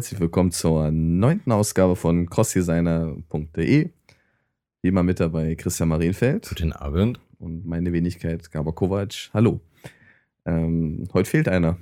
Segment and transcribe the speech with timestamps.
[0.00, 3.90] Herzlich willkommen zur neunten Ausgabe von crossdesigner.de.
[4.80, 6.48] Wie immer mit dabei Christian Marienfeld.
[6.48, 7.20] Guten Abend.
[7.38, 9.28] Und meine Wenigkeit Gabor Kovac.
[9.34, 9.60] Hallo.
[10.46, 11.76] Ähm, heute fehlt einer.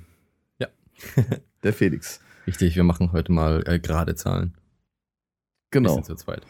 [0.59, 0.67] Ja.
[1.63, 2.19] Der Felix.
[2.45, 4.53] Richtig, wir machen heute mal äh, gerade Zahlen.
[5.71, 6.01] Genau.
[6.01, 6.41] zu zweit.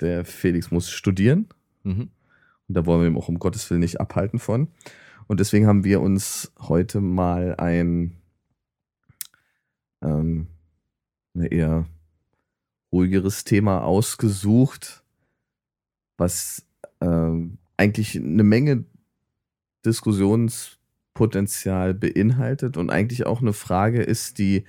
[0.00, 1.46] Der Felix muss studieren.
[1.84, 2.10] Mhm.
[2.66, 4.66] Und da wollen wir ihm auch um Gottes Willen nicht abhalten von.
[5.28, 8.16] Und deswegen haben wir uns heute mal ein
[10.02, 10.48] ähm,
[11.34, 11.86] ein eher
[12.92, 15.02] ruhigeres Thema ausgesucht,
[16.18, 16.66] was
[17.00, 17.30] äh,
[17.76, 18.84] eigentlich eine Menge
[19.84, 24.64] Diskussionspotenzial beinhaltet und eigentlich auch eine Frage ist, die,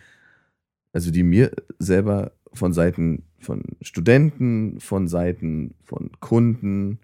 [0.91, 6.99] also die mir selber von Seiten von Studenten, von Seiten von Kunden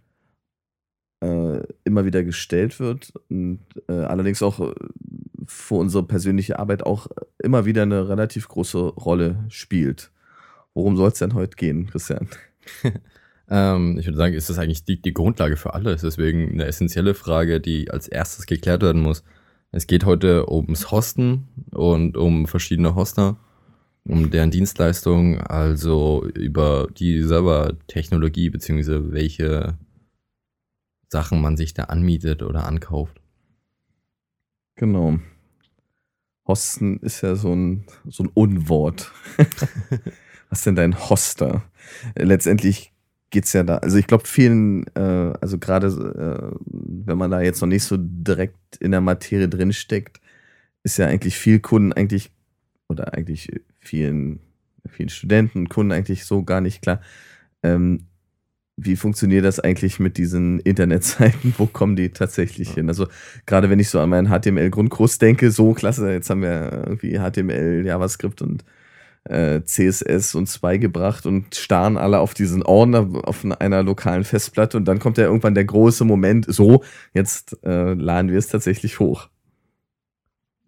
[1.21, 4.73] äh, immer wieder gestellt wird und äh, allerdings auch
[5.49, 7.07] für unsere persönliche Arbeit auch
[7.39, 10.11] immer wieder eine relativ große Rolle spielt.
[10.73, 12.27] Worum soll es denn heute gehen, Christian?
[13.49, 16.01] ähm, ich würde sagen, ist das eigentlich die, die Grundlage für alles.
[16.01, 19.23] Deswegen eine essentielle Frage, die als erstes geklärt werden muss.
[19.71, 23.37] Es geht heute ums Hosten und um verschiedene Hoster,
[24.03, 29.77] um deren Dienstleistung, also über die Servertechnologie beziehungsweise welche
[31.07, 33.19] Sachen man sich da anmietet oder ankauft.
[34.75, 35.19] Genau.
[36.49, 39.11] Hosten ist ja so ein, so ein Unwort.
[40.49, 41.63] Was ist denn dein Hoster?
[42.15, 42.91] Letztendlich
[43.29, 47.41] geht es ja da, also ich glaube vielen, äh, also gerade äh, wenn man da
[47.41, 50.19] jetzt noch nicht so direkt in der Materie drin steckt,
[50.81, 52.31] ist ja eigentlich viel Kunden eigentlich,
[52.87, 54.39] oder eigentlich vielen,
[54.87, 57.01] vielen Studenten und Kunden eigentlich so gar nicht klar,
[57.61, 58.07] ähm,
[58.81, 61.53] wie funktioniert das eigentlich mit diesen Internetseiten?
[61.57, 62.87] Wo kommen die tatsächlich hin?
[62.87, 63.07] Also
[63.45, 67.85] gerade wenn ich so an meinen HTML-Grundkurs denke, so klasse, jetzt haben wir irgendwie HTML,
[67.85, 68.63] JavaScript und
[69.25, 74.77] äh, CSS und zwei gebracht und starren alle auf diesen Ordner auf einer lokalen Festplatte
[74.77, 78.99] und dann kommt ja irgendwann der große Moment, so, jetzt äh, laden wir es tatsächlich
[78.99, 79.29] hoch.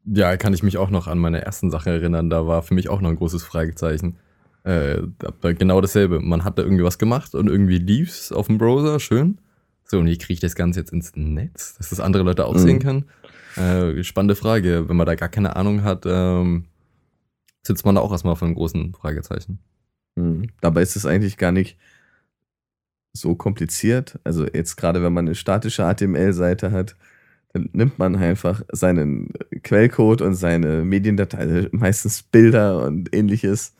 [0.03, 2.89] Ja, kann ich mich auch noch an meine ersten Sache erinnern, da war für mich
[2.89, 4.17] auch noch ein großes Fragezeichen.
[4.63, 5.01] Äh,
[5.41, 6.19] genau dasselbe.
[6.19, 9.39] Man hat da irgendwie was gemacht und irgendwie lief's auf dem Browser, schön.
[9.83, 12.53] So, und wie kriege ich das Ganze jetzt ins Netz, dass das andere Leute auch
[12.53, 12.59] mhm.
[12.59, 13.05] sehen können?
[13.57, 14.87] Äh, spannende Frage.
[14.87, 16.65] Wenn man da gar keine Ahnung hat, ähm,
[17.63, 19.59] sitzt man da auch erstmal vor einem großen Fragezeichen.
[20.15, 20.47] Mhm.
[20.61, 21.77] Dabei ist es eigentlich gar nicht
[23.13, 24.19] so kompliziert.
[24.23, 26.95] Also jetzt gerade, wenn man eine statische HTML-Seite hat,
[27.53, 29.33] dann nimmt man einfach seinen
[29.63, 33.75] Quellcode und seine Mediendatei, also meistens Bilder und ähnliches,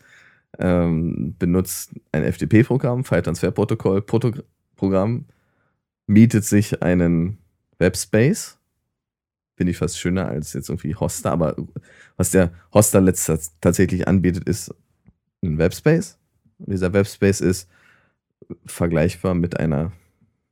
[0.59, 5.25] ähm, benutzt ein FTP-Programm, File-Transfer-Protokoll-Programm,
[6.07, 7.37] mietet sich einen
[7.79, 8.57] Webspace.
[9.55, 11.55] Finde ich fast schöner als jetzt irgendwie Hoster, aber
[12.17, 14.73] was der Hoster letztens tatsächlich anbietet, ist
[15.43, 16.17] ein Webspace.
[16.59, 17.69] Und dieser Webspace ist
[18.65, 19.91] vergleichbar mit einer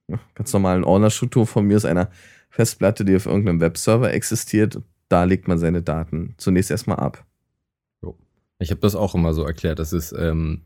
[0.07, 2.09] ja, ganz normalen Ordnerstruktur von mir, ist einer
[2.49, 4.81] Festplatte, die auf irgendeinem Webserver existiert.
[5.07, 7.25] Da legt man seine Daten zunächst erstmal ab.
[8.59, 9.79] Ich habe das auch immer so erklärt.
[9.79, 10.61] Das ist ähm,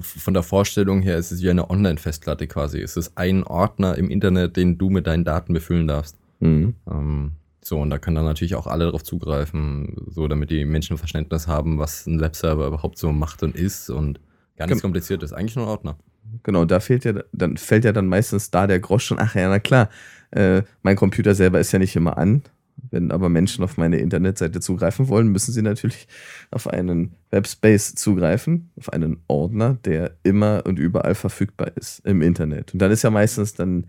[0.00, 2.80] von der Vorstellung her, ist es wie eine Online-Festplatte quasi.
[2.80, 6.16] Es ist ein Ordner im Internet, den du mit deinen Daten befüllen darfst.
[6.40, 6.74] Mhm.
[6.88, 10.96] Ähm, so, und da können dann natürlich auch alle darauf zugreifen, so damit die Menschen
[10.96, 14.20] Verständnis haben, was ein Webserver überhaupt so macht und ist und
[14.56, 15.32] gar nichts kompliziert ist.
[15.32, 15.98] Eigentlich nur ein Ordner.
[16.44, 19.18] Genau, da fehlt ja, dann fällt ja dann meistens da der Groschen.
[19.18, 19.88] Ach ja, na klar,
[20.30, 22.42] äh, mein Computer selber ist ja nicht immer an.
[22.90, 26.06] Wenn aber Menschen auf meine Internetseite zugreifen wollen, müssen sie natürlich
[26.50, 32.72] auf einen Webspace zugreifen, auf einen Ordner, der immer und überall verfügbar ist im Internet.
[32.72, 33.86] Und dann ist ja meistens dann,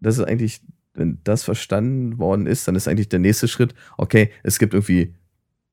[0.00, 0.60] das ist eigentlich,
[0.94, 5.14] wenn das verstanden worden ist, dann ist eigentlich der nächste Schritt, okay, es gibt irgendwie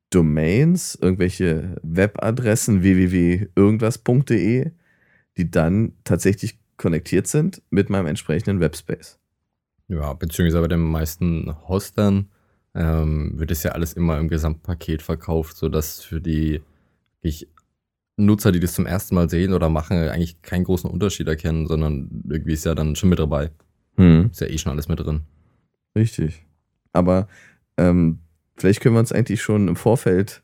[0.09, 4.71] Domains, irgendwelche Webadressen, www.irgendwas.de,
[5.37, 9.19] die dann tatsächlich konnektiert sind mit meinem entsprechenden Webspace.
[9.87, 12.29] Ja, beziehungsweise bei den meisten Hostern
[12.75, 16.61] ähm, wird es ja alles immer im Gesamtpaket verkauft, sodass für die
[17.21, 17.47] ich,
[18.17, 22.23] Nutzer, die das zum ersten Mal sehen oder machen, eigentlich keinen großen Unterschied erkennen, sondern
[22.29, 23.51] irgendwie ist ja dann schon mit dabei.
[23.95, 24.29] Hm.
[24.31, 25.21] Ist ja eh schon alles mit drin.
[25.95, 26.45] Richtig.
[26.91, 27.27] Aber
[27.77, 28.19] ähm,
[28.57, 30.43] vielleicht können wir uns eigentlich schon im Vorfeld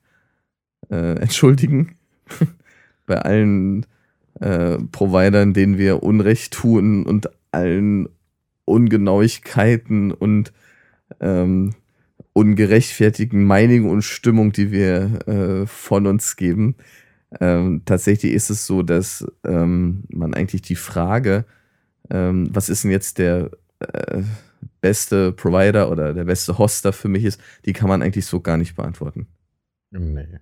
[0.90, 1.98] äh, entschuldigen
[3.06, 3.86] bei allen
[4.40, 8.08] äh, Providern, denen wir Unrecht tun und allen
[8.66, 10.54] Ungenauigkeiten und
[11.20, 11.74] ähm,
[12.34, 16.76] ungerechtfertigten Meinungen und Stimmung, die wir äh, von uns geben.
[17.40, 21.46] Ähm, tatsächlich ist es so, dass ähm, man eigentlich die Frage,
[22.10, 24.24] ähm, was ist denn jetzt der äh,
[24.82, 28.58] beste Provider oder der beste Hoster für mich ist, die kann man eigentlich so gar
[28.58, 29.28] nicht beantworten.
[29.92, 30.40] Nee.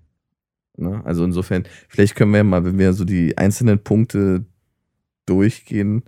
[0.77, 1.01] Ne?
[1.05, 4.45] Also insofern, vielleicht können wir mal, wenn wir so die einzelnen Punkte
[5.25, 6.03] durchgehen,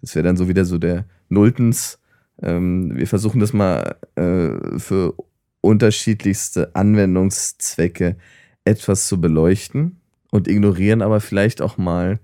[0.00, 1.98] das wäre dann so wieder so der Nulltens.
[2.42, 5.14] Ähm, wir versuchen das mal äh, für
[5.60, 8.16] unterschiedlichste Anwendungszwecke
[8.64, 10.00] etwas zu beleuchten
[10.30, 12.20] und ignorieren aber vielleicht auch mal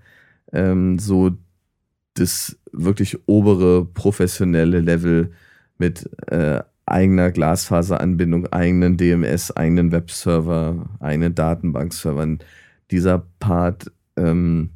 [0.51, 1.31] ähm, so
[2.15, 5.31] das wirklich obere professionelle Level
[5.77, 12.39] mit äh, eigener Glasfaseranbindung, eigenen DMS, eigenen Webserver, eigenen Datenbankservern.
[12.91, 14.71] Dieser Part, ähm,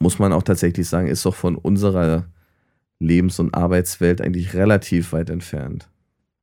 [0.00, 2.26] muss man auch tatsächlich sagen, ist doch von unserer
[2.98, 5.88] Lebens- und Arbeitswelt eigentlich relativ weit entfernt.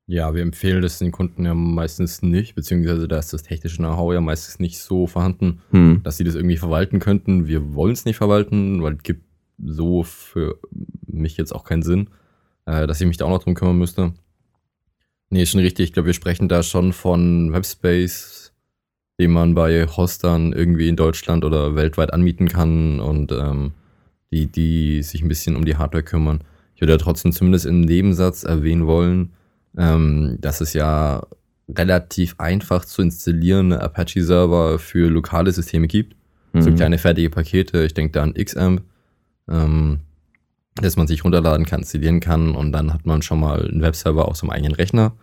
[0.07, 4.13] Ja, wir empfehlen das den Kunden ja meistens nicht, beziehungsweise da ist das technische Know-how
[4.13, 6.01] ja meistens nicht so vorhanden, hm.
[6.03, 7.47] dass sie das irgendwie verwalten könnten.
[7.47, 9.23] Wir wollen es nicht verwalten, weil es gibt
[9.63, 10.59] so für
[11.07, 12.09] mich jetzt auch keinen Sinn,
[12.65, 14.13] äh, dass ich mich da auch noch drum kümmern müsste.
[15.29, 15.85] Nee, ist schon richtig.
[15.85, 18.53] Ich glaube, wir sprechen da schon von Webspace,
[19.17, 23.71] den man bei Hostern irgendwie in Deutschland oder weltweit anmieten kann und ähm,
[24.31, 26.39] die, die sich ein bisschen um die Hardware kümmern.
[26.75, 29.33] Ich würde ja trotzdem zumindest im Nebensatz erwähnen wollen,
[29.77, 31.23] ähm, dass es ja
[31.69, 36.15] relativ einfach zu installierende Apache-Server für lokale Systeme gibt.
[36.53, 36.61] Mhm.
[36.61, 38.83] So kleine fertige Pakete, ich denke da an XAMPP,
[39.49, 39.99] ähm,
[40.75, 44.27] dass man sich runterladen kann, installieren kann und dann hat man schon mal einen Webserver
[44.27, 45.13] auf seinem eigenen Rechner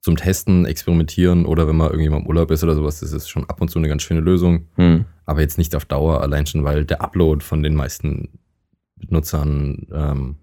[0.00, 3.28] zum Testen, Experimentieren oder wenn man irgendwie mal im Urlaub ist oder sowas, das ist
[3.28, 4.66] schon ab und zu eine ganz schöne Lösung.
[4.76, 5.04] Mhm.
[5.26, 8.28] Aber jetzt nicht auf Dauer, allein schon, weil der Upload von den meisten
[8.96, 10.36] Benutzern ähm,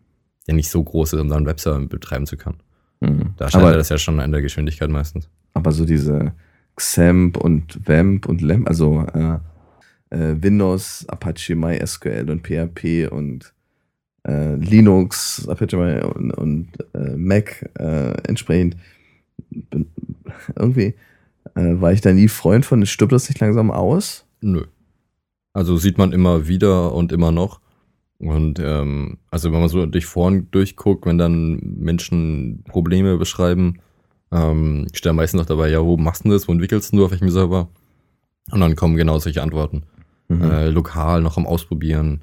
[0.48, 2.60] ja nicht so groß ist, um da einen Webserver betreiben zu können.
[3.00, 3.34] Mhm.
[3.38, 5.30] Da scheitert das ja schon an der Geschwindigkeit meistens.
[5.54, 6.34] Aber so diese
[6.76, 9.38] XAMPP und WAMP und LAMP, also äh,
[10.10, 13.54] äh, Windows, Apache MySQL und PHP und
[14.28, 18.78] äh, Linux, Apache My und, und äh, Mac äh, entsprechend.
[19.50, 19.88] Bin,
[20.56, 20.96] irgendwie
[21.56, 24.23] äh, war ich da nie Freund von, stirbt das nicht langsam aus?
[24.44, 24.66] Nö.
[25.54, 27.62] Also sieht man immer wieder und immer noch.
[28.20, 33.80] Und ähm, also wenn man so durch vorn durchguckt, wenn dann Menschen Probleme beschreiben,
[34.32, 37.12] ähm, steht am meisten noch dabei, ja, wo machst du das, wo entwickelst du, auf
[37.12, 37.70] welchem Server?
[38.52, 39.84] Und dann kommen genau solche Antworten.
[40.28, 40.42] Mhm.
[40.42, 42.22] Äh, lokal noch am Ausprobieren,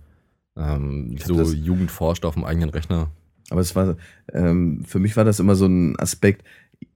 [0.56, 3.10] ähm, so das, Jugend forscht auf dem eigenen Rechner.
[3.50, 3.96] Aber es war,
[4.32, 6.44] ähm, für mich war das immer so ein Aspekt,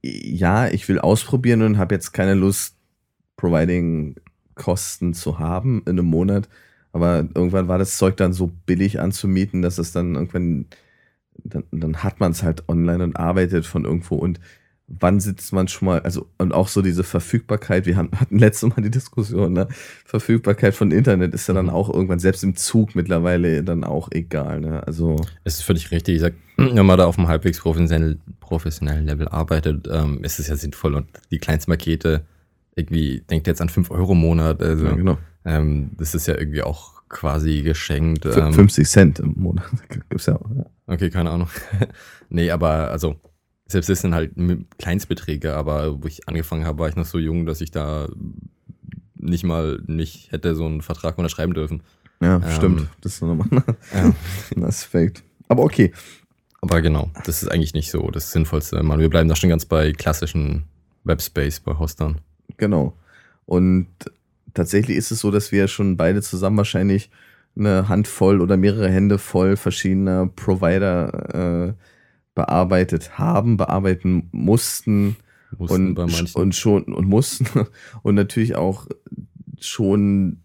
[0.03, 2.77] ja, ich will ausprobieren und habe jetzt keine Lust,
[4.55, 6.49] Providing-Kosten zu haben in einem Monat
[6.95, 10.67] aber irgendwann war das Zeug dann so billig anzumieten, dass es dann irgendwann,
[11.43, 14.39] dann, dann hat man es halt online und arbeitet von irgendwo und
[14.87, 18.81] wann sitzt man schon mal, also und auch so diese Verfügbarkeit, wir hatten letztes Mal
[18.81, 19.67] die Diskussion, ne?
[20.05, 21.73] Verfügbarkeit von Internet ist ja dann mhm.
[21.73, 24.87] auch irgendwann, selbst im Zug mittlerweile dann auch egal, ne?
[24.87, 25.17] Also.
[25.43, 29.27] Es ist völlig richtig, ich sag, wenn man da auf einem halbwegs professionellen, professionellen Level
[29.27, 32.25] arbeitet, ähm, ist es ja sinnvoll und die kleinsten Pakete,
[32.77, 34.87] irgendwie, denkt jetzt an 5 Euro im Monat, also.
[34.87, 35.19] Ja, genau.
[35.45, 38.27] Ähm, das ist ja irgendwie auch quasi geschenkt.
[38.27, 39.67] Ähm, 50 Cent im Monat
[40.09, 40.51] gibt's ja auch.
[40.57, 40.67] Ja.
[40.87, 41.49] Okay, keine Ahnung.
[42.29, 43.17] nee, aber also,
[43.67, 44.33] selbst das sind halt
[44.79, 48.09] Kleinstbeträge, aber wo ich angefangen habe, war ich noch so jung, dass ich da
[49.15, 51.83] nicht mal nicht hätte so einen Vertrag unterschreiben dürfen.
[52.21, 52.89] Ja, ähm, stimmt.
[53.01, 53.49] Das ist nochmal
[53.95, 54.13] ja.
[54.57, 55.25] ein Aspekt.
[55.49, 55.93] Aber okay.
[56.61, 58.83] Aber genau, das ist eigentlich nicht so das Sinnvollste.
[58.83, 60.65] Man, wir bleiben da schon ganz bei klassischen
[61.05, 62.21] Webspace, bei Hostern.
[62.57, 62.95] Genau.
[63.47, 63.89] Und
[64.55, 67.11] tatsächlich ist es so, dass wir schon beide zusammen wahrscheinlich
[67.57, 71.75] eine Handvoll oder mehrere Hände voll verschiedener Provider äh,
[72.35, 75.17] bearbeitet haben, bearbeiten mussten,
[75.57, 77.47] mussten und, und schon und mussten
[78.03, 78.89] und natürlich auch
[79.61, 80.41] schon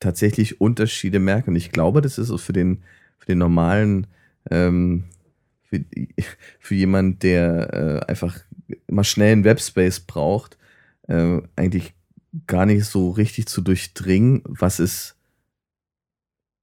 [0.00, 1.54] tatsächlich Unterschiede merken.
[1.54, 2.82] Ich glaube, das ist für den
[3.18, 4.06] für den normalen
[4.50, 5.04] ähm,
[5.62, 5.84] für,
[6.58, 8.40] für jemand, der äh, einfach
[8.86, 10.56] immer schnell einen Webspace braucht,
[11.12, 11.94] äh, eigentlich
[12.46, 15.16] gar nicht so richtig zu durchdringen, was ist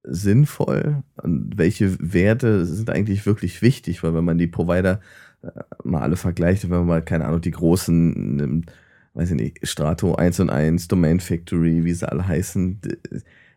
[0.03, 5.01] sinnvoll und welche Werte sind eigentlich wirklich wichtig, weil wenn man die Provider
[5.43, 5.49] äh,
[5.83, 8.71] mal alle vergleicht, wenn man mal, keine Ahnung, die großen nimmt,
[9.13, 12.79] weiß ich nicht, Strato 1 und 1, Domain Factory, wie sie alle heißen,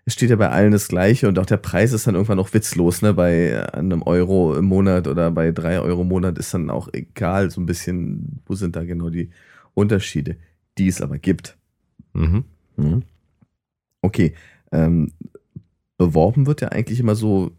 [0.05, 2.53] es steht ja bei allen das Gleiche und auch der Preis ist dann irgendwann noch
[2.53, 3.15] witzlos, ne?
[3.15, 7.51] Bei einem Euro im Monat oder bei drei Euro im Monat ist dann auch egal,
[7.51, 9.31] so ein bisschen, wo sind da genau die
[9.75, 10.37] Unterschiede,
[10.79, 11.57] die es aber gibt.
[12.13, 12.45] Mhm.
[12.77, 13.03] Mhm.
[14.01, 14.35] Okay.
[14.71, 15.13] Ähm,
[15.99, 17.53] beworben wird ja eigentlich immer so,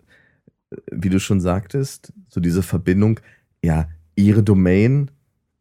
[0.92, 3.20] wie du schon sagtest, so diese Verbindung,
[3.64, 5.12] ja, ihre Domain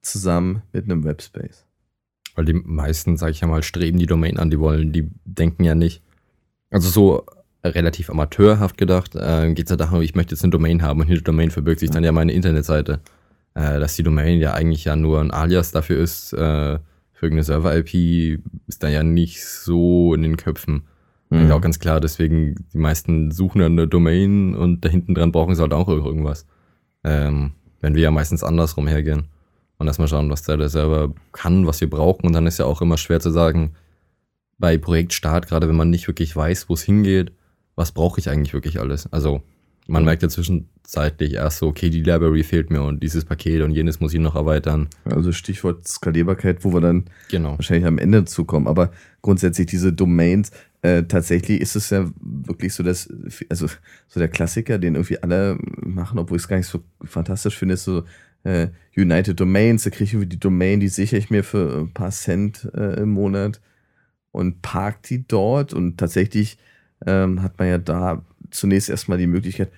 [0.00, 1.64] zusammen mit einem Webspace.
[2.35, 5.64] Weil die meisten, sag ich ja mal, streben die Domain an, die wollen, die denken
[5.64, 6.02] ja nicht.
[6.71, 7.26] Also so
[7.62, 11.06] relativ amateurhaft gedacht, äh, geht es ja darum, ich möchte jetzt eine Domain haben und
[11.06, 11.94] hinter Domain verbirgt sich ja.
[11.94, 13.00] dann ja meine Internetseite.
[13.54, 16.78] Äh, dass die Domain ja eigentlich ja nur ein Alias dafür ist, äh,
[17.23, 20.88] für irgendeine Server-IP ist da ja nicht so in den Köpfen.
[21.31, 21.45] Mhm.
[21.45, 25.31] Ist auch ganz klar, deswegen die meisten suchen dann eine Domain und da hinten dran
[25.31, 26.49] brauchen sie halt auch irgendwas.
[27.05, 29.29] Ähm, wenn wir ja meistens andersrum hergehen
[29.79, 32.83] und erstmal schauen, was der Server kann, was wir brauchen und dann ist ja auch
[32.83, 33.76] immer schwer zu sagen,
[34.59, 37.31] bei Projektstart, gerade wenn man nicht wirklich weiß, wo es hingeht,
[37.76, 39.12] was brauche ich eigentlich wirklich alles?
[39.12, 39.43] Also
[39.89, 43.73] man merkt ja zwischenzeitlich erst so, okay, die Library fehlt mir und dieses Paket und
[43.73, 44.89] jenes muss ich noch erweitern.
[45.05, 47.53] Also Stichwort Skalierbarkeit, wo wir dann Genau.
[47.53, 48.69] wahrscheinlich am Ende zukommen.
[48.69, 53.12] Aber grundsätzlich diese Domains, äh, tatsächlich ist es ja wirklich so, dass,
[53.49, 53.67] also
[54.09, 57.75] so der Klassiker, den irgendwie alle machen, obwohl ich es gar nicht so fantastisch finde,
[57.75, 58.05] ist so
[58.45, 59.85] äh, United Domains.
[59.85, 63.01] Da kriege ich irgendwie die Domain, die sichere ich mir für ein paar Cent äh,
[63.01, 63.61] im Monat
[64.33, 65.73] und park die dort.
[65.73, 66.59] Und tatsächlich
[67.07, 69.71] ähm, hat man ja da zunächst erstmal die Möglichkeit,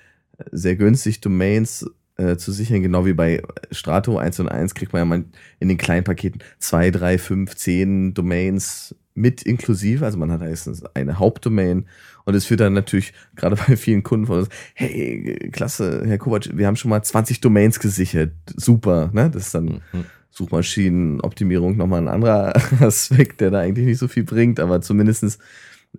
[0.51, 5.01] sehr günstig Domains äh, zu sichern, genau wie bei Strato 1 und 1 kriegt man
[5.01, 5.25] ja mal
[5.61, 10.05] in den kleinen Paketen 2, 3, 5, 10 Domains mit inklusive.
[10.05, 11.87] Also man hat meistens eine Hauptdomain
[12.25, 16.57] und es führt dann natürlich gerade bei vielen Kunden von uns, hey, klasse, Herr Kovac,
[16.57, 18.33] wir haben schon mal 20 Domains gesichert.
[18.57, 19.31] Super, ne?
[19.31, 20.05] Das ist dann Mhm.
[20.31, 25.39] Suchmaschinenoptimierung nochmal ein anderer Aspekt, der da eigentlich nicht so viel bringt, aber zumindestens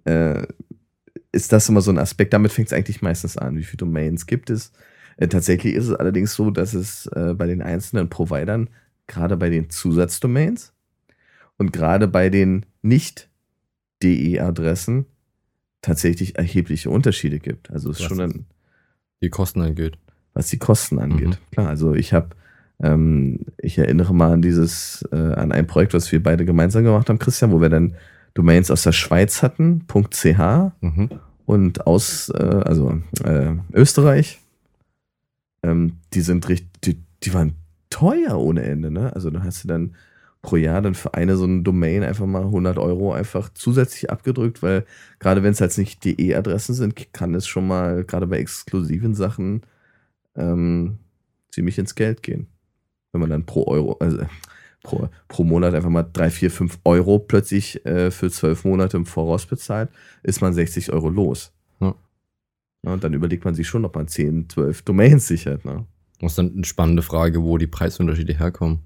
[0.03, 0.45] äh,
[1.35, 2.33] ist das immer so ein Aspekt.
[2.33, 3.57] Damit fängt es eigentlich meistens an.
[3.57, 4.71] Wie viele Domains gibt es?
[5.17, 8.69] Äh, tatsächlich ist es allerdings so, dass es äh, bei den einzelnen Providern,
[9.07, 10.73] gerade bei den Zusatzdomains
[11.57, 12.65] und gerade bei den
[14.01, 15.05] Nicht-DE-Adressen
[15.81, 17.69] tatsächlich erhebliche Unterschiede gibt.
[17.71, 18.45] Also es ist Was schon ein,
[19.21, 19.97] Die Kosten angeht.
[20.33, 21.29] was die Kosten angeht.
[21.29, 21.37] Mhm.
[21.51, 22.29] Klar, also ich habe,
[22.81, 27.09] ähm, ich erinnere mal an dieses, äh, an ein Projekt, was wir beide gemeinsam gemacht
[27.09, 27.95] haben, Christian, wo wir dann
[28.35, 30.37] Domains aus der Schweiz hatten, .ch
[30.81, 31.09] Mhm.
[31.47, 34.39] und aus, äh, also äh, Österreich.
[35.63, 37.55] Ähm, die sind richtig, die, die waren
[37.89, 39.11] teuer ohne Ende, ne?
[39.15, 39.95] Also da hast du dann
[40.41, 44.61] pro Jahr dann für eine so eine Domain einfach mal 100 Euro einfach zusätzlich abgedrückt,
[44.61, 44.85] weil
[45.17, 49.61] gerade wenn es halt nicht DE-Adressen sind, kann es schon mal gerade bei exklusiven Sachen
[50.35, 50.99] ähm,
[51.51, 52.45] ziemlich ins Geld gehen.
[53.11, 54.19] Wenn man dann pro Euro, also
[54.85, 59.05] pro, pro Monat einfach mal 3, 4, 5 Euro plötzlich äh, für zwölf Monate im
[59.05, 59.89] Voraus bezahlt,
[60.23, 61.51] ist man 60 Euro los.
[61.81, 61.95] Ja.
[62.85, 65.65] Ja, und dann überlegt man sich schon, ob man 10, 12 Domains sichert.
[65.65, 65.85] Ne?
[66.19, 68.79] Das ist dann eine spannende Frage, wo die Preisunterschiede herkommen.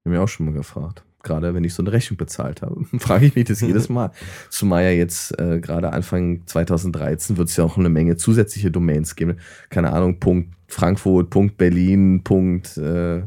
[0.00, 1.04] Ich habe mir auch schon mal gefragt.
[1.22, 4.10] Gerade wenn ich so eine Rechnung bezahlt habe, frage ich mich das jedes Mal.
[4.48, 9.14] Zumal ja jetzt äh, gerade Anfang 2013 wird es ja auch eine Menge zusätzliche Domains
[9.14, 9.38] geben.
[9.68, 13.22] Keine Ahnung, Punkt Frankfurt, Punkt Berlin, Punkt, äh,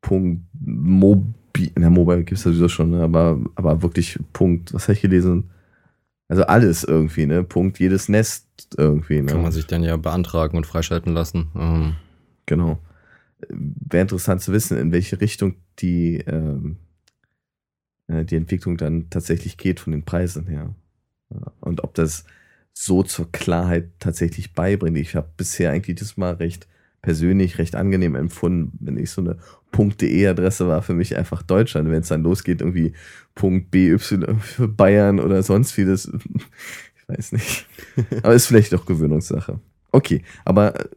[0.00, 1.72] Punkt Mobi.
[1.76, 3.02] Na, Mobile gibt es ja sowieso schon, ne?
[3.02, 5.50] aber, aber wirklich Punkt, was habe ich gelesen?
[6.28, 7.42] Also alles irgendwie, ne?
[7.42, 9.32] Punkt jedes Nest irgendwie, ne?
[9.32, 11.48] Kann man sich dann ja beantragen und freischalten lassen.
[11.56, 11.96] Ähm,
[12.48, 12.78] Genau.
[13.50, 16.78] Wäre interessant zu wissen, in welche Richtung die, ähm,
[18.08, 20.74] äh, die Entwicklung dann tatsächlich geht von den Preisen her.
[21.60, 22.24] Und ob das
[22.72, 24.96] so zur Klarheit tatsächlich beibringt.
[24.96, 26.66] Ich habe bisher eigentlich das mal recht
[27.02, 29.38] persönlich recht angenehm empfunden, wenn ich so eine
[29.72, 31.88] .de-Adresse war für mich einfach Deutschland.
[31.90, 32.92] Wenn es dann losgeht, irgendwie
[33.34, 37.66] .by für Bayern oder sonst wie, das, ich weiß nicht.
[38.22, 39.60] Aber ist vielleicht auch Gewöhnungssache.
[39.90, 40.88] Okay, aber äh,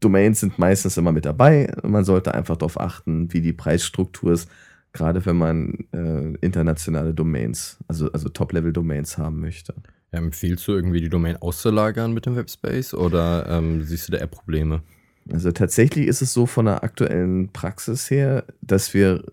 [0.00, 1.70] Domains sind meistens immer mit dabei.
[1.82, 4.48] Man sollte einfach darauf achten, wie die Preisstruktur ist,
[4.92, 9.74] gerade wenn man äh, internationale Domains, also, also Top-Level-Domains haben möchte.
[10.12, 14.18] ja, empfiehlst du irgendwie die Domain auszulagern mit dem Webspace oder ähm, siehst du da
[14.18, 14.82] eher Probleme?
[15.32, 19.24] Also tatsächlich ist es so von der aktuellen Praxis her, dass wir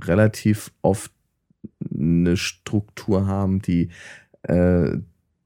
[0.00, 1.10] relativ oft
[1.92, 3.88] eine Struktur haben, die
[4.42, 4.98] äh,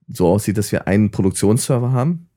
[0.08, 2.28] so aussieht, dass wir einen Produktionsserver haben,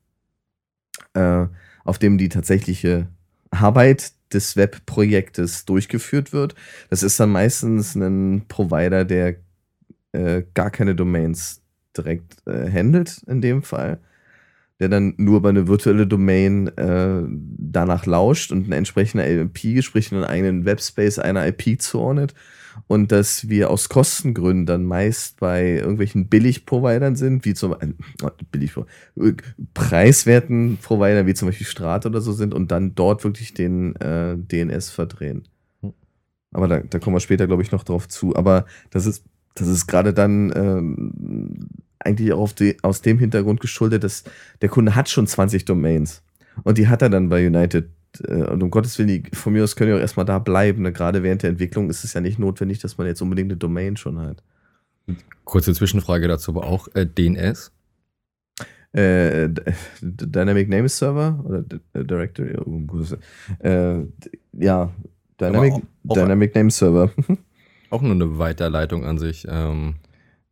[1.14, 1.46] äh,
[1.84, 3.08] auf dem die tatsächliche
[3.50, 6.54] Arbeit des Webprojektes durchgeführt wird.
[6.90, 9.36] Das ist dann meistens ein Provider, der
[10.12, 11.62] äh, gar keine Domains
[11.96, 13.98] direkt äh, handelt in dem Fall,
[14.80, 17.22] der dann nur über eine virtuelle Domain äh,
[17.58, 22.34] danach lauscht und eine entsprechende IP, sprich einen eigenen Webspace einer IP zuordnet
[22.86, 27.88] und dass wir aus Kostengründen dann meist bei irgendwelchen Billig-Providern sind, wie zum äh,
[28.52, 29.32] billig äh,
[29.74, 34.36] preiswerten Providern wie zum Beispiel Strat oder so sind und dann dort wirklich den äh,
[34.36, 35.48] DNS verdrehen.
[35.80, 35.92] Hm.
[36.52, 38.36] Aber da, da kommen wir später, glaube ich, noch drauf zu.
[38.36, 41.68] Aber das ist, das ist gerade dann ähm,
[42.00, 44.24] eigentlich auch auf die, aus dem Hintergrund geschuldet, dass
[44.62, 46.22] der Kunde hat schon 20 Domains.
[46.64, 47.88] Und die hat er dann bei United.
[48.26, 50.82] äh, Und um Gottes Willen, die, von mir aus können die auch erstmal da bleiben.
[50.82, 50.92] Ne?
[50.92, 53.96] Gerade während der Entwicklung ist es ja nicht notwendig, dass man jetzt unbedingt eine Domain
[53.96, 54.42] schon hat.
[55.44, 57.72] Kurze Zwischenfrage dazu, aber auch äh, DNS.
[58.92, 59.50] Äh,
[60.00, 62.56] Dynamic Name Server oder D Directory?
[62.56, 62.82] Oh.
[63.64, 64.04] Äh,
[64.52, 64.90] ja,
[65.40, 67.10] Dynamic, auch- auch- Dynamic Name Server.
[67.90, 69.46] auch nur eine Weiterleitung an sich.
[69.48, 69.96] Ähm,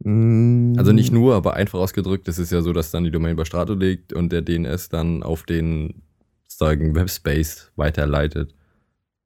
[0.04, 3.44] also nicht nur, aber einfach ausgedrückt, es ist ja so, dass dann die Domain bei
[3.44, 6.02] Strato liegt und der DNS dann auf den
[6.46, 8.54] sagen Webspace weiterleitet.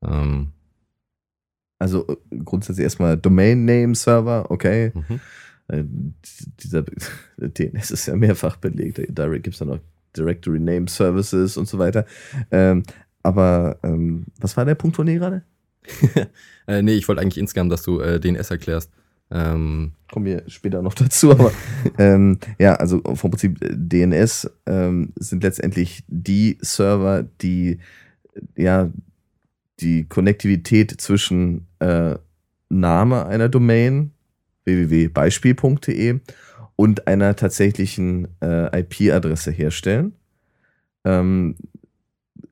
[0.02, 0.52] Ähm,
[1.78, 4.92] also äh, grundsätzlich erstmal Domain Name Server, okay.
[4.94, 5.20] mhm.
[5.68, 5.84] Äh,
[6.60, 6.84] dieser
[7.36, 8.98] DNS ist ja mehrfach belegt.
[8.98, 9.78] Direct gibt es dann noch
[10.16, 12.06] Directory Name Services und so weiter.
[12.50, 12.82] Ähm,
[13.22, 15.42] aber ähm, was war der Punkt von dir gerade?
[16.66, 18.90] äh, nee, ich wollte eigentlich insgesamt, dass du äh, DNS erklärst.
[19.30, 21.52] Ähm, Kommen wir später noch dazu, aber
[21.98, 27.78] ähm, ja, also vom Prinzip äh, DNS ähm, sind letztendlich die Server, die
[28.56, 28.90] ja
[29.80, 32.16] die Konnektivität zwischen äh,
[32.68, 34.12] Name einer Domain
[34.64, 36.20] www.beispiel.de
[36.76, 40.14] und einer tatsächlichen äh, IP-Adresse herstellen.
[41.04, 41.56] Ähm,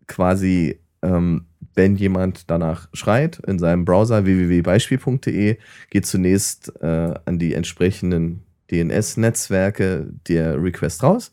[0.06, 5.58] quasi, ähm, wenn jemand danach schreit in seinem Browser www.beispiel.de,
[5.90, 11.32] geht zunächst äh, an die entsprechenden DNS-Netzwerke der Request raus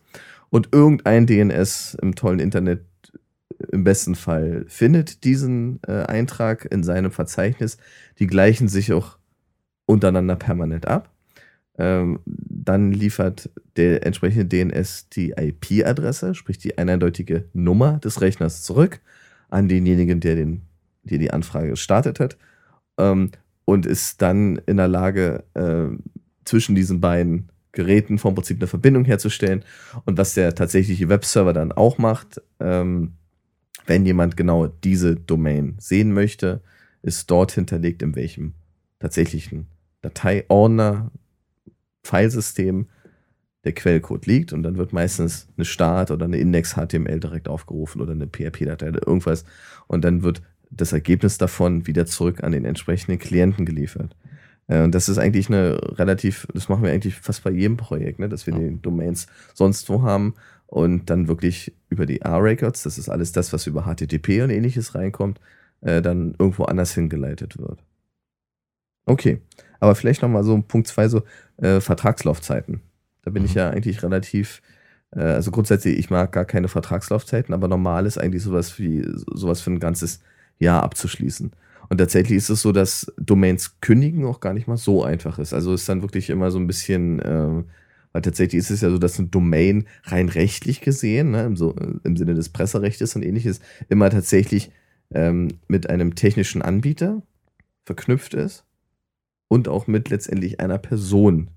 [0.50, 2.86] und irgendein DNS im tollen Internet
[3.72, 7.77] im besten Fall findet diesen äh, Eintrag in seinem Verzeichnis.
[8.20, 9.18] Die gleichen sich auch
[9.86, 11.12] untereinander permanent ab.
[11.77, 19.01] Ähm, dann liefert der entsprechende DNS die IP-Adresse, sprich die eindeutige Nummer des Rechners zurück
[19.50, 20.62] an denjenigen, der, den,
[21.04, 22.38] der die Anfrage gestartet hat
[22.98, 23.32] ähm,
[23.66, 25.88] und ist dann in der Lage, äh,
[26.46, 29.64] zwischen diesen beiden Geräten vom Prinzip eine Verbindung herzustellen.
[30.06, 33.14] Und was der tatsächliche Webserver dann auch macht, ähm,
[33.86, 36.62] wenn jemand genau diese Domain sehen möchte,
[37.02, 38.54] ist dort hinterlegt, in welchem
[39.00, 39.68] tatsächlichen
[40.01, 41.12] Dateiordner,
[42.03, 42.88] Filesystem
[43.66, 48.14] der Quellcode liegt und dann wird meistens eine Start oder eine Index-HTML direkt aufgerufen oder
[48.14, 49.44] eine PHP-Datei oder irgendwas
[49.88, 54.16] und dann wird das Ergebnis davon wieder zurück an den entsprechenden Klienten geliefert.
[54.68, 58.20] Äh, und das ist eigentlich eine relativ, das machen wir eigentlich fast bei jedem Projekt,
[58.20, 58.60] ne, dass wir ja.
[58.60, 60.36] die Domains sonst wo haben
[60.68, 64.96] und dann wirklich über die R-Records, das ist alles das, was über HTTP und ähnliches
[64.96, 65.40] reinkommt,
[65.82, 67.84] äh, dann irgendwo anders hingeleitet wird.
[69.08, 69.42] Okay,
[69.80, 71.24] aber vielleicht nochmal so Punkt 2, so
[71.58, 72.82] äh, Vertragslaufzeiten.
[73.25, 73.48] Da bin mhm.
[73.48, 74.61] ich ja eigentlich relativ,
[75.11, 79.59] äh, also grundsätzlich, ich mag gar keine Vertragslaufzeiten, aber normal ist eigentlich sowas wie sowas
[79.61, 80.22] für ein ganzes
[80.59, 81.51] Jahr abzuschließen.
[81.90, 85.53] Und tatsächlich ist es so, dass Domains kündigen auch gar nicht mal so einfach ist.
[85.53, 87.64] Also ist dann wirklich immer so ein bisschen, äh,
[88.14, 91.75] weil tatsächlich ist es ja so, dass eine Domain rein rechtlich gesehen, ne, im, so,
[92.03, 93.59] im Sinne des Presserechtes und ähnliches,
[93.90, 94.72] immer tatsächlich
[95.14, 97.22] ähm, mit einem technischen Anbieter
[97.85, 98.64] verknüpft ist
[99.48, 101.50] und auch mit letztendlich einer Person,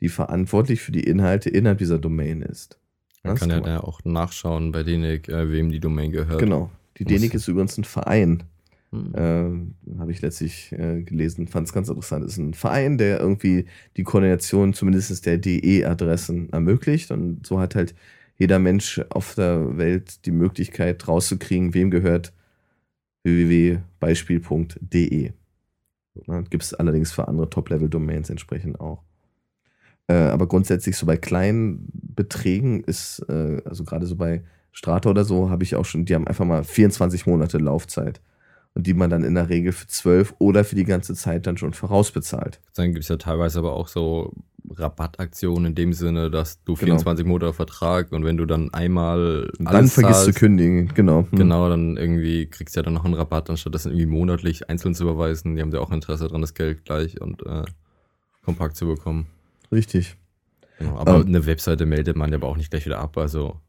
[0.00, 2.78] die verantwortlich für die Inhalte innerhalb dieser Domain ist.
[3.22, 6.38] Man das kann ja da auch nachschauen bei Denik, äh, wem die Domain gehört.
[6.38, 6.70] Genau.
[6.98, 8.44] Die Denik ist übrigens ein Verein.
[8.92, 9.14] Hm.
[9.14, 12.24] Äh, Habe ich letztlich äh, gelesen, fand es ganz interessant.
[12.24, 17.10] Ist ein Verein, der irgendwie die Koordination zumindest der DE-Adressen ermöglicht.
[17.10, 17.94] Und so hat halt
[18.38, 22.32] jeder Mensch auf der Welt die Möglichkeit rauszukriegen, wem gehört
[23.24, 25.32] www.beispiel.de.
[26.48, 29.02] Gibt es allerdings für andere Top-Level-Domains entsprechend auch.
[30.08, 34.42] Äh, aber grundsätzlich so bei kleinen Beträgen ist, äh, also gerade so bei
[34.72, 38.20] Strata oder so, habe ich auch schon, die haben einfach mal 24 Monate Laufzeit.
[38.74, 41.56] Und die man dann in der Regel für 12 oder für die ganze Zeit dann
[41.56, 42.60] schon vorausbezahlt.
[42.74, 44.34] Dann gibt es ja teilweise aber auch so
[44.74, 47.34] Rabattaktionen in dem Sinne, dass du 24 genau.
[47.34, 51.26] Monate Vertrag und wenn du dann einmal dann vergisst zahlst, du kündigen, genau.
[51.30, 51.38] Hm.
[51.38, 54.94] Genau, dann irgendwie kriegst du ja dann noch einen Rabatt, anstatt das irgendwie monatlich einzeln
[54.94, 55.56] zu überweisen.
[55.56, 57.62] Die haben ja auch Interesse daran, das Geld gleich und äh,
[58.44, 59.26] kompakt zu bekommen.
[59.72, 60.16] Richtig.
[60.96, 63.60] Aber ähm, eine Webseite meldet man ja aber auch nicht gleich wieder ab, also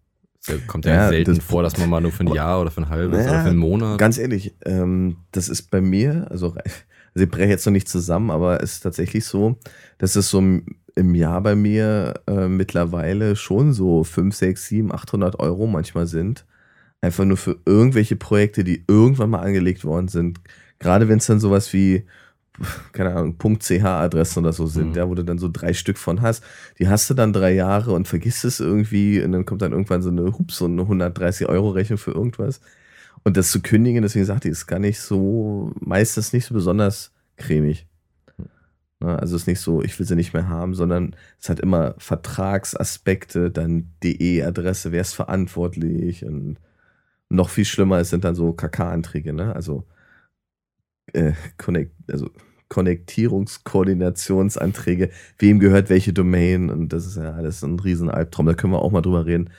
[0.67, 2.81] kommt ja, ja selten das, vor, dass man mal nur für ein Jahr oder für
[2.81, 3.97] ein halbes ja, oder für einen Monat.
[3.97, 6.49] Ganz ehrlich, ähm, das ist bei mir, also,
[7.13, 9.57] also ich breche jetzt noch nicht zusammen, aber es ist tatsächlich so,
[9.97, 15.39] dass es so im Jahr bei mir äh, mittlerweile schon so 5, 6, 7, 800
[15.39, 16.45] Euro manchmal sind.
[17.01, 20.39] Einfach nur für irgendwelche Projekte, die irgendwann mal angelegt worden sind.
[20.79, 22.05] Gerade wenn es dann sowas wie,
[22.91, 24.95] keine Ahnung, .ch-Adressen oder so sind, mhm.
[24.95, 26.43] ja, wo du dann so drei Stück von hast.
[26.79, 30.01] Die hast du dann drei Jahre und vergisst es irgendwie und dann kommt dann irgendwann
[30.01, 32.61] so eine, hups, so eine 130 Euro Rechnung für irgendwas.
[33.23, 37.11] Und das zu kündigen, deswegen sagte ich, ist gar nicht so, meistens nicht so besonders
[37.35, 37.87] cremig.
[38.99, 39.19] Ne?
[39.19, 41.95] Also es ist nicht so, ich will sie nicht mehr haben, sondern es hat immer
[41.97, 46.57] Vertragsaspekte, dann DE-Adresse, wer ist verantwortlich und
[47.29, 49.53] noch viel schlimmer sind dann so KK-Anträge, ne?
[49.53, 49.85] Also,
[51.13, 52.29] äh, Connect, also
[52.69, 58.45] Konnektierungskoordinationsanträge, wem gehört welche Domain und das ist ja alles ein riesen Albtraum.
[58.45, 59.49] Da können wir auch mal drüber reden,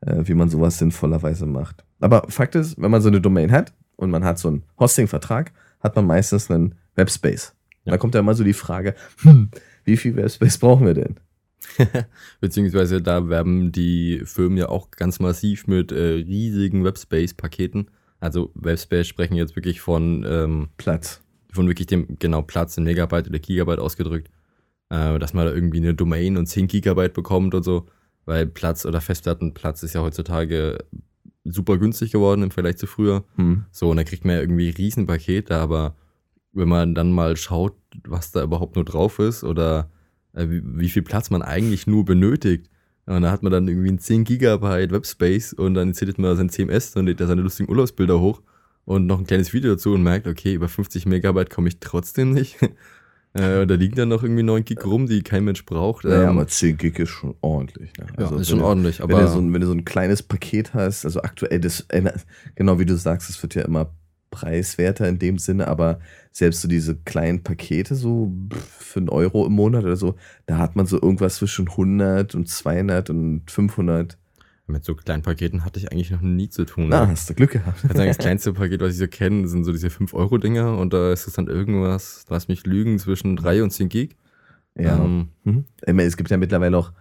[0.00, 1.84] äh, wie man sowas sinnvollerweise macht.
[2.00, 5.52] Aber Fakt ist, wenn man so eine Domain hat und man hat so einen Hosting-Vertrag,
[5.80, 7.92] hat man meistens einen Webspace Ja.
[7.92, 9.50] Da kommt ja immer so die Frage, hm,
[9.84, 11.16] wie viel Webspace brauchen wir denn?
[12.40, 17.88] Beziehungsweise da werben die Firmen ja auch ganz massiv mit äh, riesigen Webspace-Paketen.
[18.20, 21.21] Also Webspace sprechen jetzt wirklich von ähm, Platz.
[21.52, 24.30] Von wirklich dem, genau, Platz in Megabyte oder Gigabyte ausgedrückt.
[24.92, 27.86] Äh, dass man da irgendwie eine Domain und 10 Gigabyte bekommt und so.
[28.24, 30.84] Weil Platz oder Festplattenplatz ist ja heutzutage
[31.44, 33.24] super günstig geworden im Vergleich zu früher.
[33.36, 33.64] Hm.
[33.70, 35.96] So, und da kriegt man ja irgendwie Riesenpakete, aber
[36.52, 37.74] wenn man dann mal schaut,
[38.06, 39.90] was da überhaupt nur drauf ist oder
[40.34, 42.68] äh, wie, wie, viel Platz man eigentlich nur benötigt.
[43.06, 46.50] Und da hat man dann irgendwie ein 10 Gigabyte Webspace und dann installiert man sein
[46.50, 48.42] CMS und lädt da seine lustigen Urlaubsbilder hoch
[48.84, 52.32] und noch ein kleines Video dazu und merkt, okay, über 50 Megabyte komme ich trotzdem
[52.32, 52.58] nicht.
[53.34, 56.04] Äh, da liegen dann noch irgendwie 9 Gig rum, die kein Mensch braucht.
[56.04, 57.90] Ja, ähm, aber 10 Gig ist schon ordentlich.
[57.96, 58.06] Ne?
[58.18, 59.02] Also, ja, ist schon du, ordentlich.
[59.02, 61.86] Aber wenn du, so ein, wenn du so ein kleines Paket hast, also aktuell, das,
[62.56, 63.94] genau wie du sagst, es wird ja immer
[64.30, 66.00] preiswerter in dem Sinne, aber
[66.32, 68.32] selbst so diese kleinen Pakete, so
[68.78, 72.48] für einen Euro im Monat oder so, da hat man so irgendwas zwischen 100 und
[72.48, 74.18] 200 und 500.
[74.66, 76.88] Mit so kleinen Paketen hatte ich eigentlich noch nie zu tun.
[76.88, 77.12] Na, ne?
[77.12, 77.84] hast du Glück gehabt.
[77.88, 81.26] Also das kleinste Paket, was ich so kenne, sind so diese 5-Euro-Dinger und da ist
[81.26, 84.16] es dann irgendwas, lass mich lügen, zwischen 3 und 10 Gig.
[84.78, 85.04] Ja.
[85.04, 85.64] Ähm, mhm.
[85.84, 86.92] Es gibt ja mittlerweile auch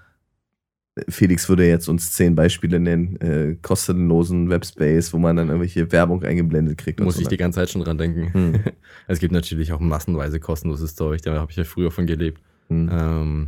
[1.08, 6.24] Felix würde jetzt uns zehn Beispiele nennen, äh, kostenlosen Webspace, wo man dann irgendwelche Werbung
[6.24, 7.00] eingeblendet kriegt.
[7.00, 8.34] Muss so ich die ganze Zeit schon dran denken.
[8.34, 8.60] Hm.
[9.08, 12.42] es gibt natürlich auch massenweise kostenloses Zeug, da habe ich ja früher von gelebt.
[12.68, 12.90] Hm.
[12.92, 13.48] Ähm,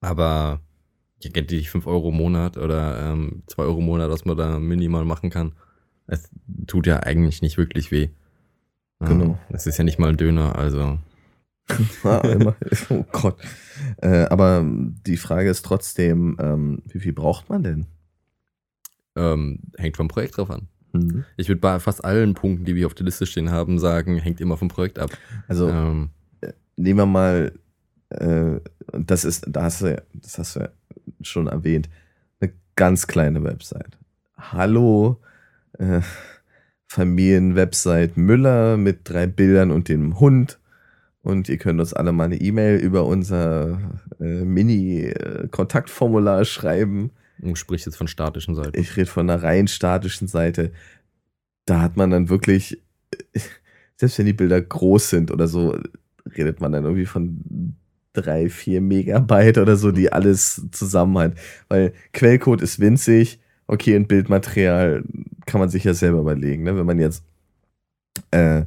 [0.00, 0.60] aber
[1.22, 4.36] ich kenne die 5 Euro im Monat oder ähm, 2 Euro im Monat, was man
[4.36, 5.52] da minimal machen kann.
[6.06, 6.28] Es
[6.66, 8.08] tut ja eigentlich nicht wirklich weh.
[9.00, 9.38] Genau.
[9.48, 10.98] Es ist ja nicht mal ein Döner, also
[12.90, 13.36] oh Gott.
[13.98, 17.86] Äh, aber die Frage ist trotzdem, ähm, wie viel braucht man denn?
[19.16, 20.68] Ähm, hängt vom Projekt drauf an.
[20.92, 21.24] Mhm.
[21.36, 24.40] Ich würde bei fast allen Punkten, die wir auf der Liste stehen haben, sagen, hängt
[24.40, 25.10] immer vom Projekt ab.
[25.48, 27.52] Also ähm, äh, nehmen wir mal,
[28.10, 28.60] äh,
[28.92, 30.68] das ist, da hast du, das hast du ja
[31.22, 31.88] schon erwähnt,
[32.40, 33.98] eine ganz kleine Website.
[34.36, 35.20] Hallo,
[35.78, 36.00] äh,
[36.86, 40.58] Familienwebsite Müller mit drei Bildern und dem Hund
[41.22, 43.78] und ihr könnt uns alle mal eine E-Mail über unser
[44.18, 47.10] äh, Mini-Kontaktformular schreiben.
[47.38, 48.78] Du sprichst jetzt von statischen Seite.
[48.78, 50.72] Ich rede von einer rein statischen Seite.
[51.66, 52.82] Da hat man dann wirklich,
[53.96, 55.78] selbst wenn die Bilder groß sind oder so,
[56.36, 57.76] redet man dann irgendwie von
[58.12, 61.34] drei, vier Megabyte oder so, die alles zusammen hat.
[61.68, 65.04] Weil Quellcode ist winzig, okay, und Bildmaterial
[65.46, 66.64] kann man sich ja selber überlegen.
[66.64, 66.76] Ne?
[66.76, 67.24] Wenn man jetzt
[68.30, 68.64] äh,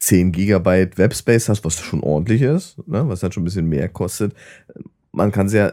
[0.00, 3.88] 10 Gigabyte Webspace hast, was schon ordentlich ist, ne, was dann schon ein bisschen mehr
[3.88, 4.34] kostet.
[5.12, 5.72] Man kann es ja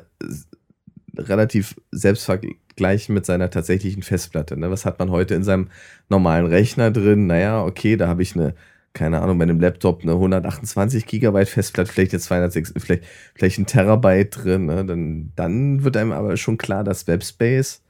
[1.17, 4.57] relativ selbst vergleichen mit seiner tatsächlichen Festplatte.
[4.57, 4.71] Ne?
[4.71, 5.69] Was hat man heute in seinem
[6.09, 7.27] normalen Rechner drin?
[7.27, 8.55] Naja, okay, da habe ich eine,
[8.95, 13.03] keine Ahnung, bei einem Laptop eine 128 Gigabyte Festplatte, vielleicht jetzt 206, vielleicht,
[13.35, 14.65] vielleicht ein Terabyte drin.
[14.65, 14.85] Ne?
[14.85, 17.83] Dann, dann wird einem aber schon klar, dass Webspace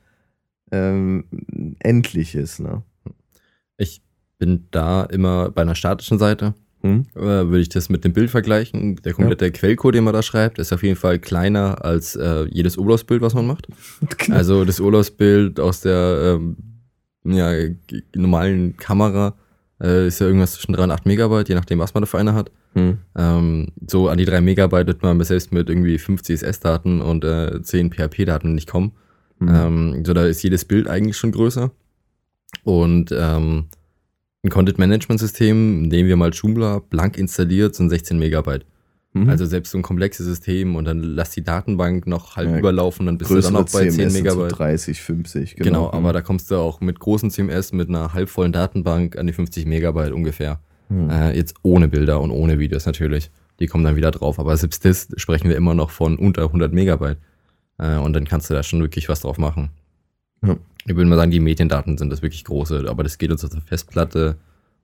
[0.71, 1.25] ähm,
[1.79, 2.59] endlich ist.
[2.59, 2.81] Ne?
[3.77, 4.01] Ich
[4.39, 6.55] bin da immer bei einer statischen Seite.
[6.81, 7.05] Hm.
[7.15, 8.95] Äh, würde ich das mit dem Bild vergleichen.
[8.97, 9.51] Der komplette ja.
[9.51, 13.33] Quellcode, den man da schreibt, ist auf jeden Fall kleiner als äh, jedes Urlaubsbild, was
[13.35, 13.67] man macht.
[14.17, 14.37] Genau.
[14.37, 16.57] Also das Urlaubsbild aus der ähm,
[17.23, 17.51] ja,
[18.15, 19.35] normalen Kamera
[19.81, 22.17] äh, ist ja irgendwas zwischen 3 und 8 Megabyte, je nachdem, was man da für
[22.17, 22.51] eine hat.
[22.73, 22.99] Hm.
[23.17, 27.61] Ähm, so an die 3 Megabyte wird man selbst mit irgendwie 5 CSS-Daten und äh,
[27.61, 28.93] 10 PHP-Daten nicht kommen.
[29.39, 29.49] Hm.
[29.49, 31.71] Ähm, so da ist jedes Bild eigentlich schon größer.
[32.63, 33.65] Und ähm,
[34.43, 38.65] ein Content-Management-System, nehmen wir mal Joomla, blank installiert, sind 16 Megabyte.
[39.15, 39.29] Mhm.
[39.29, 43.05] Also selbst so ein komplexes System und dann lass die Datenbank noch halb ja, überlaufen,
[43.05, 44.49] dann bist du dann noch bei CMS 10 Megabyte.
[44.51, 45.69] So 30, 50, genau.
[45.69, 49.31] Genau, aber da kommst du auch mit großen CMS, mit einer halbvollen Datenbank an die
[49.31, 50.59] 50 Megabyte ungefähr.
[50.89, 51.09] Mhm.
[51.09, 53.31] Äh, jetzt ohne Bilder und ohne Videos natürlich.
[53.61, 54.37] Die kommen dann wieder drauf.
[54.37, 57.17] Aber selbst das sprechen wir immer noch von unter 100 Megabyte.
[57.77, 59.69] Äh, und dann kannst du da schon wirklich was drauf machen.
[60.45, 60.57] Ja.
[60.85, 63.49] Ich würde mal sagen, die Mediendaten sind das wirklich große, aber das geht uns auf
[63.49, 64.35] der Festplatte,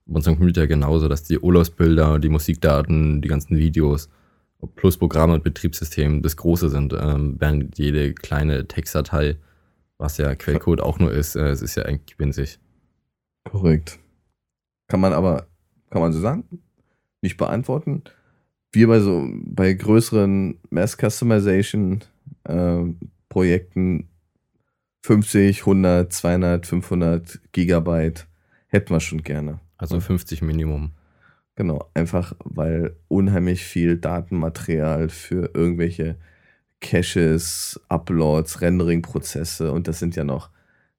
[0.08, 4.10] auf unserem Computer genauso, dass die Urlaubsbilder, die Musikdaten, die ganzen Videos
[4.76, 9.38] plus Programme und Betriebssystem das Große sind, ähm, während jede kleine Textdatei,
[9.98, 12.60] was ja Quellcode auch nur ist, äh, es ist ja eigentlich winzig.
[13.50, 14.00] Korrekt.
[14.88, 15.48] Kann man aber,
[15.90, 16.44] kann man so sagen,
[17.22, 18.04] nicht beantworten.
[18.72, 22.02] Wir bei so, bei größeren Mass Customization
[22.44, 22.84] äh,
[23.30, 24.08] Projekten
[25.04, 28.28] 50, 100, 200, 500 Gigabyte
[28.68, 29.60] hätten wir schon gerne.
[29.78, 30.92] Also 50 Minimum.
[31.56, 36.16] Genau, einfach weil unheimlich viel Datenmaterial für irgendwelche
[36.80, 40.50] Caches, Uploads, Rendering-Prozesse und das sind ja noch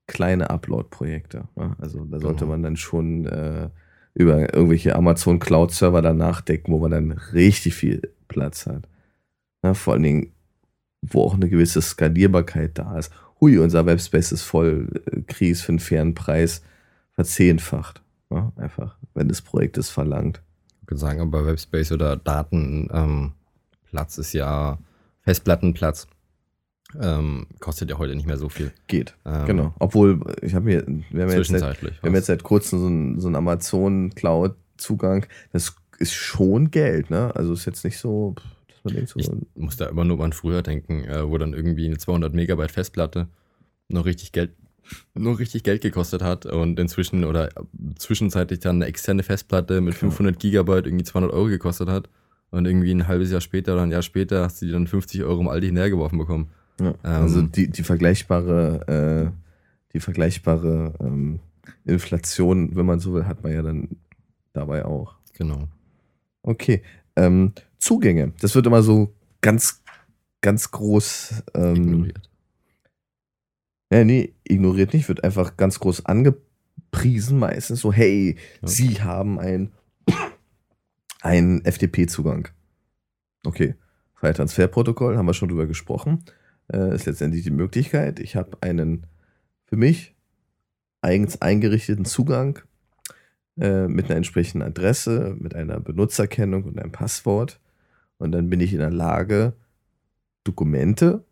[0.06, 1.48] kleine Upload-Projekte.
[1.56, 1.74] Ne?
[1.78, 2.52] Also da sollte genau.
[2.52, 3.70] man dann schon äh,
[4.14, 8.88] über irgendwelche Amazon Cloud Server danach decken, wo man dann richtig viel Platz hat.
[9.62, 10.32] Ja, vor allen Dingen,
[11.00, 13.12] wo auch eine gewisse Skalierbarkeit da ist.
[13.40, 16.62] Hui, unser Webspace ist voll, äh, kriegst für einen fairen Preis
[17.12, 18.01] verzehnfacht.
[18.32, 20.42] Ja, einfach, wenn das Projekt es verlangt.
[20.82, 24.78] Ich würde sagen, aber Webspace oder Datenplatz ähm, ist ja
[25.22, 26.08] Festplattenplatz.
[27.00, 28.72] Ähm, kostet ja heute nicht mehr so viel.
[28.86, 29.14] Geht.
[29.24, 29.74] Ähm, genau.
[29.78, 33.20] Obwohl, ich habe mir, wir haben, jetzt seit, wir haben jetzt seit kurzem so einen,
[33.20, 35.26] so Amazon Cloud-Zugang.
[35.52, 37.34] Das ist schon Geld, ne?
[37.34, 38.34] Also ist jetzt nicht so,
[38.68, 39.20] dass man denkt so.
[39.20, 42.72] Ich muss da immer nur an früher denken, äh, wo dann irgendwie eine 200 Megabyte
[42.72, 43.28] Festplatte
[43.88, 44.52] noch richtig Geld
[45.14, 47.50] nur richtig Geld gekostet hat und inzwischen oder
[47.96, 52.08] zwischenzeitlich dann eine externe Festplatte mit 500 Gigabyte irgendwie 200 Euro gekostet hat
[52.50, 55.22] und irgendwie ein halbes Jahr später oder ein Jahr später hast du die dann 50
[55.24, 56.50] Euro im Aldi hinhergeworfen bekommen.
[56.80, 61.40] Ja, ähm, also die, die vergleichbare, äh, die vergleichbare ähm,
[61.84, 63.88] Inflation, wenn man so will, hat man ja dann
[64.52, 65.14] dabei auch.
[65.34, 65.68] Genau.
[66.42, 66.82] Okay.
[67.16, 68.32] Ähm, Zugänge.
[68.40, 69.82] Das wird immer so ganz,
[70.40, 72.31] ganz groß ähm, ignoriert.
[73.92, 78.68] Ja, nee, ignoriert nicht, wird einfach ganz groß angepriesen, meistens so, hey, ja.
[78.68, 79.72] Sie haben ein,
[81.20, 82.48] ein FTP-Zugang.
[83.44, 83.74] Okay.
[84.14, 86.24] Freie haben wir schon drüber gesprochen
[86.72, 88.20] äh, ist letztendlich die Möglichkeit.
[88.20, 89.06] Ich habe einen
[89.64, 90.14] für mich
[91.00, 92.60] eigens eingerichteten Zugang
[93.58, 97.60] äh, mit einer entsprechenden Adresse, mit einer Benutzerkennung und einem Passwort.
[98.18, 99.54] Und dann bin ich in der Lage,
[100.44, 101.24] Dokumente,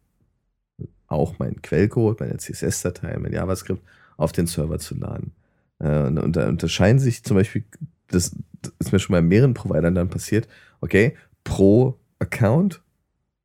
[1.11, 3.83] auch meinen Quellcode, meine CSS-Datei, mein JavaScript
[4.17, 5.33] auf den Server zu laden.
[5.79, 7.65] Äh, und, da unterscheiden sich zum Beispiel,
[8.09, 8.35] das,
[8.79, 10.49] ist mir schon bei mehreren Providern dann passiert,
[10.81, 12.83] okay, pro Account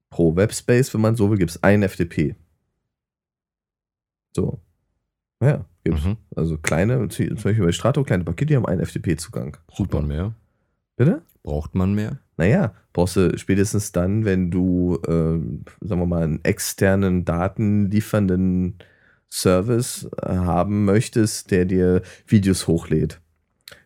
[0.10, 2.36] pro Webspace, wenn man so will, gibt es ein FTP.
[4.34, 4.62] So.
[5.42, 6.06] Ja, gibt's.
[6.06, 6.18] Mhm.
[6.36, 9.58] Also kleine, zum Beispiel bei Strato, kleine Pakete, die haben einen FTP-Zugang.
[9.68, 10.34] Braucht man mehr?
[10.96, 11.22] Bitte?
[11.44, 12.20] Braucht man mehr?
[12.38, 15.40] Naja, brauchst du spätestens dann, wenn du, äh,
[15.86, 18.78] sagen wir mal, einen externen datenliefernden
[19.30, 23.22] Service äh, haben möchtest, der dir Videos hochlädt.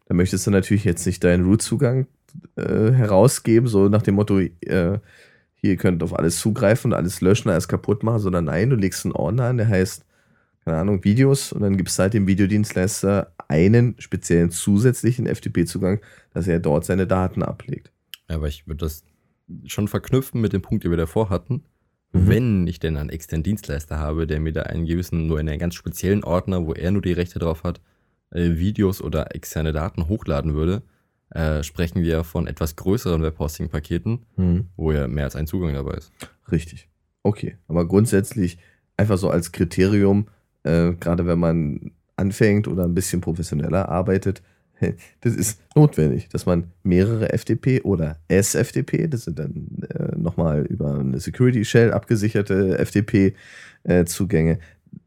[0.07, 2.07] Dann möchtest du natürlich jetzt nicht deinen Root-Zugang
[2.55, 7.21] äh, herausgeben, so nach dem Motto, äh, hier, ihr könnt auf alles zugreifen und alles
[7.21, 10.05] löschen, alles kaputt machen, sondern nein, du legst einen Ordner an, der heißt,
[10.65, 15.99] keine Ahnung, Videos und dann gibt es halt dem Videodienstleister einen speziellen zusätzlichen FTP-Zugang,
[16.33, 17.91] dass er dort seine Daten ablegt.
[18.29, 19.03] Ja, aber ich würde das
[19.65, 21.63] schon verknüpfen mit dem Punkt, den wir davor hatten.
[22.11, 22.27] Mhm.
[22.27, 25.59] Wenn ich denn einen externen Dienstleister habe, der mir da einen gewissen, nur in einen
[25.59, 27.81] ganz speziellen Ordner, wo er nur die Rechte drauf hat,
[28.31, 30.83] äh, Videos oder externe Daten hochladen würde,
[31.31, 34.67] äh, sprechen wir von etwas größeren Webhosting-Paketen, mhm.
[34.75, 36.11] wo ja mehr als ein Zugang dabei ist.
[36.51, 36.89] Richtig.
[37.23, 37.57] Okay.
[37.67, 38.57] Aber grundsätzlich
[38.97, 40.27] einfach so als Kriterium,
[40.63, 44.41] äh, gerade wenn man anfängt oder ein bisschen professioneller arbeitet,
[45.21, 50.99] das ist notwendig, dass man mehrere FTP oder SFTP, das sind dann äh, nochmal über
[50.99, 54.59] eine Security Shell abgesicherte FTP-Zugänge, äh,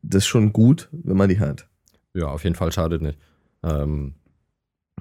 [0.02, 1.68] das ist schon gut, wenn man die hat.
[2.14, 3.18] Ja, auf jeden Fall schadet nicht.
[3.62, 4.14] Ähm,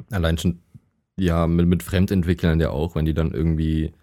[0.09, 0.59] allein schon
[1.17, 3.93] ja, mit, mit Fremdentwicklern ja auch, wenn die dann irgendwie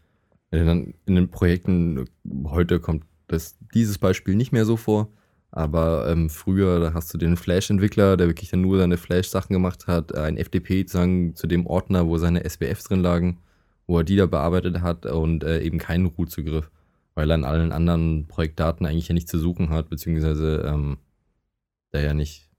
[0.51, 2.09] wenn dann in den Projekten,
[2.45, 5.13] heute kommt das, dieses Beispiel nicht mehr so vor,
[5.51, 9.87] aber ähm, früher, da hast du den Flash-Entwickler, der wirklich dann nur seine Flash-Sachen gemacht
[9.87, 13.39] hat, ein FTP sagen, zu dem Ordner, wo seine SBFs drin lagen,
[13.87, 16.71] wo er die da bearbeitet hat und äh, eben keinen Root-Zugriff,
[17.15, 20.99] weil er an allen anderen Projektdaten eigentlich ja nichts zu suchen hat, beziehungsweise ähm,
[21.93, 22.51] der ja nicht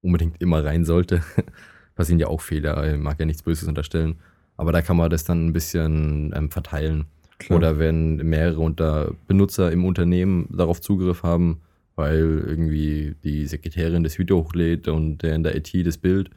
[0.00, 1.22] unbedingt immer rein sollte.
[2.00, 4.20] passieren ja auch Fehler, mag ja nichts Böses unterstellen.
[4.56, 7.04] Aber da kann man das dann ein bisschen ähm, verteilen.
[7.38, 7.58] Klar.
[7.58, 11.60] Oder wenn mehrere unter Benutzer im Unternehmen darauf Zugriff haben,
[12.00, 16.30] weil irgendwie die Sekretärin das Video hochlädt und der in der IT das Bild,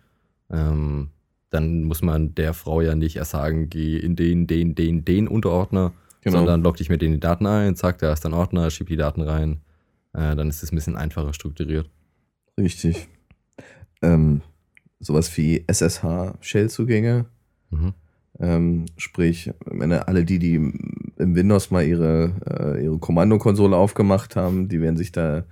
[0.51, 1.09] ähm,
[1.49, 5.27] dann muss man der Frau ja nicht erst sagen, geh in den, den, den, den
[5.27, 6.39] Unterordner, genau.
[6.39, 9.21] sondern log dich mit den Daten ein, zack, da ist ein Ordner, schieb die Daten
[9.21, 9.61] rein.
[10.13, 11.89] Äh, dann ist es ein bisschen einfacher strukturiert.
[12.59, 13.07] Richtig.
[14.01, 14.41] Ähm,
[14.99, 17.25] sowas wie SSH-Shell-Zugänge.
[17.69, 17.93] Mhm.
[18.39, 20.59] Ähm, sprich, alle die, die
[21.17, 25.45] im Windows mal ihre, äh, ihre Kommandokonsole aufgemacht haben, die werden sich da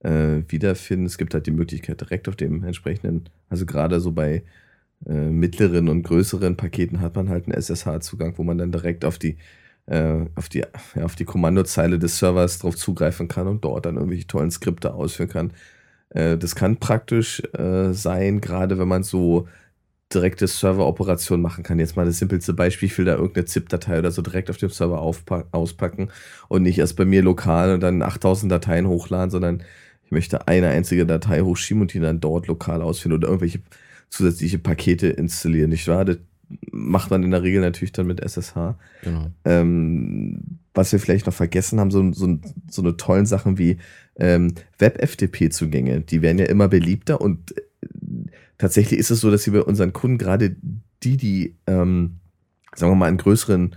[0.00, 1.06] äh, wiederfinden.
[1.06, 4.42] Es gibt halt die Möglichkeit direkt auf dem entsprechenden, also gerade so bei
[5.06, 9.18] äh, mittleren und größeren Paketen hat man halt einen SSH-Zugang, wo man dann direkt auf
[9.18, 9.36] die
[9.86, 10.60] äh, auf die,
[10.94, 14.94] ja, auf die Kommandozeile des Servers drauf zugreifen kann und dort dann irgendwelche tollen Skripte
[14.94, 15.52] ausführen kann.
[16.10, 19.48] Äh, das kann praktisch äh, sein, gerade wenn man so
[20.14, 21.78] direkte Serveroperationen machen kann.
[21.78, 24.70] Jetzt mal das simpelste Beispiel, ich will da irgendeine ZIP-Datei oder so direkt auf dem
[24.70, 26.10] Server auspacken
[26.48, 29.62] und nicht erst bei mir lokal und dann 8000 Dateien hochladen, sondern
[30.04, 33.60] ich möchte eine einzige Datei hochschieben und die dann dort lokal ausführen oder irgendwelche
[34.10, 36.04] zusätzliche Pakete installieren, nicht wahr?
[36.04, 36.18] Das
[36.70, 38.76] macht man in der Regel natürlich dann mit SSH.
[39.02, 39.30] Genau.
[39.44, 42.38] Ähm, was wir vielleicht noch vergessen haben, so, so,
[42.70, 43.78] so eine tollen Sachen wie
[44.16, 47.54] ähm, Web-FTP-Zugänge, die werden ja immer beliebter und
[48.62, 50.54] tatsächlich ist es so, dass sie bei unseren Kunden gerade
[51.02, 52.20] die, die, ähm,
[52.76, 53.74] sagen wir mal, in größeren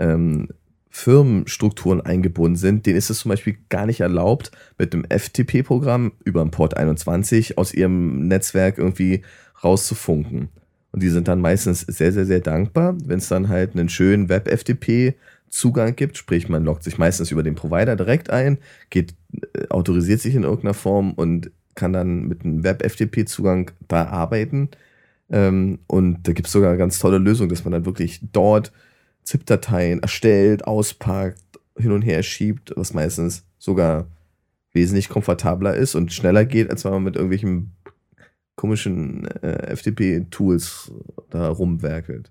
[0.00, 0.48] ähm,
[0.90, 6.40] Firmenstrukturen eingebunden sind, denen ist es zum Beispiel gar nicht erlaubt, mit einem FTP-Programm über
[6.40, 9.22] einen Port 21 aus ihrem Netzwerk irgendwie
[9.62, 10.48] rauszufunken.
[10.90, 14.28] Und die sind dann meistens sehr, sehr, sehr dankbar, wenn es dann halt einen schönen
[14.28, 16.16] Web-FTP-Zugang gibt.
[16.16, 18.58] Sprich, man loggt sich meistens über den Provider direkt ein,
[18.90, 24.68] geht, äh, autorisiert sich in irgendeiner Form und kann dann mit einem Web-FTP-Zugang da arbeiten.
[25.30, 28.72] Ähm, und da gibt es sogar eine ganz tolle Lösung, dass man dann wirklich dort
[29.24, 31.40] ZIP-Dateien erstellt, auspackt,
[31.76, 34.06] hin und her schiebt, was meistens sogar
[34.72, 37.72] wesentlich komfortabler ist und schneller geht, als wenn man mit irgendwelchen
[38.56, 40.92] komischen äh, FTP-Tools
[41.30, 42.30] da rumwerkelt.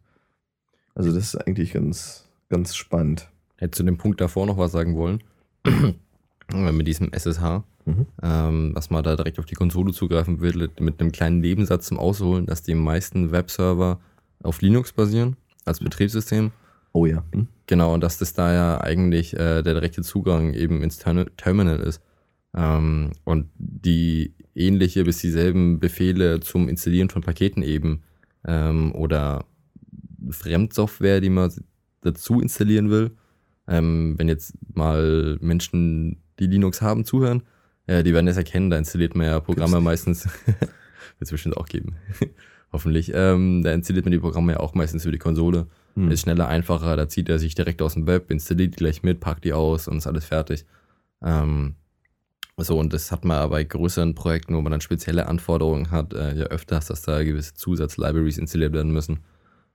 [0.96, 3.30] Also das ist eigentlich ganz, ganz spannend.
[3.58, 5.24] Hättest du den Punkt davor noch was sagen wollen?
[6.54, 8.06] mit diesem SSH, mhm.
[8.22, 12.00] ähm, dass man da direkt auf die Konsole zugreifen will, mit einem kleinen Nebensatz zum
[12.00, 14.00] Ausholen, dass die meisten Webserver
[14.42, 16.52] auf Linux basieren als Betriebssystem.
[16.92, 17.24] Oh ja.
[17.34, 17.48] Hm?
[17.68, 22.02] Genau, und dass das da ja eigentlich äh, der direkte Zugang eben ins Terminal ist.
[22.56, 28.04] Ähm, und die ähnliche bis dieselben Befehle zum Installieren von Paketen eben
[28.46, 29.46] ähm, oder
[30.30, 31.52] Fremdsoftware, die man
[32.02, 33.12] dazu installieren will.
[33.68, 37.44] Ähm, wenn jetzt mal Menschen, die Linux haben, zuhören,
[37.88, 40.26] äh, die werden das erkennen, da installiert man ja Programme Gibt's meistens.
[40.46, 40.72] Wird
[41.20, 41.96] es bestimmt auch geben.
[42.72, 43.12] Hoffentlich.
[43.14, 45.68] Ähm, da installiert man die Programme ja auch meistens für die Konsole.
[45.96, 46.10] Hm.
[46.10, 49.20] Ist schneller, einfacher, da zieht er sich direkt aus dem Web, installiert die gleich mit,
[49.20, 50.66] packt die aus und ist alles fertig.
[51.22, 51.76] Ähm,
[52.58, 56.36] so, und das hat man bei größeren Projekten, wo man dann spezielle Anforderungen hat, äh,
[56.36, 59.20] ja öfters, dass da gewisse Zusatzlibraries installiert werden müssen.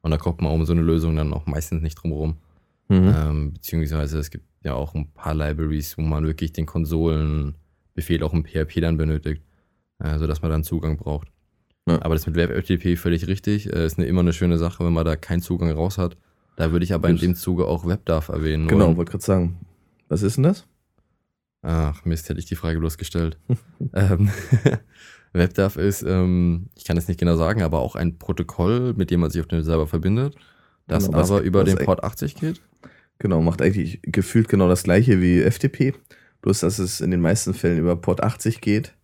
[0.01, 2.37] Und da kommt man um so eine Lösung dann auch meistens nicht drum herum.
[2.89, 3.15] Mhm.
[3.17, 6.67] Ähm, beziehungsweise es gibt ja auch ein paar Libraries, wo man wirklich den
[7.99, 9.43] Konsolenbefehl auch im PHP dann benötigt,
[9.99, 11.29] äh, sodass man dann Zugang braucht.
[11.89, 12.01] Ja.
[12.03, 13.73] Aber das mit WebFTP völlig richtig.
[13.73, 16.17] Äh, ist eine, immer eine schöne Sache, wenn man da keinen Zugang raus hat.
[16.57, 18.69] Da würde ich aber in dem Zuge auch WebDAV erwähnen.
[18.69, 19.59] Genau, wollte gerade sagen.
[20.09, 20.67] Was ist denn das?
[21.63, 23.39] Ach, Mist, hätte ich die Frage bloßgestellt.
[23.95, 24.31] ähm,
[25.33, 29.21] WebDAV ist, ähm, ich kann es nicht genau sagen, aber auch ein Protokoll, mit dem
[29.21, 30.35] man sich auf den Server verbindet,
[30.87, 32.61] das genau, aber über den Port 80 geht.
[33.19, 35.95] Genau, macht eigentlich gefühlt genau das gleiche wie FTP,
[36.43, 38.95] bloß dass es in den meisten Fällen über Port 80 geht.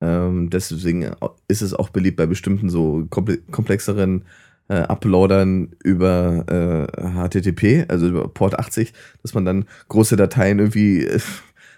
[0.00, 1.10] Ähm, deswegen
[1.48, 4.24] ist es auch beliebt bei bestimmten so komplexeren
[4.68, 11.04] äh, Uploadern über äh, HTTP, also über Port 80, dass man dann große Dateien irgendwie
[11.04, 11.20] äh,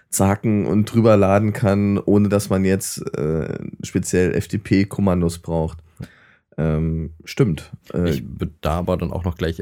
[0.09, 5.79] zacken und drüber laden kann, ohne dass man jetzt äh, speziell FTP-Kommandos braucht.
[6.57, 7.71] Ähm, stimmt.
[7.93, 9.59] Äh, ich würde da aber dann auch noch gleich.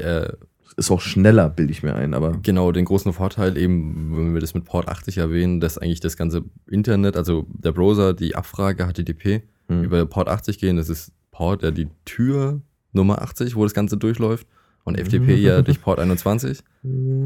[0.76, 2.38] Ist auch schneller, bilde ich mir ein, aber.
[2.42, 6.16] Genau, den großen Vorteil eben, wenn wir das mit Port 80 erwähnen, dass eigentlich das
[6.16, 9.84] ganze Internet, also der Browser, die Abfrage HTTP hm.
[9.84, 13.96] über Port 80 gehen, das ist Port, der die Tür Nummer 80, wo das Ganze
[13.96, 14.46] durchläuft.
[14.84, 16.60] Und FTP ja durch Port 21.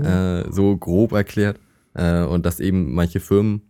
[0.02, 1.60] Äh, so grob erklärt.
[1.94, 3.62] Äh, und dass eben manche Firmen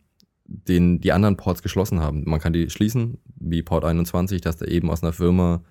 [0.46, 2.22] den, die anderen Ports geschlossen haben.
[2.24, 5.62] Man kann die schließen, wie Port 21, dass da eben aus einer Firma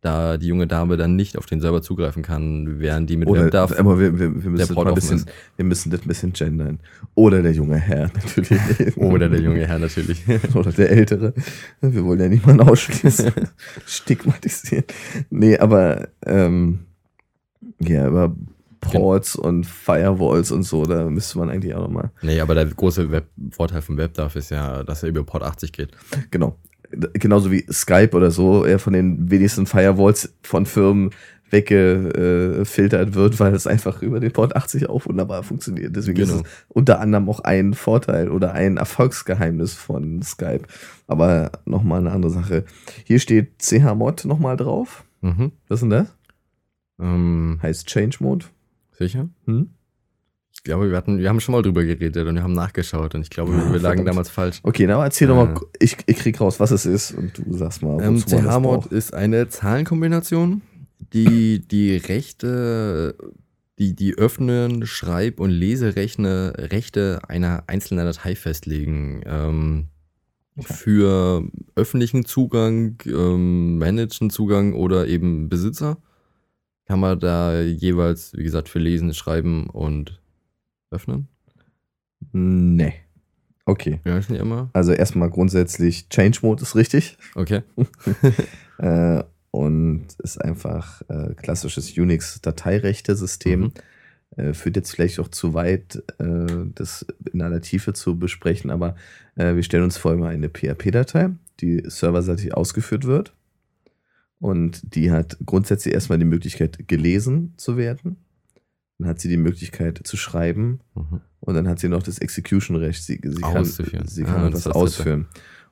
[0.00, 3.46] da die junge Dame dann nicht auf den Server zugreifen kann, während die mit Oder,
[3.46, 5.24] WebDAV aber wir, wir, wir, müssen ein bisschen,
[5.56, 6.78] wir müssen das ein bisschen gendern.
[7.14, 8.96] Oder der junge Herr natürlich.
[8.96, 10.22] Oder der junge Herr natürlich.
[10.54, 11.34] Oder der Ältere.
[11.80, 13.32] Wir wollen ja niemanden ausschließen.
[13.86, 14.84] Stigmatisieren.
[15.30, 16.80] Nee, aber ähm,
[17.80, 18.34] ja, aber
[18.80, 22.10] Ports und Firewalls und so, da müsste man eigentlich auch nochmal.
[22.22, 25.72] Nee, aber der große Web Vorteil von WebDAV ist ja, dass er über Port 80
[25.72, 25.90] geht.
[26.30, 26.56] Genau.
[27.14, 31.10] Genauso wie Skype oder so, er von den wenigsten Firewalls von Firmen
[31.50, 35.94] weggefiltert wird, weil es einfach über den Port 80 auch wunderbar funktioniert.
[35.94, 36.34] Deswegen genau.
[36.34, 40.62] ist es unter anderem auch ein Vorteil oder ein Erfolgsgeheimnis von Skype.
[41.06, 42.64] Aber nochmal eine andere Sache.
[43.04, 45.04] Hier steht chmod nochmal drauf.
[45.20, 45.52] Mhm.
[45.68, 46.16] Was ist denn das?
[46.98, 48.46] Ähm, heißt Change Mode.
[48.92, 49.28] Sicher?
[49.44, 49.70] Hm?
[50.66, 53.20] Ich glaube, wir, hatten, wir haben schon mal drüber geredet und wir haben nachgeschaut und
[53.20, 54.58] ich glaube, ja, wir lagen damals falsch.
[54.64, 57.56] Okay, na, erzähl äh, doch mal, ich, ich krieg raus, was es ist und du
[57.56, 58.02] sagst mal.
[58.02, 60.62] Ähm, CH-Mod ist eine Zahlenkombination,
[61.12, 63.14] die die Rechte,
[63.78, 69.20] die, die öffnen, Schreib- und Leserechte Rechte einer einzelnen Datei festlegen.
[69.24, 69.84] Ähm,
[70.56, 70.74] okay.
[70.74, 71.44] Für
[71.76, 75.98] öffentlichen Zugang, ähm, managen Zugang oder eben Besitzer
[76.86, 80.20] kann man da jeweils, wie gesagt, für Lesen, Schreiben und
[80.90, 81.28] Öffnen?
[82.32, 82.94] Nee.
[83.64, 84.00] Okay.
[84.04, 84.70] Ja, ist nicht immer.
[84.72, 87.18] Also erstmal grundsätzlich Change Mode ist richtig.
[87.34, 87.62] Okay.
[88.78, 93.60] äh, und ist einfach äh, klassisches Unix-Dateirechte-System.
[93.60, 93.72] Mhm.
[94.36, 98.96] Äh, führt jetzt vielleicht auch zu weit, äh, das in aller Tiefe zu besprechen, aber
[99.34, 101.30] äh, wir stellen uns vor immer eine PHP-Datei,
[101.60, 103.32] die serverseitig ausgeführt wird.
[104.38, 108.18] Und die hat grundsätzlich erstmal die Möglichkeit, gelesen zu werden.
[108.98, 111.20] Dann hat sie die Möglichkeit zu schreiben Mhm.
[111.40, 113.02] und dann hat sie noch das Execution-Recht.
[113.02, 115.26] Sie, sie kann, sie Ah, kann ist das ausführen.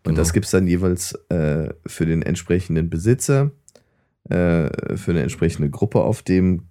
[0.05, 0.17] Und Genau.
[0.19, 3.51] das gibt es dann jeweils äh, für den entsprechenden Besitzer,
[4.29, 6.65] äh, für eine entsprechende Gruppe auf dem,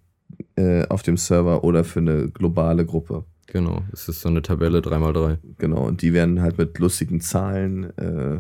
[0.55, 3.25] äh, auf dem Server oder für eine globale Gruppe.
[3.47, 3.83] Genau.
[3.91, 5.37] Es ist so eine Tabelle 3x3.
[5.57, 5.85] Genau.
[5.87, 8.37] Und die werden halt mit lustigen Zahlen äh,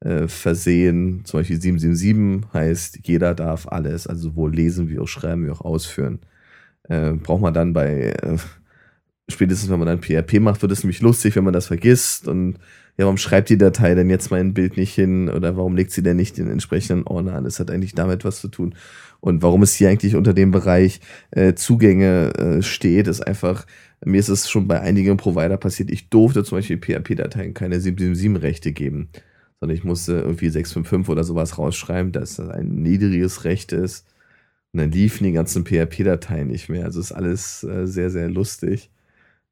[0.00, 1.22] äh, versehen.
[1.24, 5.60] Zum Beispiel 777 heißt, jeder darf alles, also sowohl lesen wie auch schreiben wie auch
[5.62, 6.20] ausführen.
[6.88, 8.36] Äh, braucht man dann bei, äh,
[9.28, 12.28] spätestens wenn man dann PHP macht, wird es nämlich lustig, wenn man das vergisst.
[12.28, 12.58] Und
[12.96, 15.28] ja, warum schreibt die Datei denn jetzt mein Bild nicht hin?
[15.28, 17.44] Oder warum legt sie denn nicht den entsprechenden Ordner an?
[17.44, 18.74] Das hat eigentlich damit was zu tun.
[19.20, 23.66] Und warum es hier eigentlich unter dem Bereich äh, Zugänge äh, steht, ist einfach,
[24.04, 28.72] mir ist es schon bei einigen Provider passiert, ich durfte zum Beispiel PHP-Dateien keine 777-Rechte
[28.72, 29.08] geben,
[29.58, 34.06] sondern ich musste irgendwie 655 oder sowas rausschreiben, dass das ein niedriges Recht ist.
[34.74, 36.84] Und dann liefen die ganzen PHP-Dateien nicht mehr.
[36.84, 38.90] Also ist alles äh, sehr, sehr lustig.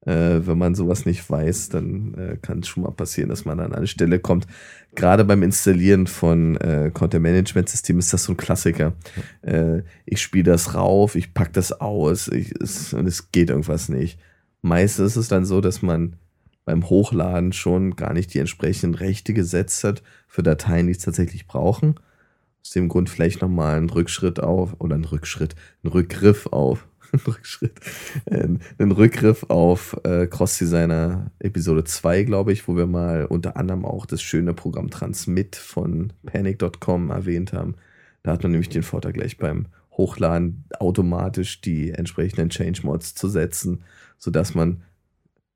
[0.04, 3.60] Äh, wenn man sowas nicht weiß, dann äh, kann es schon mal passieren, dass man
[3.60, 4.48] an eine Stelle kommt.
[4.96, 8.94] Gerade beim Installieren von äh, Content-Management-Systemen ist das so ein Klassiker.
[9.42, 13.88] Äh, ich spiele das rauf, ich packe das aus ich, es, und es geht irgendwas
[13.88, 14.18] nicht.
[14.60, 16.16] Meistens ist es dann so, dass man
[16.64, 21.46] beim Hochladen schon gar nicht die entsprechenden Rechte gesetzt hat für Dateien, die es tatsächlich
[21.46, 21.94] brauchen.
[22.62, 27.22] Aus dem Grund vielleicht nochmal einen Rückschritt auf, oder einen Rückschritt, einen Rückgriff auf, einen
[27.22, 27.80] Rückschritt,
[28.26, 28.48] äh,
[28.78, 34.06] einen Rückgriff auf äh, Cross-Designer Episode 2, glaube ich, wo wir mal unter anderem auch
[34.06, 37.74] das schöne Programm Transmit von Panic.com erwähnt haben.
[38.22, 43.28] Da hat man nämlich den Vorteil gleich beim Hochladen automatisch die entsprechenden Change Mods zu
[43.28, 43.82] setzen,
[44.18, 44.82] sodass man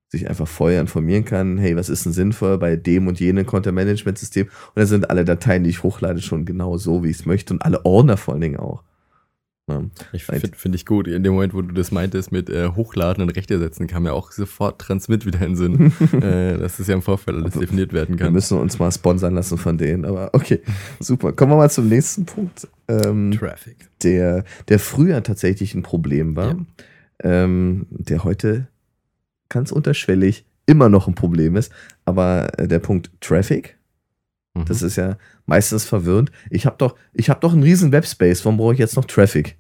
[0.09, 4.47] sich einfach vorher informieren kann, hey, was ist denn sinnvoll bei dem und jenem Content-Management-System?
[4.47, 7.53] Und da sind alle Dateien, die ich hochlade, schon genau so, wie ich es möchte
[7.55, 8.83] und alle Ordner vor allen Dingen auch.
[9.69, 9.83] Ja.
[10.13, 11.09] Ich finde find ich gut.
[11.09, 14.13] In dem Moment, wo du das meintest mit äh, Hochladen und Rechte setzen, kam mir
[14.13, 15.93] auch sofort Transmit wieder in den Sinn.
[16.23, 18.33] äh, dass das ja im Vorfeld alles Also, definiert werden Wir kann.
[18.33, 20.61] müssen uns mal sponsern lassen von denen, aber okay,
[21.01, 21.33] super.
[21.33, 23.89] Kommen wir mal zum nächsten Punkt, ähm, Traffic.
[24.05, 26.57] der, der früher tatsächlich ein Problem war, Ja.
[27.25, 28.69] ähm, der heute
[29.49, 31.73] ganz unterschwellig immer noch ein Problem ist,
[32.05, 33.77] aber äh, der Punkt Traffic,
[34.57, 34.65] Mhm.
[34.65, 36.33] Das ist ja meistens verwirrend.
[36.51, 39.57] Ich habe doch, ich hab doch einen riesen Webspace, warum brauche ich jetzt noch Traffic?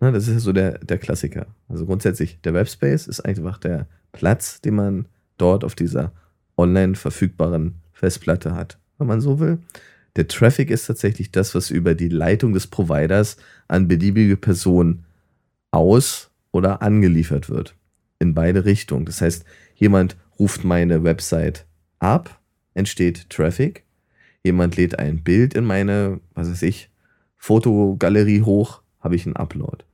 [0.00, 1.46] Ne, das ist ja so der, der Klassiker.
[1.68, 5.06] Also grundsätzlich, der Webspace ist einfach der Platz, den man
[5.38, 6.12] dort auf dieser
[6.56, 9.58] online verfügbaren Festplatte hat, wenn man so will.
[10.16, 13.36] Der Traffic ist tatsächlich das, was über die Leitung des Providers
[13.68, 15.04] an beliebige Personen
[15.70, 17.76] aus- oder angeliefert wird.
[18.20, 19.04] In beide Richtungen.
[19.04, 19.44] Das heißt,
[19.74, 21.66] jemand ruft meine Website
[21.98, 22.40] ab,
[22.74, 23.84] entsteht Traffic.
[24.44, 26.90] Jemand lädt ein Bild in meine, was weiß ich,
[27.36, 29.84] Fotogalerie hoch, habe ich einen Upload.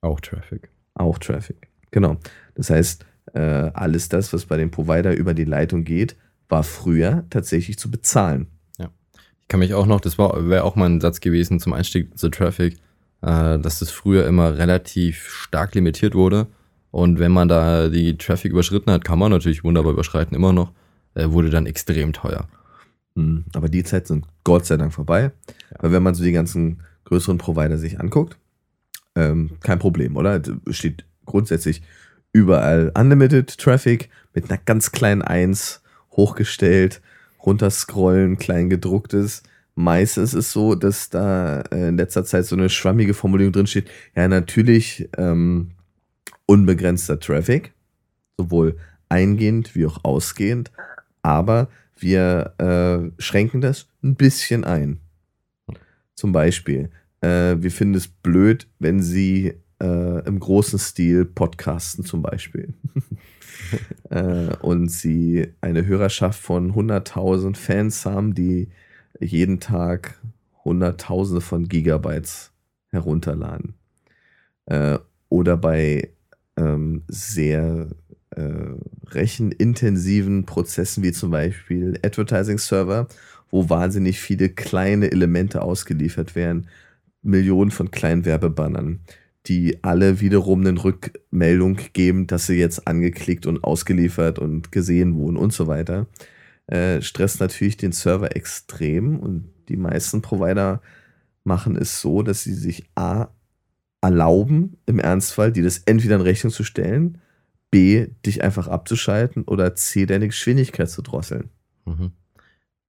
[0.00, 0.70] Auch Traffic.
[0.94, 1.68] Auch Traffic.
[1.90, 2.16] Genau.
[2.54, 3.04] Das heißt,
[3.34, 6.16] äh, alles das, was bei dem Provider über die Leitung geht,
[6.48, 8.48] war früher tatsächlich zu bezahlen.
[9.40, 12.28] Ich kann mich auch noch, das wäre auch mal ein Satz gewesen zum Einstieg zu
[12.28, 12.74] Traffic,
[13.22, 16.46] äh, dass das früher immer relativ stark limitiert wurde.
[16.90, 20.72] Und wenn man da die Traffic überschritten hat, kann man natürlich wunderbar überschreiten, immer noch,
[21.14, 22.48] äh, wurde dann extrem teuer.
[23.16, 25.32] Hm, Aber die Zeit sind Gott sei Dank vorbei.
[25.78, 28.36] Weil wenn man so die ganzen größeren Provider sich anguckt,
[29.16, 30.40] ähm, kein Problem, oder?
[30.66, 31.82] Es Steht grundsätzlich
[32.32, 35.82] überall Unlimited Traffic mit einer ganz kleinen Eins
[36.12, 37.00] hochgestellt,
[37.44, 39.42] runterscrollen, klein gedrucktes.
[39.74, 43.66] Meistens ist es so, dass da äh, in letzter Zeit so eine schwammige Formulierung drin
[43.66, 43.88] steht.
[44.14, 45.70] Ja, natürlich ähm,
[46.50, 47.72] unbegrenzter Traffic,
[48.36, 48.76] sowohl
[49.08, 50.72] eingehend wie auch ausgehend,
[51.22, 54.98] aber wir äh, schränken das ein bisschen ein.
[56.16, 56.90] Zum Beispiel,
[57.20, 62.74] äh, wir finden es blöd, wenn Sie äh, im großen Stil podcasten zum Beispiel.
[64.10, 68.70] äh, und Sie eine Hörerschaft von 100.000 Fans haben, die
[69.20, 70.20] jeden Tag
[70.64, 72.50] Hunderttausende von Gigabytes
[72.88, 73.74] herunterladen.
[74.66, 74.98] Äh,
[75.28, 76.10] oder bei
[76.56, 77.88] ähm, sehr
[78.30, 78.74] äh,
[79.08, 83.08] rechenintensiven Prozessen wie zum Beispiel Advertising Server,
[83.50, 86.68] wo wahnsinnig viele kleine Elemente ausgeliefert werden,
[87.22, 89.00] Millionen von kleinen Werbebannern,
[89.46, 95.36] die alle wiederum eine Rückmeldung geben, dass sie jetzt angeklickt und ausgeliefert und gesehen wurden
[95.36, 96.06] und so weiter,
[96.66, 100.80] äh, stresst natürlich den Server extrem und die meisten Provider
[101.42, 103.28] machen es so, dass sie sich A
[104.00, 107.18] erlauben, im Ernstfall, die das entweder in Rechnung zu stellen,
[107.70, 111.50] B, dich einfach abzuschalten oder C, deine Geschwindigkeit zu drosseln.
[111.84, 112.12] Mhm.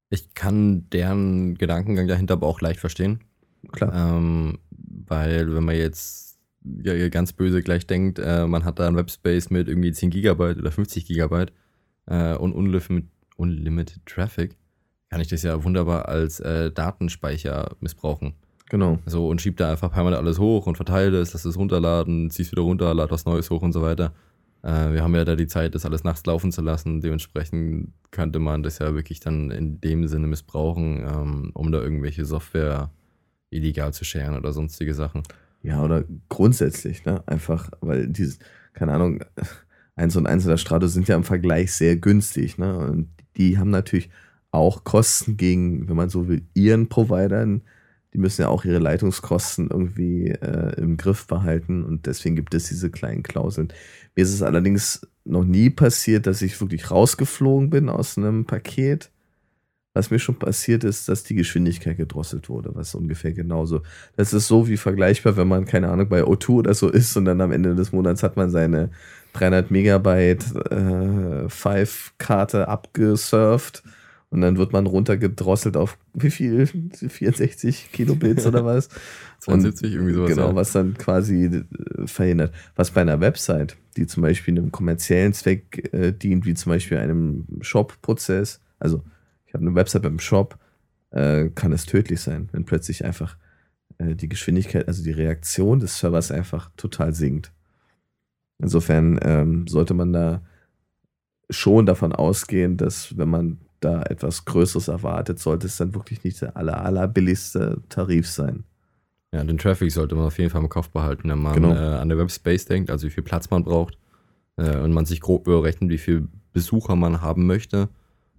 [0.10, 3.24] Ich kann deren Gedankengang dahinter aber auch leicht verstehen.
[3.72, 4.16] Klar.
[4.16, 6.40] Ähm, weil, wenn man jetzt
[6.84, 10.58] ja, ganz böse gleich denkt, äh, man hat da ein Webspace mit irgendwie 10 Gigabyte
[10.58, 11.54] oder 50 Gigabyte
[12.08, 14.58] äh, und unlimited, unlimited Traffic,
[15.10, 18.36] kann ich das ja wunderbar als äh, Datenspeicher missbrauchen.
[18.72, 19.00] Genau.
[19.06, 22.54] So und schieb da einfach permanent alles hoch und verteile es, lass es runterladen, zieh's
[22.54, 24.14] wieder runter, lad was Neues hoch und so weiter.
[24.64, 27.02] Äh, wir haben ja da die Zeit, das alles nachts laufen zu lassen.
[27.02, 32.24] Dementsprechend könnte man das ja wirklich dann in dem Sinne missbrauchen, ähm, um da irgendwelche
[32.24, 32.92] Software
[33.50, 35.24] illegal zu scheren oder sonstige Sachen.
[35.62, 37.22] Ja, oder grundsätzlich, ne?
[37.26, 38.40] Einfach, weil dieses,
[38.72, 39.22] keine Ahnung,
[39.98, 42.78] eins und eins der Strato sind ja im Vergleich sehr günstig, ne?
[42.78, 44.10] Und die haben natürlich
[44.52, 47.64] auch Kosten gegen, wenn man so will, ihren Providern,
[48.14, 52.68] die müssen ja auch ihre Leitungskosten irgendwie äh, im Griff behalten und deswegen gibt es
[52.68, 53.70] diese kleinen Klauseln.
[54.16, 59.12] Mir ist es allerdings noch nie passiert, dass ich wirklich rausgeflogen bin aus einem Paket.
[59.94, 63.82] Was mir schon passiert ist, dass die Geschwindigkeit gedrosselt wurde, was ungefähr genauso.
[64.16, 67.26] Das ist so wie vergleichbar, wenn man, keine Ahnung, bei O2 oder so ist und
[67.26, 68.90] dann am Ende des Monats hat man seine
[69.34, 73.84] 300 Megabyte äh, Five-Karte abgesurft
[74.32, 76.66] und dann wird man runtergedrosselt auf wie viel?
[76.66, 78.88] 64 Kilobits oder was?
[79.40, 80.30] 72, irgendwie sowas.
[80.30, 80.56] Genau, ja.
[80.56, 81.64] was dann quasi äh,
[82.08, 82.54] verhindert.
[82.76, 86.98] Was bei einer Website, die zum Beispiel einem kommerziellen Zweck äh, dient, wie zum Beispiel
[86.98, 89.04] einem Shop-Prozess, also
[89.46, 90.58] ich habe eine Website beim Shop,
[91.10, 93.36] äh, kann es tödlich sein, wenn plötzlich einfach
[93.98, 97.52] äh, die Geschwindigkeit, also die Reaktion des Servers einfach total sinkt.
[98.60, 100.42] Insofern ähm, sollte man da
[101.50, 106.42] schon davon ausgehen, dass wenn man da etwas Größeres erwartet, sollte es dann wirklich nicht
[106.42, 108.64] der aller, allerbilligste Tarif sein.
[109.34, 111.74] Ja, den Traffic sollte man auf jeden Fall im Kopf behalten, wenn man genau.
[111.74, 113.98] äh, an der Webspace denkt, also wie viel Platz man braucht
[114.58, 117.90] äh, und man sich grob berechnet, wie viele Besucher man haben möchte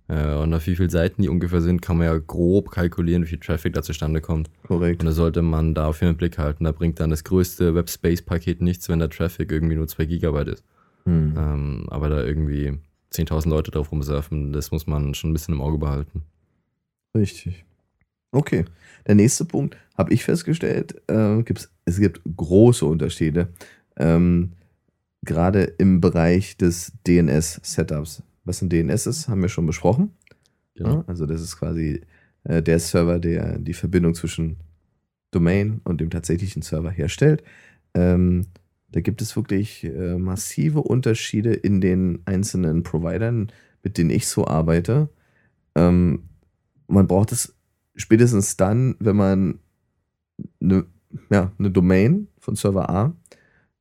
[0.08, 3.28] äh, und auf wie viele Seiten die ungefähr sind, kann man ja grob kalkulieren, wie
[3.28, 4.50] viel Traffic da zustande kommt.
[4.66, 5.00] Korrekt.
[5.00, 6.64] Und da sollte man da auf jeden Fall Blick halten.
[6.64, 10.64] Da bringt dann das größte Webspace-Paket nichts, wenn der Traffic irgendwie nur 2 Gigabyte ist.
[11.04, 11.34] Hm.
[11.36, 12.78] Ähm, aber da irgendwie
[13.12, 16.22] 10.000 Leute drauf rumsurfen, das muss man schon ein bisschen im Auge behalten.
[17.14, 17.64] Richtig.
[18.30, 18.64] Okay.
[19.06, 23.48] Der nächste Punkt, habe ich festgestellt, äh, gibt's, es gibt große Unterschiede,
[23.96, 24.52] ähm,
[25.22, 28.22] gerade im Bereich des DNS-Setups.
[28.44, 30.12] Was ein DNS ist, haben wir schon besprochen.
[30.74, 30.96] Genau.
[30.96, 32.00] Ja, also das ist quasi
[32.44, 34.56] äh, der Server, der die Verbindung zwischen
[35.30, 37.42] Domain und dem tatsächlichen Server herstellt.
[37.94, 38.46] Ähm,
[38.92, 43.50] da gibt es wirklich äh, massive Unterschiede in den einzelnen Providern,
[43.82, 45.08] mit denen ich so arbeite.
[45.74, 46.24] Ähm,
[46.86, 47.54] man braucht es
[47.96, 49.58] spätestens dann, wenn man
[50.60, 50.84] eine,
[51.30, 53.16] ja, eine Domain von Server A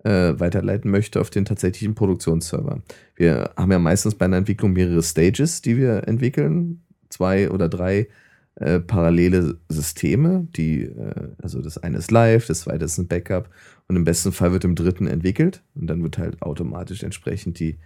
[0.03, 2.81] äh, weiterleiten möchte auf den tatsächlichen Produktionsserver.
[3.15, 8.07] Wir haben ja meistens bei einer Entwicklung mehrere Stages, die wir entwickeln, zwei oder drei
[8.55, 13.49] äh, parallele Systeme, die, äh, also das eine ist live, das zweite ist ein Backup
[13.87, 17.77] und im besten Fall wird im dritten entwickelt und dann wird halt automatisch entsprechend die,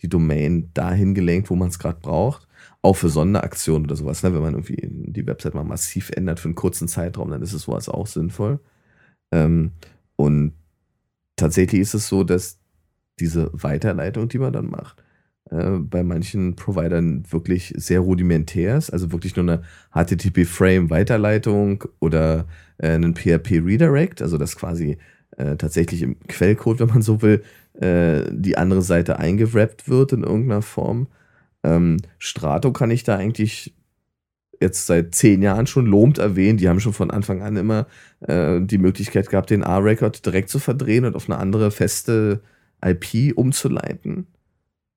[0.00, 2.46] die Domain dahin gelenkt, wo man es gerade braucht.
[2.82, 4.32] Auch für Sonderaktionen oder sowas, ne?
[4.32, 7.62] wenn man irgendwie die Website mal massiv ändert für einen kurzen Zeitraum, dann ist es
[7.62, 8.60] sowas auch sinnvoll.
[9.32, 9.72] Ähm,
[10.16, 10.52] und
[11.36, 12.58] tatsächlich ist es so, dass
[13.18, 15.01] diese Weiterleitung, die man dann macht,
[15.50, 19.62] äh, bei manchen Providern wirklich sehr rudimentär ist, also wirklich nur eine
[19.94, 22.46] HTTP-Frame-Weiterleitung oder
[22.78, 24.98] äh, einen PHP-Redirect, also das quasi
[25.36, 27.42] äh, tatsächlich im Quellcode, wenn man so will,
[27.74, 31.08] äh, die andere Seite eingewrappt wird in irgendeiner Form.
[31.62, 33.74] Ähm, Strato kann ich da eigentlich
[34.60, 36.58] jetzt seit zehn Jahren schon lobend erwähnen.
[36.58, 37.86] Die haben schon von Anfang an immer
[38.20, 42.42] äh, die Möglichkeit gehabt, den A-Record direkt zu verdrehen und auf eine andere feste
[42.84, 44.26] IP umzuleiten.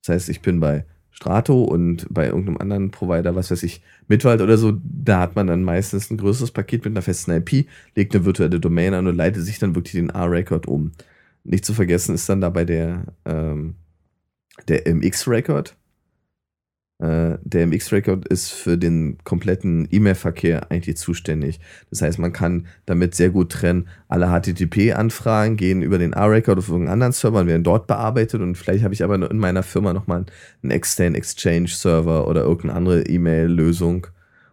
[0.05, 4.41] Das heißt, ich bin bei Strato und bei irgendeinem anderen Provider, was weiß ich, Mitwald
[4.41, 8.13] oder so, da hat man dann meistens ein größeres Paket mit einer festen IP, legt
[8.13, 10.91] eine virtuelle Domain an und leitet sich dann wirklich den A-Record um.
[11.43, 13.75] Nicht zu vergessen ist dann dabei der, ähm,
[14.67, 15.75] der MX-Record.
[16.99, 21.59] Äh, der MX-Record ist für den kompletten E-Mail-Verkehr eigentlich zuständig.
[21.89, 26.69] Das heißt, man kann damit sehr gut trennen, alle HTTP-Anfragen gehen über den A-Record auf
[26.69, 29.91] irgendeinen anderen Server und werden dort bearbeitet und vielleicht habe ich aber in meiner Firma
[29.91, 30.25] nochmal
[30.63, 34.07] einen externen Exchange-Server oder irgendeine andere E-Mail-Lösung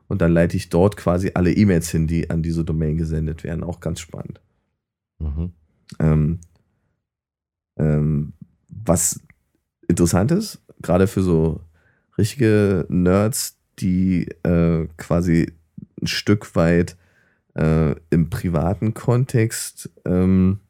[0.08, 3.62] und dann leite ich dort quasi alle E-Mails hin, die an diese Domain gesendet werden.
[3.62, 4.40] Auch ganz spannend.
[5.20, 5.52] Mhm.
[6.00, 6.40] Ähm,
[7.78, 8.32] ähm,
[8.68, 9.20] was
[9.88, 11.60] interessant ist, gerade für so
[12.18, 15.52] richtige Nerds, die äh, quasi
[16.00, 16.96] ein Stück weit
[17.54, 20.60] äh, im privaten Kontext, ähm,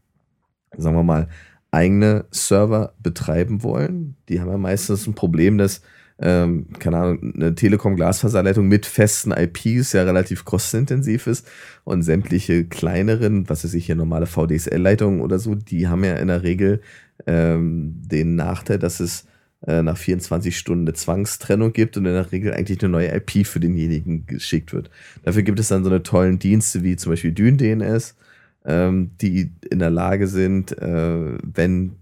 [0.77, 1.29] sagen wir mal,
[1.71, 4.17] eigene Server betreiben wollen.
[4.29, 5.81] Die haben ja meistens ein Problem, dass,
[6.19, 11.49] ähm, keine Ahnung, eine Telekom-Glasfaserleitung mit festen IPs ja relativ kostenintensiv ist
[11.85, 16.29] und sämtliche kleineren, was weiß ich hier, normale VDSL-Leitungen oder so, die haben ja in
[16.29, 16.83] der Regel
[17.27, 19.27] ähm, den Nachteil, dass es
[19.67, 23.47] äh, nach 24 Stunden eine Zwangstrennung gibt und in der Regel eigentlich eine neue IP
[23.47, 24.91] für denjenigen geschickt wird.
[25.23, 28.17] Dafür gibt es dann so eine tollen Dienste wie zum Beispiel DynDNS,
[28.65, 31.93] ähm, die in der Lage sind, äh, wenn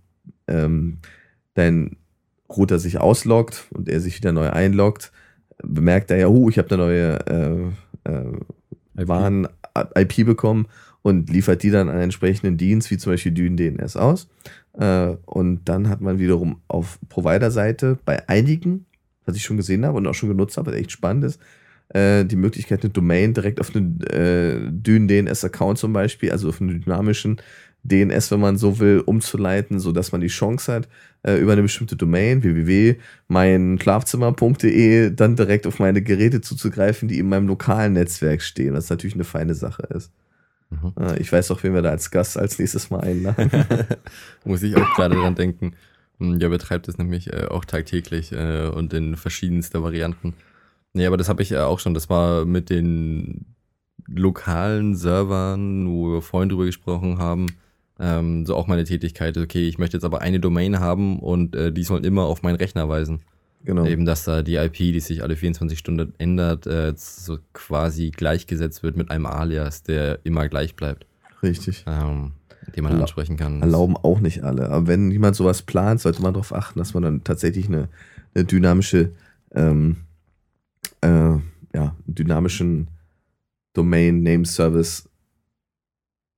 [0.46, 0.98] ähm,
[1.54, 1.96] dein
[2.48, 5.12] Router sich ausloggt und er sich wieder neu einloggt,
[5.62, 7.74] bemerkt er ja, oh, ich habe eine neue
[8.06, 10.66] äh, äh, Waren-IP bekommen
[11.02, 14.28] und liefert die dann an einen entsprechenden Dienst, wie zum Beispiel DynDNS aus.
[14.74, 18.86] Äh, und dann hat man wiederum auf Provider-Seite bei einigen,
[19.26, 21.40] was ich schon gesehen habe und auch schon genutzt habe, was echt spannend ist,
[21.90, 26.80] äh, die Möglichkeit, eine Domain direkt auf einen äh, Dyn-DNS-Account zum Beispiel, also auf einen
[26.80, 27.40] dynamischen
[27.82, 30.88] DNS, wenn man so will, umzuleiten, sodass man die Chance hat,
[31.22, 37.48] äh, über eine bestimmte Domain, www.meinschlafzimmer.de, dann direkt auf meine Geräte zuzugreifen, die in meinem
[37.48, 40.12] lokalen Netzwerk stehen, was natürlich eine feine Sache ist.
[40.70, 40.92] Mhm.
[41.18, 43.50] Ich weiß auch, wen wir da als Gast als nächstes Mal einladen.
[44.44, 45.74] Muss ich auch gerade dran denken.
[46.18, 50.34] Hm, der betreibt es nämlich äh, auch tagtäglich äh, und in verschiedenster Varianten.
[50.92, 51.94] Nee, aber das habe ich ja auch schon.
[51.94, 53.46] Das war mit den
[54.06, 57.46] lokalen Servern, wo wir vorhin drüber gesprochen haben.
[57.98, 59.36] Ähm, so auch meine Tätigkeit.
[59.36, 62.56] Okay, ich möchte jetzt aber eine Domain haben und äh, die soll immer auf meinen
[62.56, 63.20] Rechner weisen.
[63.64, 63.84] Genau.
[63.84, 68.82] Eben, dass da die IP, die sich alle 24 Stunden ändert, äh, so quasi gleichgesetzt
[68.82, 71.06] wird mit einem Alias, der immer gleich bleibt.
[71.42, 71.84] Richtig.
[71.86, 72.32] Ähm,
[72.74, 73.60] den man Erla ansprechen kann.
[73.60, 74.70] Erlauben auch nicht alle.
[74.70, 77.88] Aber wenn jemand sowas plant, sollte man darauf achten, dass man dann tatsächlich eine,
[78.34, 79.12] eine dynamische,
[79.52, 79.96] ähm,
[81.02, 81.36] äh,
[81.74, 82.88] ja, dynamischen
[83.74, 85.08] Domain Name Service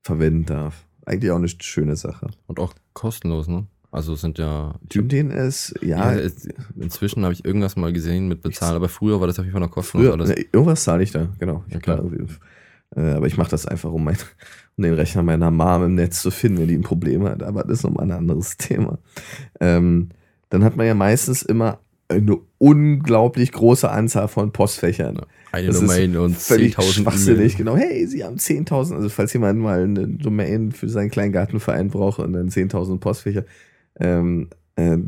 [0.03, 0.85] verwenden darf.
[1.07, 2.31] Eigentlich auch eine schöne Sache.
[2.47, 3.67] Und auch kostenlos, ne?
[3.93, 4.75] Also es sind ja.
[4.89, 6.15] DNS, ja.
[6.15, 6.31] ja
[6.81, 9.61] inzwischen habe ich irgendwas mal gesehen mit Bezahlen, aber früher war das auf jeden Fall
[9.61, 10.17] noch kostenlos früher.
[10.17, 11.63] Ne, irgendwas zahle ich da, genau.
[11.69, 12.03] Ja, klar.
[12.97, 14.17] Äh, aber ich mache das einfach, um, mein,
[14.79, 17.43] um, den Rechner meiner Mom im Netz zu finden, wenn die ein Problem hat.
[17.43, 18.99] Aber das ist nochmal ein anderes Thema.
[19.61, 20.09] Ähm,
[20.49, 21.79] dann hat man ja meistens immer
[22.09, 25.21] eine unglaublich große Anzahl von Postfächern.
[25.51, 27.77] Eine das Domain und 10.000 schwachsinnig, genau.
[27.77, 32.21] Hey, Sie haben 10.000, also falls jemand mal eine Domain für seinen kleinen Gartenverein braucht
[32.21, 33.45] und dann 10.000 Postfächer,
[33.99, 34.99] ähm, äh,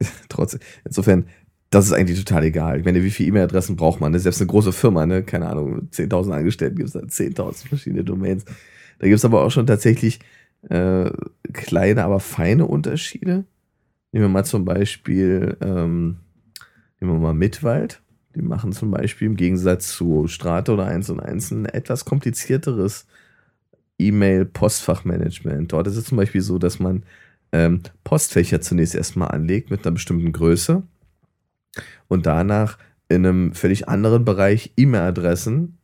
[0.28, 1.26] trotzdem, insofern,
[1.70, 2.78] das ist eigentlich total egal.
[2.78, 4.14] Ich meine, wie viele E-Mail-Adressen braucht man?
[4.14, 5.22] Ist selbst eine große Firma, ne?
[5.24, 8.44] keine Ahnung, 10.000 Angestellte gibt es da 10.000 verschiedene Domains.
[8.98, 10.20] Da gibt es aber auch schon tatsächlich
[10.68, 11.10] äh,
[11.52, 13.44] kleine, aber feine Unterschiede.
[14.12, 16.18] Nehmen wir mal zum Beispiel, ähm,
[17.00, 18.00] nehmen wir mal Mitwald.
[18.36, 23.06] Die machen zum Beispiel im Gegensatz zu Strate oder 1 und 1 ein etwas komplizierteres
[23.98, 25.72] E-Mail-Postfachmanagement.
[25.72, 27.04] Dort ist es zum Beispiel so, dass man
[27.54, 30.82] ähm, Postfächer zunächst erstmal anlegt mit einer bestimmten Größe
[32.08, 32.78] und danach
[33.08, 35.78] in einem völlig anderen Bereich E-Mail-Adressen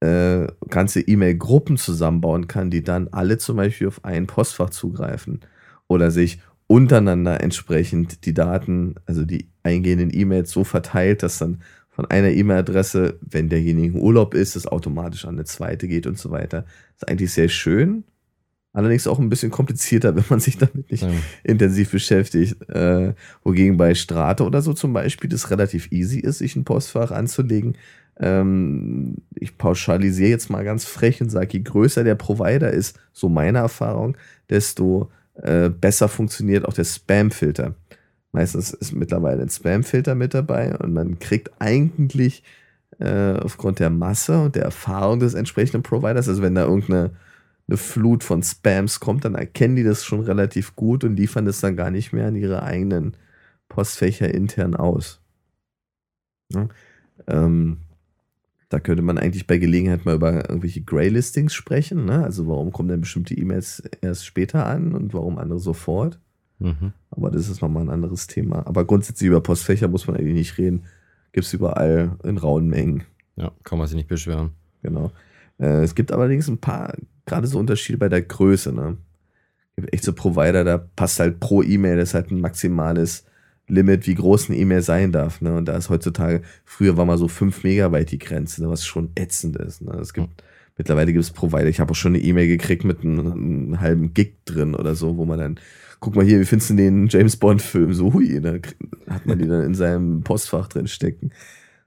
[0.00, 5.40] äh, ganze E-Mail-Gruppen zusammenbauen kann, die dann alle zum Beispiel auf ein Postfach zugreifen
[5.86, 12.06] oder sich untereinander entsprechend die Daten, also die eingehenden E-Mails so verteilt, dass dann von
[12.06, 16.62] einer E-Mail-Adresse, wenn derjenige Urlaub ist, es automatisch an eine zweite geht und so weiter.
[16.62, 18.02] Das ist eigentlich sehr schön.
[18.76, 21.08] Allerdings auch ein bisschen komplizierter, wenn man sich damit nicht ja.
[21.44, 22.60] intensiv beschäftigt.
[22.68, 27.10] Äh, wogegen bei Strate oder so zum Beispiel das relativ easy ist, sich ein Postfach
[27.10, 27.78] anzulegen.
[28.20, 33.30] Ähm, ich pauschalisiere jetzt mal ganz frech und sage, je größer der Provider ist, so
[33.30, 34.18] meine Erfahrung,
[34.50, 35.10] desto
[35.42, 37.74] äh, besser funktioniert auch der Spam-Filter.
[38.32, 42.42] Meistens ist mittlerweile ein Spam-Filter mit dabei und man kriegt eigentlich
[42.98, 47.12] äh, aufgrund der Masse und der Erfahrung des entsprechenden Providers, also wenn da irgendeine
[47.68, 51.60] eine Flut von Spams kommt, dann erkennen die das schon relativ gut und liefern das
[51.60, 53.16] dann gar nicht mehr an ihre eigenen
[53.68, 55.20] Postfächer intern aus.
[56.52, 56.68] Ja,
[57.26, 57.78] ähm,
[58.68, 62.04] da könnte man eigentlich bei Gelegenheit mal über irgendwelche Grey-Listings sprechen.
[62.04, 62.24] Ne?
[62.24, 66.18] Also warum kommen denn bestimmte E-Mails erst später an und warum andere sofort?
[66.58, 66.92] Mhm.
[67.10, 68.66] Aber das ist nochmal ein anderes Thema.
[68.66, 70.84] Aber grundsätzlich über Postfächer muss man eigentlich nicht reden.
[71.32, 73.04] Gibt es überall in rauen Mengen.
[73.36, 74.50] Ja, kann man sich nicht beschweren.
[74.82, 75.12] Genau.
[75.58, 76.94] Äh, es gibt allerdings ein paar
[77.26, 78.96] gerade so Unterschiede bei der Größe, ne?
[79.92, 83.26] Echt so Provider, da passt halt pro E-Mail, das ist halt ein maximales
[83.68, 85.54] Limit, wie groß eine E-Mail sein darf, ne?
[85.54, 89.56] Und da ist heutzutage, früher war mal so 5 Megabyte die Grenze, was schon ätzend
[89.56, 89.92] ist, ne?
[90.00, 90.42] Es gibt
[90.76, 91.68] Mittlerweile gibt es Provider.
[91.68, 95.16] Ich habe auch schon eine E-Mail gekriegt mit einem, einem, halben Gig drin oder so,
[95.16, 95.60] wo man dann,
[96.00, 97.94] guck mal hier, wie findest du den James Bond-Film?
[97.94, 98.56] So, hui, da
[99.08, 101.30] hat man die dann in seinem Postfach drin stecken.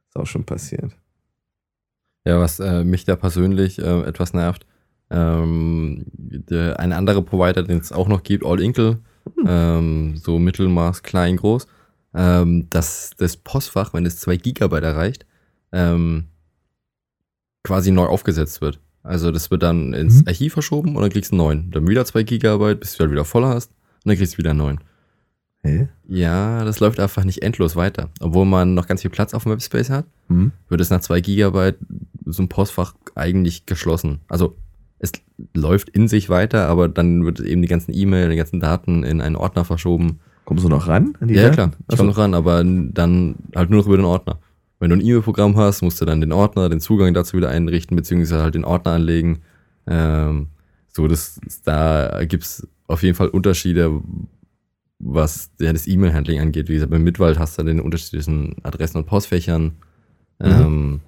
[0.08, 0.96] Ist auch schon passiert.
[2.26, 4.66] Ja, was äh, mich da persönlich äh, etwas nervt,
[5.10, 9.00] ähm, der, ein anderer Provider, den es auch noch gibt, All Inkle,
[9.36, 9.46] hm.
[9.48, 11.68] ähm, so Mittelmaß, klein, groß,
[12.14, 15.26] ähm, dass das Postfach, wenn es 2 Gigabyte erreicht,
[15.72, 16.26] ähm,
[17.64, 18.80] quasi neu aufgesetzt wird.
[19.04, 20.28] Also das wird dann ins mhm.
[20.28, 21.72] Archiv verschoben und dann kriegst du einen neuen.
[21.72, 24.52] Dann wieder 2 Gigabyte, bis du halt wieder voll hast und dann kriegst du wieder
[24.52, 24.80] einen neuen.
[25.62, 25.90] Hä?
[26.08, 28.10] Ja, das läuft einfach nicht endlos weiter.
[28.22, 30.52] Obwohl man noch ganz viel Platz auf dem Webspace hat, mhm.
[30.70, 31.78] wird es nach 2 Gigabyte
[32.26, 34.20] so ein Postfach eigentlich geschlossen.
[34.28, 34.56] Also
[35.00, 35.12] es
[35.54, 39.22] läuft in sich weiter, aber dann wird eben die ganzen E-Mail, die ganzen Daten in
[39.22, 40.20] einen Ordner verschoben.
[40.46, 41.16] Kommst du noch ran?
[41.26, 41.72] ja, ja, klar.
[41.90, 44.40] Ich komme noch ran, aber dann halt nur noch über den Ordner.
[44.80, 47.96] Wenn du ein E-Mail-Programm hast, musst du dann den Ordner, den Zugang dazu wieder einrichten,
[47.96, 49.42] beziehungsweise halt den Ordner anlegen.
[49.88, 50.48] Ähm,
[50.88, 54.02] so, das, da gibt's auf jeden Fall Unterschiede,
[55.00, 56.68] was ja, das E-Mail-Handling angeht.
[56.68, 59.76] Wie gesagt, beim Mitwald hast du den unterschiedlichen Adressen und Postfächern.
[60.40, 60.46] Mhm.
[60.46, 61.02] Ähm,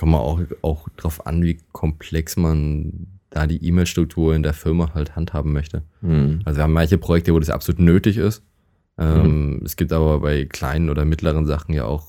[0.00, 4.94] kommt man auch, auch drauf an, wie komplex man da die E-Mail-Struktur in der Firma
[4.94, 5.82] halt handhaben möchte.
[6.00, 6.40] Mhm.
[6.46, 8.42] Also wir haben manche Projekte, wo das absolut nötig ist.
[8.96, 9.62] Ähm, mhm.
[9.62, 12.08] Es gibt aber bei kleinen oder mittleren Sachen ja auch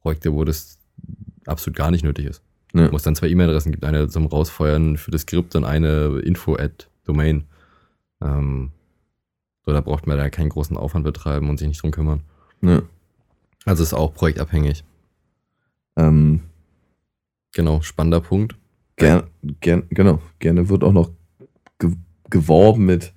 [0.00, 0.78] Projekte, wo das
[1.44, 2.42] absolut gar nicht nötig ist.
[2.72, 2.90] Ja.
[2.90, 7.44] Wo es dann zwei E-Mail-Adressen gibt, eine zum Rausfeuern für das Skript und eine Info-Ad-Domain.
[8.22, 8.72] Ähm,
[9.66, 12.22] so, da braucht man da keinen großen Aufwand betreiben und sich nicht drum kümmern.
[12.62, 12.80] Ja.
[13.66, 14.84] Also ist auch projektabhängig.
[15.96, 16.40] Ähm,
[17.54, 18.56] genau, spannender Punkt.
[18.96, 19.24] Gern,
[19.60, 21.10] gern, genau, gerne wird auch noch
[21.78, 21.92] ge
[22.30, 23.12] geworben mit,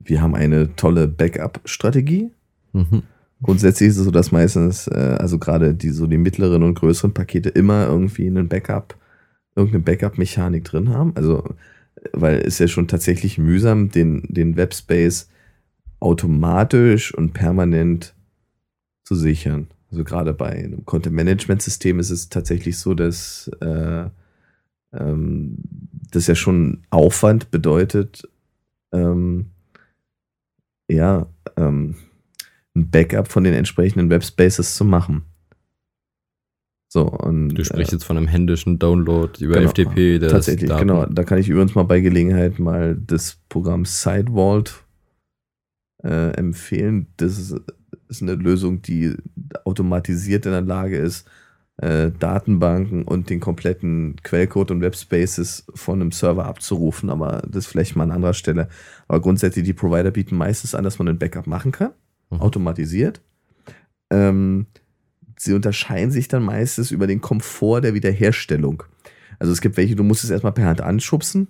[0.00, 2.30] wir haben eine tolle Backup-Strategie.
[2.72, 3.02] Mhm.
[3.42, 7.14] Grundsätzlich ist es so, dass meistens, äh, also gerade die so die mittleren und größeren
[7.14, 8.96] Pakete immer irgendwie einen Backup,
[9.54, 11.12] irgendeine Backup-Mechanik drin haben.
[11.16, 11.44] Also,
[12.12, 15.28] weil es ja schon tatsächlich mühsam, den, den Webspace
[16.00, 18.14] automatisch und permanent
[19.04, 19.68] zu sichern.
[19.90, 24.08] Also gerade bei einem Content-Management-System ist es tatsächlich so, dass äh,
[24.92, 25.56] ähm,
[26.10, 28.28] das ja schon Aufwand bedeutet,
[28.92, 29.50] ähm,
[30.88, 31.26] ja,
[31.56, 31.96] ähm,
[32.74, 35.24] ein Backup von den entsprechenden Webspaces zu machen.
[36.92, 40.18] So, und, du sprichst äh, jetzt von einem händischen Download über genau, FTP.
[40.18, 41.06] tatsächlich, genau.
[41.06, 44.84] Da kann ich übrigens mal bei Gelegenheit mal das Programm Sidevault
[46.02, 47.06] äh, empfehlen.
[47.16, 47.54] Das
[48.10, 49.14] ist, ist, eine Lösung, die
[49.64, 51.28] automatisiert in der Lage ist,
[51.78, 57.10] äh, Datenbanken und den kompletten Quellcode und Webspaces von einem Server abzurufen.
[57.10, 58.68] Aber das vielleicht mal an anderer Stelle.
[59.08, 61.92] Aber grundsätzlich, die Provider bieten meistens an, dass man ein Backup machen kann
[62.30, 62.40] mhm.
[62.40, 63.20] automatisiert.
[64.10, 64.66] Ähm,
[65.38, 68.82] sie unterscheiden sich dann meistens über den Komfort der Wiederherstellung.
[69.38, 71.48] Also es gibt welche, du musst es erstmal per Hand anschubsen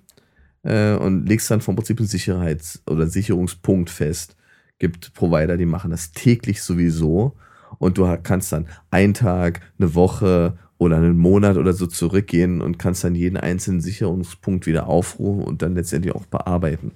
[0.63, 4.37] äh, und legst dann vom Prinzip einen Sicherheits- oder Sicherungspunkt fest.
[4.81, 7.37] Gibt Provider, die machen das täglich sowieso
[7.79, 12.79] und du kannst dann einen Tag, eine Woche oder einen Monat oder so zurückgehen und
[12.79, 16.93] kannst dann jeden einzelnen Sicherungspunkt wieder aufrufen und dann letztendlich auch bearbeiten.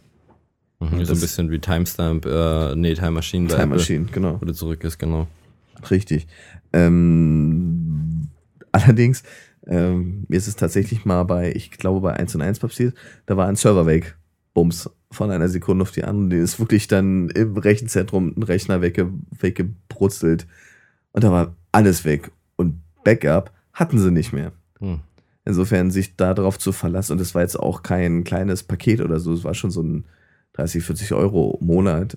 [0.80, 3.48] Mhm, so ein bisschen wie Timestamp, äh, nee, Time Machine.
[3.48, 4.40] Time Machine, genau.
[4.40, 5.28] Wo du zurück ist, genau.
[5.90, 6.26] Richtig.
[6.72, 8.28] Ähm,
[8.72, 9.22] allerdings,
[9.66, 12.94] ähm, mir ist es tatsächlich mal bei, ich glaube bei 1 und 1 passiert,
[13.26, 14.16] da war ein Server weg.
[14.54, 14.88] Bums.
[15.14, 16.38] Von einer Sekunde auf die andere.
[16.38, 20.46] Die ist wirklich dann im Rechenzentrum ein Rechner wegge weggebrutzelt.
[21.12, 22.30] Und da war alles weg.
[22.56, 24.52] Und Backup hatten sie nicht mehr.
[24.80, 25.00] Hm.
[25.44, 29.34] Insofern sich darauf zu verlassen, und das war jetzt auch kein kleines Paket oder so,
[29.34, 30.04] es war schon so ein
[30.54, 32.16] 30, 40 Euro Monat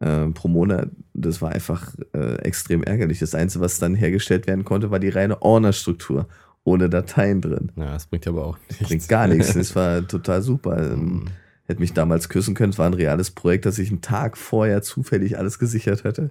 [0.00, 0.90] äh, pro Monat.
[1.14, 3.18] Das war einfach äh, extrem ärgerlich.
[3.18, 6.28] Das Einzige, was dann hergestellt werden konnte, war die reine Ordnerstruktur
[6.64, 7.72] ohne Dateien drin.
[7.76, 8.88] Ja, das bringt aber auch nichts.
[8.88, 9.54] Bringt gar nichts.
[9.54, 10.96] Das war total super.
[10.96, 11.26] Mhm.
[11.66, 12.72] Hätte mich damals küssen können.
[12.72, 16.30] Es war ein reales Projekt, dass ich einen Tag vorher zufällig alles gesichert hatte.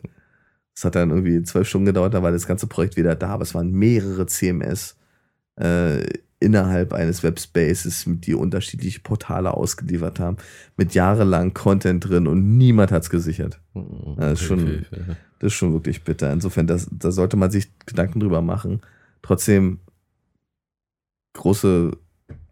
[0.75, 3.43] Es hat dann irgendwie zwölf Stunden gedauert, da war das ganze Projekt wieder da, aber
[3.43, 4.97] es waren mehrere CMS
[5.55, 6.03] äh,
[6.39, 10.37] innerhalb eines Webspaces, die unterschiedliche Portale ausgeliefert haben,
[10.75, 13.59] mit jahrelang Content drin und niemand hat es gesichert.
[13.73, 14.15] Mhm.
[14.17, 14.85] Das ist, schon,
[15.39, 16.31] das ist schon wirklich bitter.
[16.31, 18.81] Insofern, das, da sollte man sich Gedanken drüber machen.
[19.21, 19.79] Trotzdem
[21.33, 21.91] große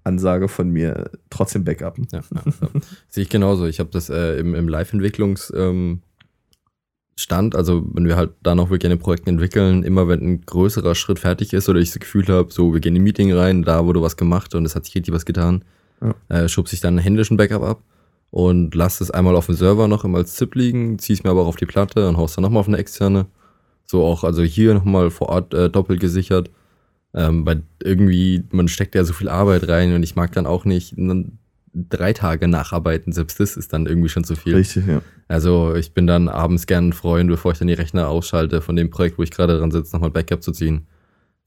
[0.03, 2.07] Ansage von mir, trotzdem backuppen.
[2.11, 2.67] Ja, ja, ja.
[3.09, 3.65] Sehe ich genauso.
[3.65, 6.01] Ich habe das äh, im, im Live-Entwicklungs- ähm
[7.29, 11.19] also wenn wir halt da noch wirklich eine Projekte entwickeln, immer wenn ein größerer Schritt
[11.19, 13.85] fertig ist oder ich das Gefühl habe, so wir gehen in ein Meeting rein, da
[13.85, 15.63] wurde was gemacht und es hat sich richtig was getan,
[16.01, 16.15] ja.
[16.29, 17.83] äh, schubse ich dann einen händischen Backup ab
[18.31, 21.29] und lasse es einmal auf dem Server noch immer als ZIP liegen, ziehe es mir
[21.29, 23.27] aber auch auf die Platte und haue es dann nochmal auf eine externe.
[23.85, 26.49] So auch, also hier nochmal vor Ort äh, doppelt gesichert.
[27.15, 30.65] Ähm, weil irgendwie, man steckt ja so viel Arbeit rein und ich mag dann auch
[30.65, 30.95] nicht
[31.73, 34.55] drei Tage nacharbeiten, selbst das ist dann irgendwie schon zu viel.
[34.55, 35.01] Richtig, ja.
[35.27, 38.75] Also ich bin dann abends gern ein Freund, bevor ich dann die Rechner ausschalte, von
[38.75, 40.87] dem Projekt, wo ich gerade dran sitze, nochmal Backup zu ziehen.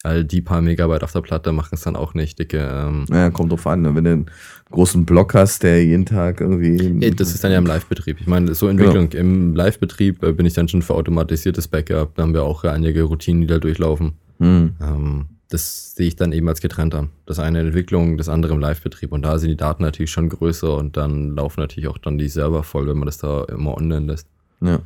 [0.02, 2.58] All die paar Megabyte auf der Platte machen es dann auch nicht dicke.
[2.58, 3.94] Ähm, ja, kommt drauf an, ne?
[3.94, 4.26] wenn du einen
[4.70, 7.10] großen Block hast, der jeden Tag irgendwie.
[7.10, 8.20] Das ist dann ja im Live-Betrieb.
[8.20, 9.20] Ich meine, so Entwicklung genau.
[9.20, 12.14] im Live-Betrieb äh, bin ich dann schon für automatisiertes Backup.
[12.14, 14.12] Da haben wir auch einige Routinen, die da durchlaufen.
[14.38, 14.76] Hm.
[14.80, 17.10] Ähm, das sehe ich dann eben als getrennt an.
[17.24, 19.12] Das eine in Entwicklung, das andere im Live-Betrieb.
[19.12, 22.28] Und da sind die Daten natürlich schon größer und dann laufen natürlich auch dann die
[22.28, 24.28] Server voll, wenn man das da immer online lässt.
[24.60, 24.80] Ja.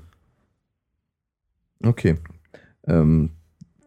[1.82, 2.18] Okay.
[2.86, 3.30] Ähm,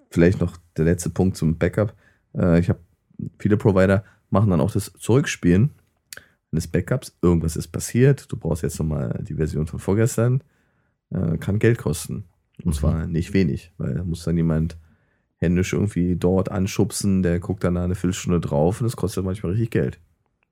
[0.10, 1.94] vielleicht noch der letzte Punkt zum Backup.
[2.36, 2.80] Äh, ich habe
[3.38, 5.70] viele Provider machen dann auch das Zurückspielen
[6.52, 7.16] eines Backups.
[7.22, 8.32] Irgendwas ist passiert.
[8.32, 10.42] Du brauchst jetzt nochmal die Version von vorgestern.
[11.12, 12.26] Äh, kann Geld kosten.
[12.64, 12.74] Und mhm.
[12.74, 14.78] zwar nicht wenig, weil da muss dann jemand
[15.44, 19.72] händisch irgendwie dort anschubsen, der guckt dann eine Viertelstunde drauf und das kostet manchmal richtig
[19.72, 20.00] Geld.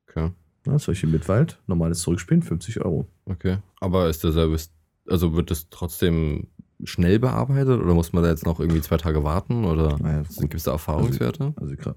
[0.07, 0.31] Okay.
[0.67, 3.07] Ja, solche Mitwald, normales Zurückspielen, 50 Euro.
[3.25, 3.57] Okay.
[3.79, 4.71] Aber ist der Service,
[5.07, 6.47] also wird das trotzdem
[6.83, 10.55] schnell bearbeitet oder muss man da jetzt noch irgendwie zwei Tage warten oder naja, gibt
[10.55, 11.53] es da Erfahrungswerte?
[11.55, 11.95] Also, also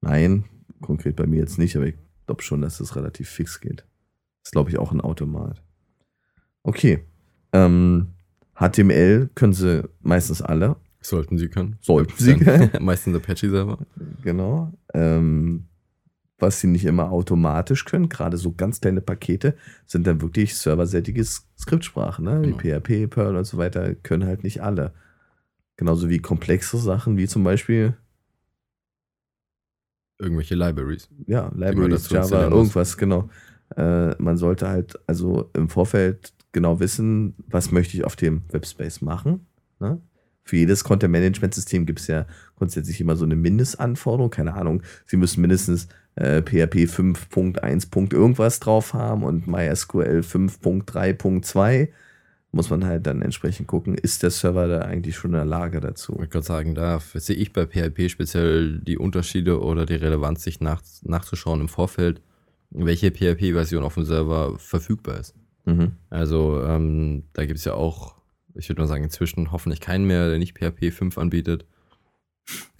[0.00, 0.44] nein,
[0.80, 1.94] konkret bei mir jetzt nicht, aber ich
[2.26, 3.80] glaube schon, dass das relativ fix geht.
[3.80, 5.62] Das ist, glaube ich, auch ein Automat.
[6.62, 7.04] Okay.
[7.52, 8.08] Ähm,
[8.54, 10.76] HTML können sie meistens alle.
[11.08, 11.76] Sollten sie können.
[11.80, 12.70] Sollten sie können.
[12.80, 13.78] Meistens Apache-Server.
[14.22, 14.72] Genau.
[14.92, 15.66] Ähm,
[16.38, 21.24] was sie nicht immer automatisch können, gerade so ganz kleine Pakete, sind dann wirklich serverseitige
[21.24, 22.42] Skriptsprachen, ne?
[22.42, 22.80] wie genau.
[22.80, 24.92] PHP, Perl und so weiter, können halt nicht alle.
[25.76, 27.96] Genauso wie komplexe Sachen, wie zum Beispiel
[30.18, 31.08] irgendwelche Libraries.
[31.26, 33.28] Ja, Libraries, Java, irgendwas, genau.
[33.76, 39.02] Äh, man sollte halt also im Vorfeld genau wissen, was möchte ich auf dem Webspace
[39.02, 39.46] machen.
[39.78, 40.00] Ne?
[40.46, 42.24] Für jedes Content-Management-System gibt es ja
[42.56, 44.30] grundsätzlich immer so eine Mindestanforderung.
[44.30, 48.14] Keine Ahnung, sie müssen mindestens äh, PHP 5.1.
[48.14, 51.88] irgendwas drauf haben und MySQL 5.3.2.
[52.52, 55.80] Muss man halt dann entsprechend gucken, ist der Server da eigentlich schon in der Lage
[55.80, 56.12] dazu?
[56.12, 60.44] Ich würde gerade sagen, da sehe ich bei PHP speziell die Unterschiede oder die Relevanz,
[60.44, 62.22] sich nach, nachzuschauen im Vorfeld,
[62.70, 65.34] welche PHP-Version auf dem Server verfügbar ist.
[65.64, 65.92] Mhm.
[66.08, 68.15] Also ähm, da gibt es ja auch
[68.56, 71.66] ich würde mal sagen, inzwischen hoffentlich keinen mehr, der nicht PHP 5 anbietet.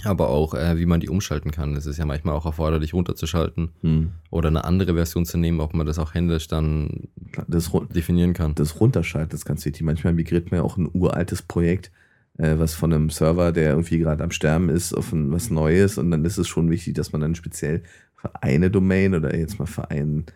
[0.05, 1.75] Aber auch, äh, wie man die umschalten kann.
[1.75, 4.11] Es ist ja manchmal auch erforderlich, runterzuschalten hm.
[4.31, 7.09] oder eine andere Version zu nehmen, ob man das auch händisch dann
[7.49, 8.55] das definieren kann.
[8.55, 11.91] Das Runterschalten, das kannst du Manchmal migriert man ja auch ein uraltes Projekt,
[12.39, 15.99] äh, was von einem Server, der irgendwie gerade am Sterben ist, auf ein, was Neues.
[15.99, 17.83] Und dann ist es schon wichtig, dass man dann speziell
[18.15, 20.27] für eine Domain oder jetzt mal für einen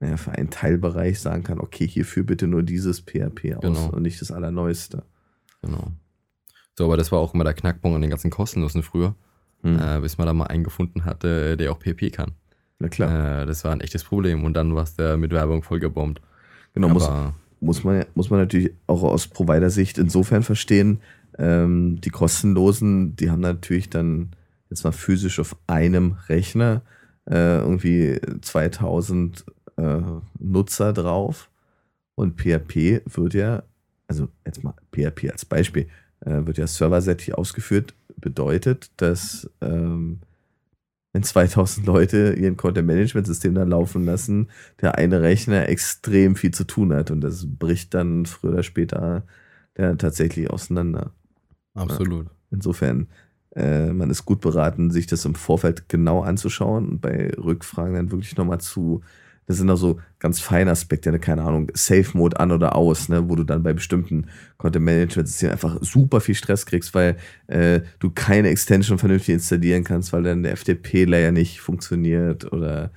[0.00, 3.90] naja, für einen Teilbereich sagen kann, okay, hierfür bitte nur dieses PHP aus genau.
[3.90, 5.04] und nicht das Allerneueste.
[5.62, 5.92] Genau.
[6.76, 9.14] So, aber das war auch immer der Knackpunkt an den ganzen kostenlosen früher,
[9.62, 9.78] hm.
[9.78, 12.32] äh, bis man da mal einen gefunden hatte, der auch PHP kann.
[12.78, 13.42] Na klar.
[13.42, 16.22] Äh, das war ein echtes Problem und dann war es der mit Werbung vollgebombt.
[16.72, 17.10] Genau, muss,
[17.60, 21.00] muss, man, muss man natürlich auch aus Provider-Sicht insofern verstehen,
[21.38, 24.30] ähm, die kostenlosen, die haben natürlich dann
[24.70, 26.82] jetzt mal physisch auf einem Rechner
[27.28, 29.44] äh, irgendwie 2000
[29.80, 30.02] äh,
[30.38, 31.50] Nutzer drauf.
[32.14, 33.62] Und PHP wird ja,
[34.06, 35.88] also jetzt mal PHP als Beispiel,
[36.20, 40.20] äh, wird ja serverseitig ausgeführt, bedeutet, dass ähm,
[41.12, 44.48] wenn 2000 Leute ihren Content-Management-System dann laufen lassen,
[44.80, 49.24] der eine Rechner extrem viel zu tun hat und das bricht dann früher oder später
[49.76, 51.12] der tatsächlich auseinander.
[51.74, 52.26] Absolut.
[52.26, 52.32] Ja.
[52.52, 53.08] Insofern,
[53.56, 58.10] äh, man ist gut beraten, sich das im Vorfeld genau anzuschauen und bei Rückfragen dann
[58.10, 59.00] wirklich nochmal zu
[59.50, 61.18] das sind auch so ganz feine Aspekte, ne?
[61.18, 63.28] keine Ahnung, Safe Mode an oder aus, ne?
[63.28, 64.26] wo du dann bei bestimmten
[64.58, 67.16] Content Management Systemen einfach super viel Stress kriegst, weil
[67.48, 72.92] äh, du keine Extension vernünftig installieren kannst, weil dann der FTP-Layer nicht funktioniert oder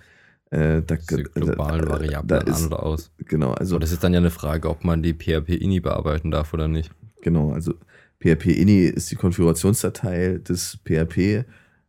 [0.51, 3.12] äh, da, die globalen Variablen da ist, an oder aus.
[3.18, 3.78] Genau, also.
[3.78, 6.91] Und das ist dann ja eine Frage, ob man die PHP-INI bearbeiten darf oder nicht.
[7.22, 7.74] Genau, also
[8.20, 11.45] PHP-INI ist die Konfigurationsdatei des PHP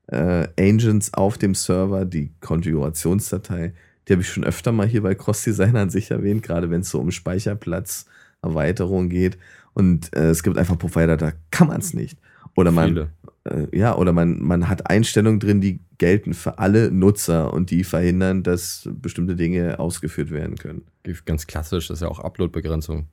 [0.07, 3.75] äh, Agents auf dem Server, die Konfigurationsdatei
[4.07, 6.91] die habe ich schon öfter mal hier bei Cross-Designer an sich erwähnt, gerade wenn es
[6.91, 9.39] so um Speicherplatzerweiterung geht.
[9.73, 12.19] Und äh, es gibt einfach Provider, da kann man es nicht.
[12.57, 13.09] Oder man,
[13.45, 17.83] äh, ja, oder man, man hat Einstellungen drin, die gelten für alle Nutzer und die
[17.83, 20.83] verhindern, dass bestimmte Dinge ausgeführt werden können.
[21.25, 23.09] Ganz klassisch, das ist ja auch Upload-Begrenzung.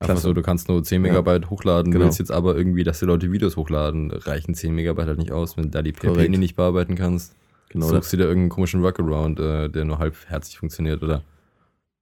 [0.00, 2.04] Einfach so, du kannst nur 10 Megabyte ja, hochladen, genau.
[2.04, 5.56] willst jetzt aber irgendwie, dass die Leute Videos hochladen, reichen 10 Megabyte halt nicht aus,
[5.56, 7.34] wenn du da die PHP nicht bearbeiten kannst.
[7.70, 7.88] Genau.
[7.88, 11.22] Suchst dir irgendeinen komischen Workaround, äh, der nur halbherzig funktioniert, oder?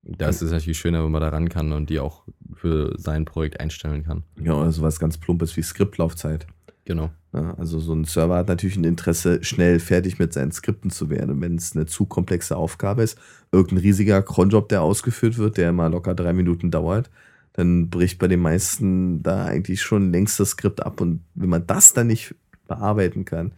[0.03, 2.23] Da ist es natürlich schöner, wenn man da ran kann und die auch
[2.55, 4.23] für sein Projekt einstellen kann.
[4.41, 6.47] Ja, oder sowas ganz Plumpes wie Skriptlaufzeit.
[6.85, 7.11] Genau.
[7.35, 11.11] Ja, also so ein Server hat natürlich ein Interesse, schnell fertig mit seinen Skripten zu
[11.11, 11.33] werden.
[11.33, 13.19] Und wenn es eine zu komplexe Aufgabe ist,
[13.51, 17.11] irgendein riesiger Cronjob, der ausgeführt wird, der mal locker drei Minuten dauert,
[17.55, 21.01] dann bricht bei den meisten da eigentlich schon längst das Skript ab.
[21.01, 22.37] Und wenn man das dann nicht
[22.69, 23.53] bearbeiten kann,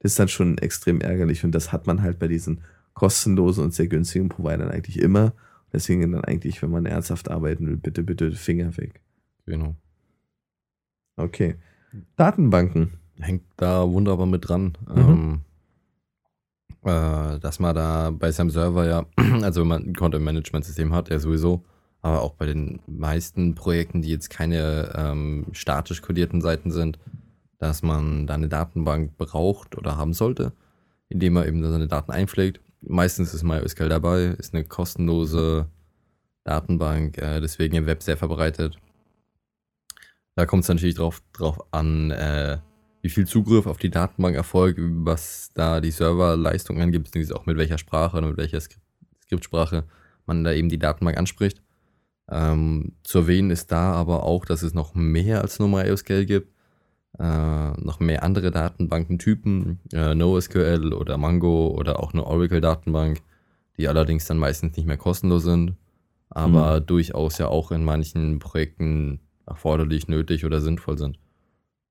[0.00, 1.44] das ist dann schon extrem ärgerlich.
[1.44, 2.62] Und das hat man halt bei diesen
[2.94, 5.32] kostenlosen und sehr günstigen Providern eigentlich immer.
[5.72, 9.00] Deswegen dann eigentlich, wenn man ernsthaft arbeiten will, bitte, bitte Finger weg.
[9.46, 9.76] Genau.
[11.16, 11.56] Okay.
[12.16, 12.94] Datenbanken.
[13.18, 14.76] Hängt da wunderbar mit dran.
[14.88, 14.98] Mhm.
[14.98, 15.40] Ähm,
[16.82, 19.06] äh, dass man da bei seinem Server ja,
[19.42, 21.64] also wenn man ein Content-Management-System hat, ja sowieso,
[22.00, 26.98] aber auch bei den meisten Projekten, die jetzt keine ähm, statisch kodierten Seiten sind,
[27.60, 30.52] dass man da eine Datenbank braucht oder haben sollte,
[31.08, 32.60] indem man eben seine Daten einpflegt.
[32.80, 35.68] Meistens ist MySQL dabei, ist eine kostenlose
[36.42, 38.78] Datenbank, äh, deswegen im Web sehr verbreitet.
[40.34, 42.58] Da kommt es natürlich drauf, drauf an, äh,
[43.02, 47.58] wie viel Zugriff auf die Datenbank erfolgt, was da die Serverleistung angibt, beziehungsweise auch mit
[47.58, 48.82] welcher Sprache oder mit welcher Skript
[49.24, 49.84] Skriptsprache
[50.26, 51.62] man da eben die Datenbank anspricht.
[52.28, 56.52] Ähm, zu erwähnen ist da aber auch, dass es noch mehr als nur MySQL gibt.
[57.20, 63.20] Äh, noch mehr andere Datenbankentypen, äh, NoSQL oder Mongo oder auch eine Oracle-Datenbank,
[63.76, 65.74] die allerdings dann meistens nicht mehr kostenlos sind,
[66.30, 66.86] aber Mhm.
[66.86, 71.18] durchaus ja auch in manchen Projekten erforderlich, nötig oder sinnvoll sind.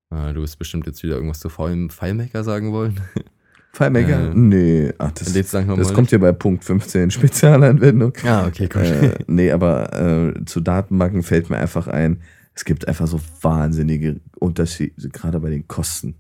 [0.09, 2.99] Äh, du wirst bestimmt jetzt wieder irgendwas zu File- FileMaker sagen wollen.
[3.73, 4.31] FileMaker?
[4.31, 8.13] Äh, nee, ach, das, das kommt hier bei Punkt 15 Spezialanwendung.
[8.13, 8.25] nicht.
[8.25, 8.81] Ah, okay, gut.
[8.81, 12.21] äh, nee, aber äh, zu Datenbanken fällt mir einfach ein,
[12.59, 16.15] es gibt einfach so wahnsinnige Unterschiede, gerade bei den Kosten.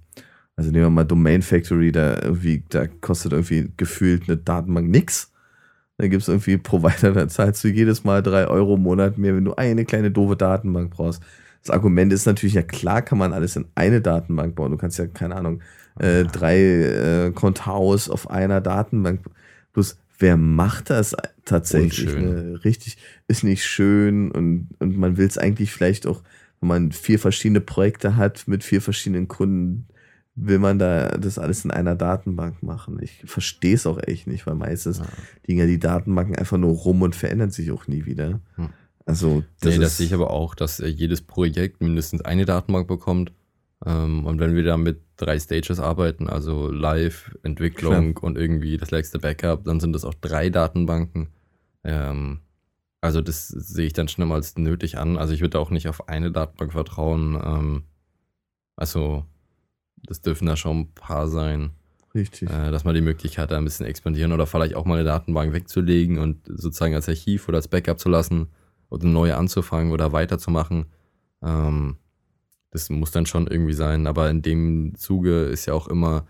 [0.55, 5.33] Also nehmen wir mal Domain Factory, da irgendwie, da kostet irgendwie gefühlt eine Datenbank nix.
[5.97, 9.35] Dann gibt es irgendwie Provider, da zahlst du jedes Mal drei Euro im Monat mehr,
[9.35, 11.21] wenn du eine kleine doofe Datenbank brauchst.
[11.61, 14.71] Das Argument ist natürlich, ja klar kann man alles in eine Datenbank bauen.
[14.71, 15.61] Du kannst ja, keine Ahnung,
[15.99, 19.25] äh, drei äh, Kontaos auf einer Datenbank.
[19.73, 21.15] Bloß, wer macht das
[21.45, 22.15] tatsächlich?
[22.15, 22.59] Ne?
[22.63, 22.97] Richtig,
[23.27, 26.21] ist nicht schön und, und man will es eigentlich vielleicht auch,
[26.59, 29.87] wenn man vier verschiedene Projekte hat mit vier verschiedenen Kunden,
[30.35, 32.99] will man da das alles in einer Datenbank machen.
[33.01, 35.05] Ich verstehe es auch echt nicht, weil meistens Ja.
[35.45, 38.39] liegen ja die Datenbanken einfach nur rum und verändern sich auch nie wieder.
[38.55, 38.69] Hm.
[39.05, 42.87] Also, das, nee, das sehe ich aber auch, dass äh, jedes Projekt mindestens eine Datenbank
[42.87, 43.31] bekommt.
[43.85, 48.91] Ähm, und wenn wir da mit drei Stages arbeiten, also Live, Entwicklung und irgendwie das
[48.91, 51.29] letzte Backup, dann sind das auch drei Datenbanken.
[51.83, 52.41] Ähm,
[53.01, 55.17] also das sehe ich dann schon mal als nötig an.
[55.17, 57.39] Also ich würde auch nicht auf eine Datenbank vertrauen.
[57.41, 57.83] Ähm,
[58.75, 59.25] also
[60.03, 61.71] das dürfen da schon ein paar sein,
[62.13, 62.49] richtig.
[62.49, 65.03] äh, dass man die Möglichkeit hat, da ein bisschen expandieren oder vielleicht auch mal eine
[65.05, 68.47] Datenbank wegzulegen und sozusagen als Archiv oder als Backup zu lassen
[68.89, 70.87] oder neue anzufangen oder weiterzumachen.
[71.41, 71.97] Ähm,
[72.71, 74.07] das muss dann schon irgendwie sein.
[74.07, 76.25] Aber in dem Zuge ist ja auch immer,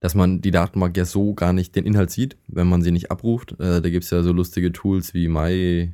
[0.00, 3.10] dass man die Datenbank ja so gar nicht den Inhalt sieht, wenn man sie nicht
[3.10, 3.52] abruft.
[3.58, 5.92] Äh, da gibt es ja so lustige Tools wie My,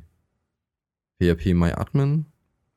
[1.21, 2.25] PHP MyAdmin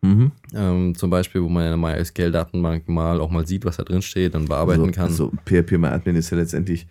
[0.02, 0.32] Mhm.
[0.52, 4.02] ähm, zum Beispiel, wo man in der MySQL-Datenbank mal auch mal sieht, was da drin
[4.02, 5.04] steht und bearbeiten also, kann.
[5.06, 6.86] Also PHP MyAdmin ist ja letztendlich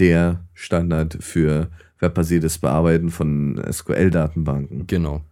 [0.00, 4.88] der Standard für webbasiertes Bearbeiten von SQL-Datenbanken.
[4.88, 5.22] Genau.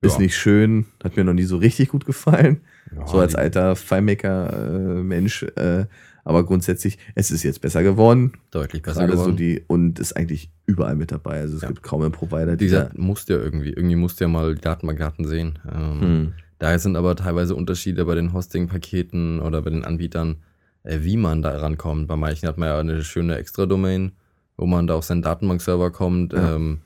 [0.00, 0.22] Ist Ja.
[0.22, 2.60] nicht schön, hat mir noch nie so richtig gut gefallen.
[2.94, 5.42] Ja, so als alter FileMaker-Mensch.
[5.56, 5.86] Äh,
[6.24, 8.32] aber grundsätzlich, es ist jetzt besser geworden.
[8.50, 9.36] Deutlich besser Gerade so geworden.
[9.38, 11.40] die, und ist eigentlich überall mit dabei.
[11.40, 11.68] Also es Ja.
[11.68, 12.90] gibt kaum einen Provider, die Dieser da.
[12.96, 15.58] musst ja irgendwie, irgendwie musst du ja mal die Datenbankdaten sehen.
[15.74, 16.32] Ähm, Hm.
[16.58, 20.36] Daher sind aber teilweise Unterschiede bei den Hosting-Paketen oder bei den Anbietern,
[20.82, 22.08] äh, wie man da rankommt.
[22.08, 24.12] Bei manchen hat man ja eine schöne Extra-Domain,
[24.56, 26.32] wo man da auf seinen Datenbankserver kommt.
[26.32, 26.56] Ja.
[26.56, 26.80] Ähm,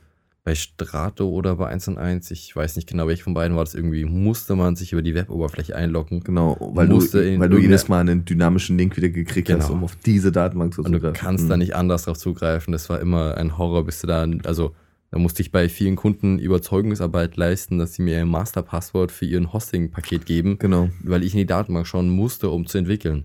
[0.44, 3.64] bei Strato oder bei 1 und 1, ich weiß nicht genau, welche von beiden war
[3.64, 6.20] das irgendwie, musste man sich über die Web-Oberfläche einloggen.
[6.24, 9.78] Genau, weil du, weil du jedes Mal einen dynamischen Link wieder gekriegt hast, Genau.
[9.78, 11.16] um auf diese Datenbank zu Und du zugreifen.
[11.20, 11.48] kannst Hm.
[11.50, 12.72] da nicht anders drauf zugreifen.
[12.72, 14.74] Das war immer ein Horror, bis du da, also
[15.12, 19.52] da musste ich bei vielen Kunden Überzeugungsarbeit leisten, dass sie mir ein Masterpasswort für ihren
[19.52, 20.88] Hosting-Paket geben, Genau.
[21.04, 23.24] weil ich in die Datenbank schauen musste, um zu entwickeln.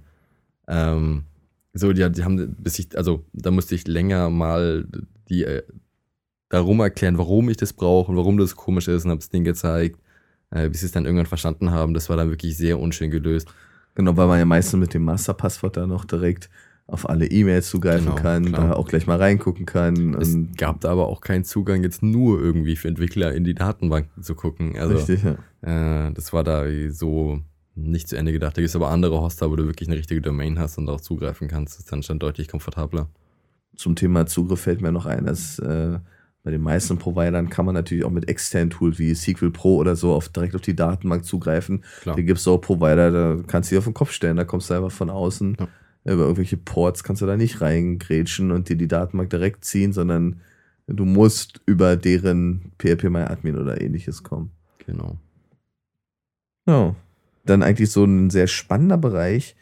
[0.67, 1.23] Ähm,
[1.73, 4.85] so, die, die haben, bis ich, also da musste ich länger mal
[5.29, 5.63] die äh,
[6.49, 9.45] darum erklären, warum ich das brauche und warum das komisch ist und habe es denen
[9.45, 9.99] gezeigt,
[10.51, 11.93] äh, bis sie es dann irgendwann verstanden haben.
[11.93, 13.47] Das war dann wirklich sehr unschön gelöst.
[13.95, 16.49] Genau, weil man ja meistens mit dem Masterpasswort da noch direkt
[16.85, 18.67] auf alle E-Mails zugreifen Genau, kann, klar.
[18.69, 20.13] da auch gleich mal reingucken kann.
[20.13, 24.23] Es gab da aber auch keinen Zugang jetzt nur irgendwie für Entwickler in die Datenbanken
[24.23, 24.77] zu gucken.
[24.77, 26.07] Also richtig, ja.
[26.07, 27.41] äh, das war da so
[27.75, 28.55] nicht zu Ende gedacht.
[28.55, 31.01] Da gibt es aber andere Hoster, wo du wirklich eine richtige Domain hast und darauf
[31.01, 31.73] zugreifen kannst.
[31.73, 33.09] Das ist dann schon deutlich komfortabler.
[33.75, 35.99] Zum Thema Zugriff fällt mir noch ein, dass äh,
[36.47, 39.97] bei den meisten Providern kann man natürlich auch mit externen Tools wie SQL Pro oder
[39.97, 41.83] so auf, direkt auf die Datenbank zugreifen.
[42.03, 42.15] Klar.
[42.15, 44.69] Da gibt es auch Provider, da kannst du dich auf den Kopf stellen, da kommst
[44.69, 45.57] du einfach von außen.
[45.59, 46.13] Ja.
[46.13, 50.39] Über irgendwelche Ports kannst du da nicht reingrätschen und dir die Datenbank direkt ziehen, sondern
[50.87, 54.51] du musst über deren PHP-MyAdmin oder ähnliches kommen.
[54.85, 55.17] Genau.
[56.65, 56.95] Ja.
[57.43, 59.57] Dann eigentlich so ein sehr spannender Bereich,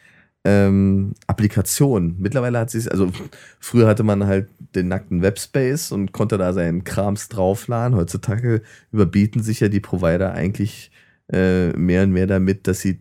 [0.46, 2.16] ähm, Applikationen.
[2.20, 3.12] Mittlerweile hat sich, also
[3.60, 7.98] früher hatte man halt den nackten Webspace und konnte da seinen Krams draufladen.
[7.98, 10.92] Heutzutage überbieten sich ja die Provider eigentlich
[11.34, 13.00] äh, mehr und mehr damit, dass sie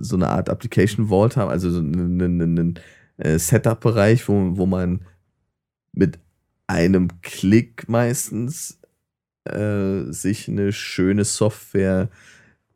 [0.00, 2.74] so eine Art Application Vault haben, also so einen, einen, einen
[3.18, 5.00] äh, Setup-Bereich, wo, wo man
[5.92, 6.18] mit
[6.66, 8.80] einem Klick meistens
[9.44, 12.08] äh, sich eine schöne Software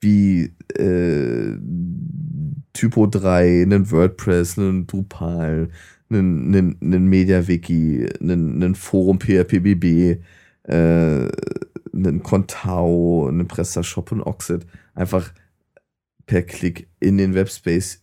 [0.01, 1.57] wie äh,
[2.73, 5.69] Typo 3, einen WordPress, einen Drupal,
[6.11, 10.21] einen, einen, einen MediaWiki, einen, einen Forum PHPBB,
[10.65, 11.29] äh,
[11.93, 14.67] einen Contao, einen PrestaShop und Oxid.
[14.95, 15.33] Einfach
[16.27, 18.03] per Klick in den Webspace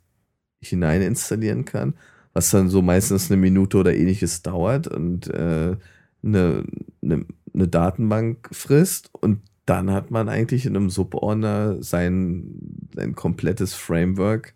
[0.62, 1.96] hinein installieren kann,
[2.34, 5.78] was dann so meistens eine Minute oder ähnliches dauert und äh,
[6.22, 6.64] eine,
[7.02, 13.74] eine, eine Datenbank frisst und dann hat man eigentlich in einem Subordner sein, sein komplettes
[13.76, 14.56] Framework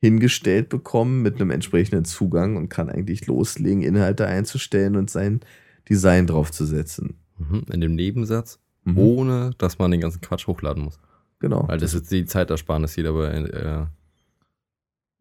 [0.00, 5.40] hingestellt bekommen mit einem entsprechenden Zugang und kann eigentlich loslegen, Inhalte einzustellen und sein
[5.88, 7.18] Design draufzusetzen.
[7.38, 8.98] Mhm, in dem Nebensatz, mhm.
[8.98, 10.98] ohne dass man den ganzen Quatsch hochladen muss.
[11.38, 11.66] Genau.
[11.68, 13.86] Weil das ist die Zeitersparnis hier dabei, äh,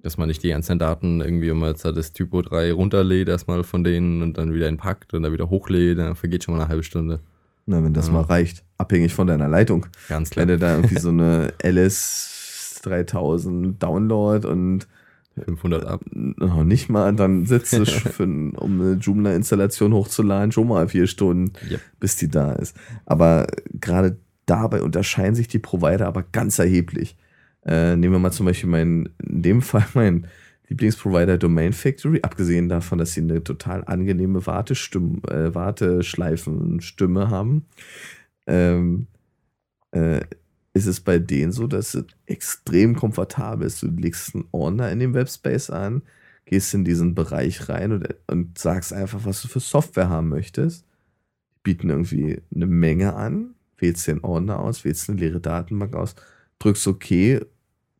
[0.02, 3.84] dass man nicht die einzelnen Daten irgendwie, man jetzt das Typo 3 runterlädt, erstmal von
[3.84, 6.84] denen und dann wieder entpackt und dann wieder hochlädt, dann vergeht schon mal eine halbe
[6.84, 7.20] Stunde.
[7.66, 8.14] Na, wenn das ja.
[8.14, 8.64] mal reicht.
[8.78, 9.86] Abhängig von deiner Leitung.
[10.08, 10.48] Ganz klar.
[10.48, 12.39] Wenn du da irgendwie so eine LS
[12.82, 14.88] 3000 Download und
[15.46, 16.02] 500 ab.
[16.12, 21.54] Noch nicht mal, dann sitzt du, für, um eine Joomla-Installation hochzuladen, schon mal vier Stunden,
[21.70, 21.82] yep.
[22.00, 22.76] bis die da ist.
[23.06, 27.16] Aber gerade dabei unterscheiden sich die Provider aber ganz erheblich.
[27.66, 30.28] Äh, nehmen wir mal zum Beispiel meinen, in dem Fall mein
[30.70, 37.66] Lieblingsprovider Domain Factory, abgesehen davon, dass sie eine total angenehme Wartestimme, äh, Warteschleifenstimme haben,
[38.46, 39.08] ähm,
[39.92, 40.22] äh,
[40.80, 43.84] ist es bei denen so, dass es extrem komfortabel ist.
[43.84, 46.02] Du legst einen Ordner in den Webspace an,
[46.46, 50.86] gehst in diesen Bereich rein und, und sagst einfach, was du für Software haben möchtest.
[50.86, 56.16] Die bieten irgendwie eine Menge an, wählst den Ordner aus, wählst eine leere Datenbank aus,
[56.60, 57.10] drückst OK,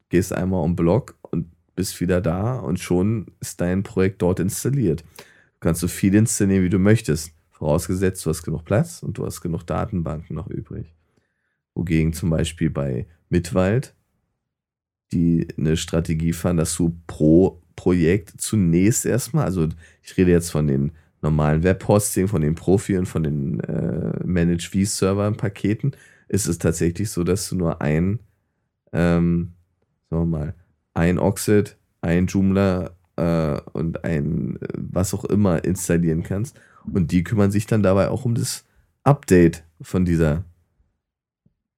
[0.10, 5.02] gehst einmal um Block und bist wieder da und schon ist dein Projekt dort installiert.
[5.02, 7.34] Du kannst so viel installieren, wie du möchtest.
[7.52, 10.94] Vorausgesetzt, du hast genug Platz und du hast genug Datenbanken noch übrig.
[11.76, 13.94] Wogegen zum Beispiel bei Mitwald
[15.12, 19.68] die eine Strategie fahren, dass du pro Projekt zunächst erstmal, also
[20.04, 20.92] ich rede jetzt von den
[21.22, 25.96] normalen Webhosting, von den Profi und von den äh, Managed V-Servern Paketen,
[26.28, 28.20] ist es tatsächlich so, dass du nur ein,
[28.94, 29.54] ähm,
[30.10, 30.54] sagen wir mal,
[30.94, 36.60] ein Oxid, ein Joomla äh, und ein äh, was auch immer installieren kannst.
[36.92, 38.66] Und die kümmern sich dann dabei auch um das
[39.04, 40.44] Update von dieser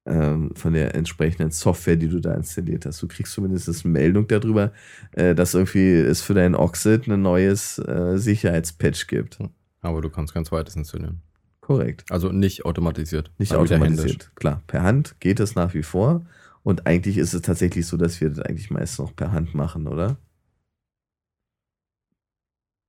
[0.04, 3.02] von der entsprechenden Software, die du da installiert hast.
[3.04, 4.72] Du kriegst zumindest eine Meldung darüber,
[5.12, 9.38] äh, dass irgendwie es für dein Oxid ein neues äh, Sicherheitspatch gibt.
[9.82, 11.22] Aber du kannst ganz zweites installieren.
[11.60, 12.06] Korrekt.
[12.10, 13.32] Also nicht automatisiert.
[13.38, 14.32] Nicht automatisiert.
[14.36, 16.26] Klar, per Hand geht es nach wie vor.
[16.64, 19.88] Und eigentlich ist es tatsächlich so, dass wir das eigentlich meist noch per Hand machen,
[19.88, 20.18] oder?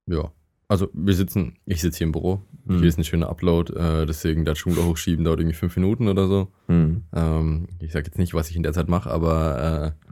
[0.06, 0.32] Ja.
[0.72, 2.78] Also wir sitzen, ich sitze hier im Büro, hm.
[2.78, 6.28] hier ist ein schöner Upload, äh, deswegen da Schule hochschieben dauert irgendwie fünf Minuten oder
[6.28, 6.48] so.
[6.68, 7.02] Hm.
[7.12, 10.08] Ähm, ich sage jetzt nicht, was ich in der Zeit mache, aber äh,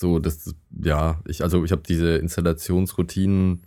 [0.00, 3.66] so, das, ja, ich, also ich habe diese Installationsroutinen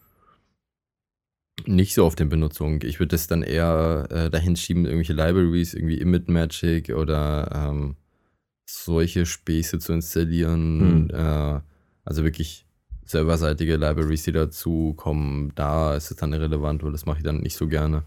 [1.68, 2.81] nicht so auf der Benutzung.
[2.81, 7.97] Ich würde das dann eher äh, dahin schieben, irgendwelche Libraries, irgendwie Image Magic oder ähm,
[8.68, 11.07] solche Späße zu installieren.
[11.07, 11.10] Hm.
[11.11, 11.61] Äh,
[12.03, 12.65] also wirklich
[13.06, 17.40] serverseitige Libraries, die dazu kommen, da ist es dann irrelevant, weil das mache ich dann
[17.40, 18.03] nicht so gerne.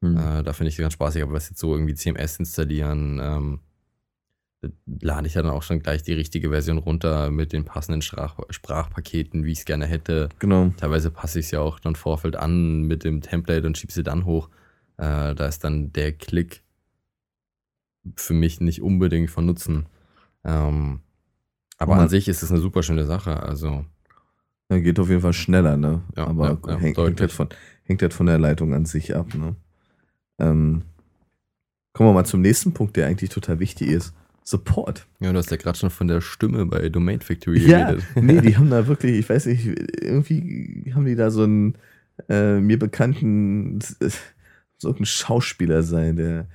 [0.00, 0.16] Hm.
[0.16, 3.60] Äh, da finde ich es ganz spaßig, aber was jetzt so irgendwie CMS installieren, ähm,
[5.00, 9.44] lade ich dann auch schon gleich die richtige Version runter mit den passenden Sprach Sprachpaketen,
[9.44, 10.28] wie ich es gerne hätte.
[10.40, 10.72] Genau.
[10.76, 14.02] Teilweise passe ich es ja auch dann Vorfeld an mit dem Template und schiebe sie
[14.02, 14.48] dann hoch.
[14.96, 16.62] Äh, da ist dann der Klick
[18.16, 19.86] für mich nicht unbedingt von Nutzen.
[20.44, 21.00] Ähm,
[21.76, 23.42] aber Man, an sich ist es eine super schöne Sache.
[23.42, 23.84] Also.
[24.70, 26.02] Ja, geht auf jeden Fall schneller, ne?
[26.16, 27.48] Ja, aber ja, hängt, hängt, halt von,
[27.84, 29.56] hängt halt von der Leitung an sich ab, ne?
[30.38, 30.82] Ähm,
[31.94, 34.14] kommen wir mal zum nächsten Punkt, der eigentlich total wichtig ist.
[34.44, 35.06] Support.
[35.20, 38.04] Ja, du hast ja gerade schon von der Stimme bei Domain Factory ja, geredet.
[38.22, 39.66] Nee, die haben da wirklich, ich weiß nicht,
[40.00, 41.74] irgendwie haben die da so einen
[42.28, 46.46] äh, mir bekannten muss irgendein Schauspieler sein, der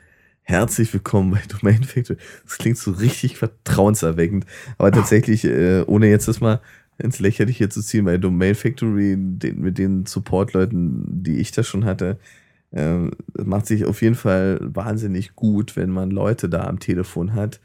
[0.41, 2.18] herzlich willkommen bei Domain Factory.
[2.45, 4.45] Das klingt so richtig vertrauenserweckend.
[4.77, 6.61] Aber tatsächlich, äh, ohne jetzt das mal
[6.98, 11.86] ins Lächerliche zu ziehen, bei Domain Factory, den, mit den Support-Leuten, die ich da schon
[11.86, 12.20] hatte,
[12.72, 13.10] äh,
[13.44, 17.60] macht sich auf jeden Fall wahnsinnig gut, wenn man Leute da am Telefon hat,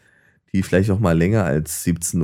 [0.53, 2.23] die vielleicht auch mal länger als 17.30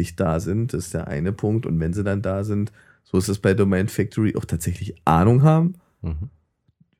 [0.00, 0.72] Uhr da sind.
[0.72, 1.66] Das ist der eine Punkt.
[1.66, 2.72] Und wenn sie dann da sind,
[3.04, 6.30] so ist es bei Domain Factory, auch tatsächlich Ahnung haben, mhm.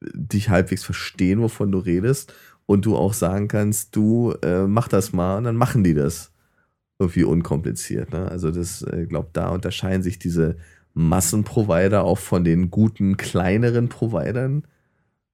[0.01, 2.35] dich halbwegs verstehen, wovon du redest
[2.67, 6.33] und du auch sagen kannst, du äh, mach das mal und dann machen die das
[6.99, 8.13] irgendwie unkompliziert.
[8.13, 8.29] Ne?
[8.29, 10.57] Also das, ich äh, glaube, da unterscheiden sich diese
[10.95, 14.65] Massenprovider auch von den guten, kleineren Providern.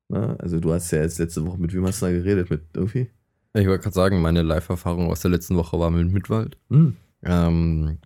[0.09, 0.37] Ne?
[0.41, 2.51] Also du hast ja jetzt letzte Woche mit wem hast du da geredet?
[2.51, 3.09] Mit irgendwie?
[3.55, 6.57] Ich wollte gerade sagen, meine Live-Erfahrung aus der letzten Woche war mit Mitwald.
[6.69, 6.97] Mhm.
[7.25, 7.99] Ähm,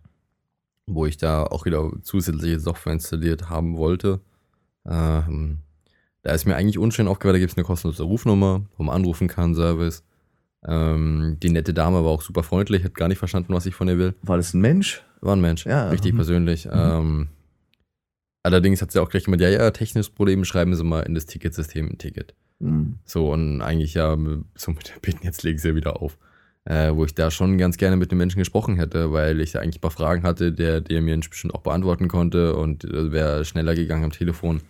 [0.86, 4.20] wo ich da auch wieder zusätzliche Software installiert haben wollte.
[4.84, 5.58] Ähm,
[6.22, 9.28] da ist mir eigentlich unschön aufgefallen, da gibt es eine kostenlose Rufnummer, wo man anrufen
[9.28, 10.04] kann, Service.
[10.66, 13.88] Ähm, die nette Dame war auch super freundlich, hat gar nicht verstanden, was ich von
[13.88, 14.14] ihr will.
[14.22, 15.05] War das ein Mensch?
[15.20, 15.88] War ein Mensch, ja.
[15.90, 16.16] Richtig mhm.
[16.16, 16.66] persönlich.
[16.66, 16.72] Mhm.
[16.74, 17.28] Ähm,
[18.43, 21.26] allerdings hat sie auch gleich gemeint, ja, ja, technisches Problem, schreiben Sie mal in das
[21.26, 22.34] Ticketsystem ein Ticket.
[22.59, 22.98] Mhm.
[23.05, 24.16] So, und eigentlich ja,
[24.56, 26.18] so mit der Bitten, jetzt legen Sie ja wieder auf.
[26.64, 29.60] Äh, wo ich da schon ganz gerne mit den Menschen gesprochen hätte, weil ich da
[29.60, 33.44] eigentlich ein paar Fragen hatte, der, der mir bestimmt auch beantworten konnte und äh, wäre
[33.44, 34.62] schneller gegangen am Telefon,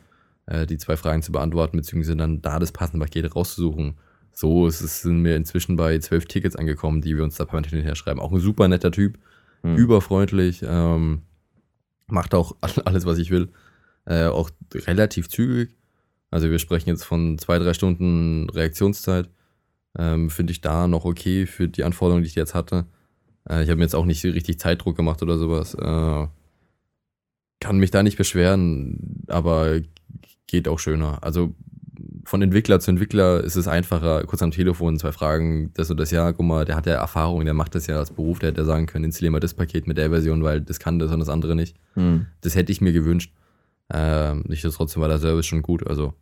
[0.45, 3.95] äh, die zwei Fragen zu beantworten, beziehungsweise dann da das passende Paket rauszusuchen.
[4.39, 7.71] So ist es, sind wir inzwischen bei zwölf Tickets angekommen, die wir uns da permanent
[7.71, 8.21] hinterher schreiben.
[8.21, 9.19] Auch ein super netter Typ,
[9.63, 9.77] mhm.
[9.77, 11.23] überfreundlich, ähm,
[12.07, 12.55] macht auch
[12.85, 13.49] alles, was ich will.
[14.05, 15.75] Äh, auch relativ zügig.
[16.31, 19.31] Also wir sprechen jetzt von zwei, drei Stunden Reaktionszeit.
[19.99, 22.85] Ähm, Finde ich da noch okay für die Anforderungen, die ich jetzt hatte.
[23.49, 25.73] Äh, ich habe mir jetzt auch nicht richtig Zeitdruck gemacht oder sowas.
[25.73, 26.29] Äh,
[27.61, 29.81] kann mich da nicht beschweren, aber
[30.47, 31.25] geht auch schöner.
[31.25, 31.55] Also
[32.27, 36.11] von Entwickler zu Entwickler ist es einfacher, kurz am Telefon zwei Fragen, das und das,
[36.11, 38.65] ja, guck mal, der hat ja Erfahrung, der macht das ja als Beruf, der hätte
[38.65, 41.29] sagen können, installier mal das Paket mit der Version, weil das kann das und das
[41.29, 41.77] andere nicht.
[41.95, 42.27] Hm.
[42.41, 43.33] Das hätte ich mir gewünscht.
[43.95, 44.45] Ähm,
[44.75, 46.15] trotzdem war der Service schon gut, also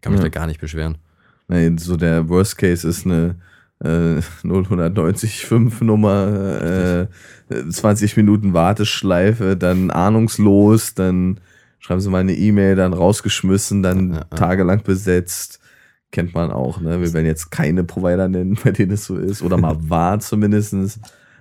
[0.00, 0.28] kann mich ja.
[0.28, 0.98] da gar nicht beschweren.
[1.46, 3.36] Nee, so der Worst Case ist eine
[3.78, 5.50] äh, 0195
[5.82, 7.06] Nummer,
[7.50, 11.38] äh, 20 Minuten Warteschleife, dann ahnungslos, dann
[11.84, 14.24] schreiben sie mal eine E-Mail, dann rausgeschmissen, dann ja, ja.
[14.36, 15.60] tagelang besetzt.
[16.12, 16.98] Kennt man auch, ne?
[17.02, 19.42] Wir werden jetzt keine Provider nennen, bei denen es so ist.
[19.42, 20.98] Oder mal war zumindestens.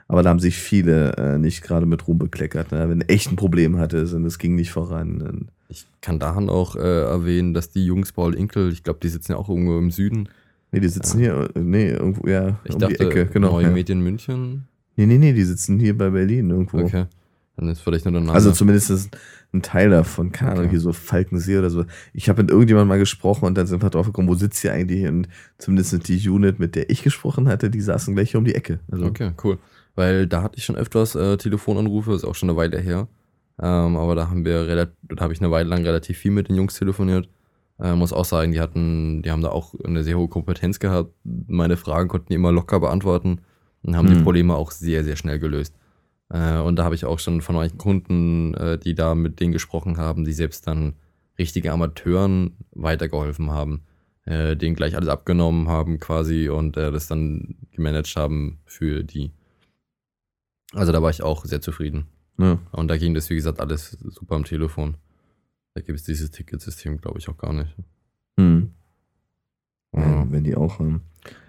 [0.10, 2.90] Aber da haben sich viele äh, nicht gerade mit Ruhm bekleckert, ne?
[2.90, 5.48] wenn echt ein Problem hatte und es ging nicht voran.
[5.70, 9.32] Ich kann daran auch äh, erwähnen, dass die Jungs Paul Inkel, ich glaube, die sitzen
[9.32, 10.28] ja auch irgendwo im Süden.
[10.74, 11.48] Nee, die sitzen ja.
[11.54, 13.54] hier, nee, irgendwo, ja, ich um dachte, die Ecke, genau.
[13.54, 13.72] Neue ja.
[13.72, 14.68] Medien München?
[14.98, 16.80] Nee, nee, nee, die sitzen hier bei Berlin irgendwo.
[16.80, 17.06] Okay.
[17.56, 18.34] Dann ist vielleicht nur der Name.
[18.34, 19.16] Also zumindest
[19.54, 20.72] ein Teil davon, keine Ahnung, okay.
[20.72, 21.86] hier so Falkensee oder so.
[22.14, 24.74] Ich habe mit irgendjemandem mal gesprochen und dann sind wir drauf gekommen, wo sitzt ihr
[24.74, 25.08] eigentlich?
[25.08, 25.28] Und
[25.60, 28.80] zumindest die Unit, mit der ich gesprochen hatte, die saßen gleich hier um die Ecke.
[28.92, 29.60] Also okay, cool.
[29.96, 33.08] Weil da hatte ich schon öfters äh, Telefonanrufe, ist auch schon eine Weile her.
[33.62, 36.50] Ähm, aber da haben wir relativ, da habe ich eine Weile lang relativ viel mit
[36.50, 37.30] den Jungs telefoniert.
[37.80, 41.14] Äh, muss auch sagen, die hatten, die haben da auch eine sehr hohe Kompetenz gehabt.
[41.24, 43.42] Meine Fragen konnten die immer locker beantworten
[43.84, 44.18] und haben hm.
[44.18, 45.76] die Probleme auch sehr, sehr schnell gelöst.
[46.34, 49.54] Äh, und da habe ich auch schon von manchen Kunden, äh, die da mit denen
[49.54, 50.96] gesprochen haben, die selbst dann
[51.38, 53.84] richtige Amateuren weitergeholfen haben,
[54.26, 59.32] äh, denen gleich alles abgenommen haben quasi und äh, das dann gemanagt haben für die.
[60.74, 62.08] Also da war ich auch sehr zufrieden.
[62.40, 62.58] Ja.
[62.72, 64.98] Und da ging das, wie gesagt, alles super am Telefon.
[65.76, 67.76] Da gibt es dieses Ticketsystem, glaube ich, auch gar nicht.
[68.40, 68.72] Hm.
[69.96, 71.02] Ja, wenn die auch haben.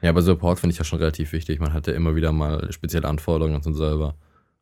[0.02, 1.58] Ja, aber Support finde ich ja schon relativ wichtig.
[1.58, 4.14] Man hat ja immer wieder mal spezielle Anforderungen an uns selber.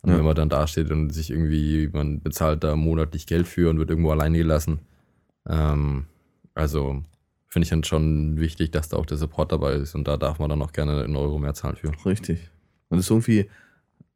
[0.02, 0.18] Und ja.
[0.18, 3.90] wenn man dann dasteht und sich irgendwie, man bezahlt da monatlich Geld für und wird
[3.90, 4.80] irgendwo alleine gelassen.
[5.48, 6.06] Ähm,
[6.54, 7.02] also
[7.48, 9.94] finde ich dann schon wichtig, dass da auch der Support dabei ist.
[9.94, 11.92] Und da darf man dann auch gerne einen Euro mehr zahlen für.
[12.04, 12.50] Richtig.
[12.88, 13.48] Und es ist irgendwie,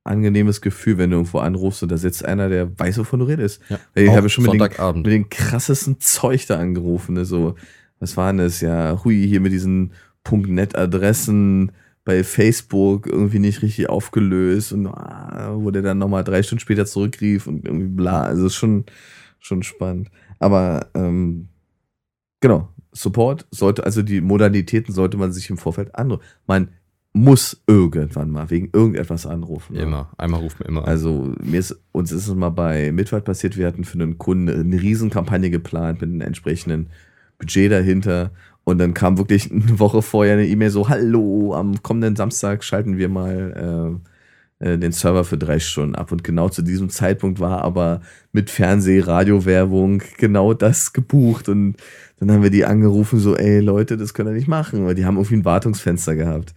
[0.07, 3.61] angenehmes Gefühl, wenn du irgendwo anrufst und da sitzt einer, der weiß, wovon du redest.
[3.69, 7.15] Ja, ich habe schon mit den, mit den, krassesten Zeug da angerufen.
[7.15, 7.25] Ne?
[7.25, 7.57] So,
[7.99, 8.61] was waren das?
[8.61, 9.93] Ja, hui, hier mit diesen
[10.31, 11.73] .net-Adressen
[12.07, 16.87] bei Facebook irgendwie nicht richtig aufgelöst und ah, wo der dann nochmal drei Stunden später
[16.87, 18.23] zurückrief und irgendwie bla.
[18.23, 18.85] Also ist schon,
[19.41, 20.09] schon spannend.
[20.39, 21.49] Aber ähm,
[22.41, 26.23] genau, Support sollte, also die Modalitäten sollte man sich im Vorfeld anrufen.
[26.47, 26.69] Man
[27.13, 29.75] muss irgendwann mal wegen irgendetwas anrufen.
[29.75, 29.83] Ne?
[29.83, 30.13] Immer.
[30.17, 30.87] Einmal rufen wir immer.
[30.87, 34.49] Also mir ist, uns ist es mal bei Mitwald passiert, wir hatten für einen Kunden
[34.49, 36.91] eine Riesenkampagne geplant mit einem entsprechenden
[37.39, 38.31] Budget dahinter.
[38.69, 42.99] Und dann kam wirklich eine Woche vorher eine E-Mail so, hallo, am kommenden Samstag schalten
[42.99, 44.01] wir mal
[44.61, 46.11] äh, den Server für drei Stunden ab.
[46.11, 48.01] Und genau zu diesem Zeitpunkt war aber
[48.33, 51.49] mit Fernseh-, Radio-Werbung genau das gebucht.
[51.49, 51.77] Und
[52.19, 55.05] dann haben wir die angerufen, so, ey Leute, das könnt ihr nicht machen, weil die
[55.05, 56.53] haben irgendwie ein Wartungsfenster gehabt.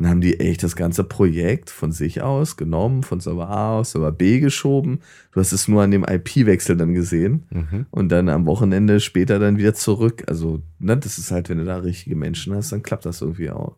[0.00, 3.90] Dann haben die echt das ganze Projekt von sich aus genommen, von Server A aus
[3.90, 5.00] Server B geschoben.
[5.32, 7.86] Du hast es nur an dem IP-Wechsel dann gesehen Mhm.
[7.90, 10.22] und dann am Wochenende später dann wieder zurück.
[10.28, 13.50] Also, ne, das ist halt, wenn du da richtige Menschen hast, dann klappt das irgendwie
[13.50, 13.74] auch.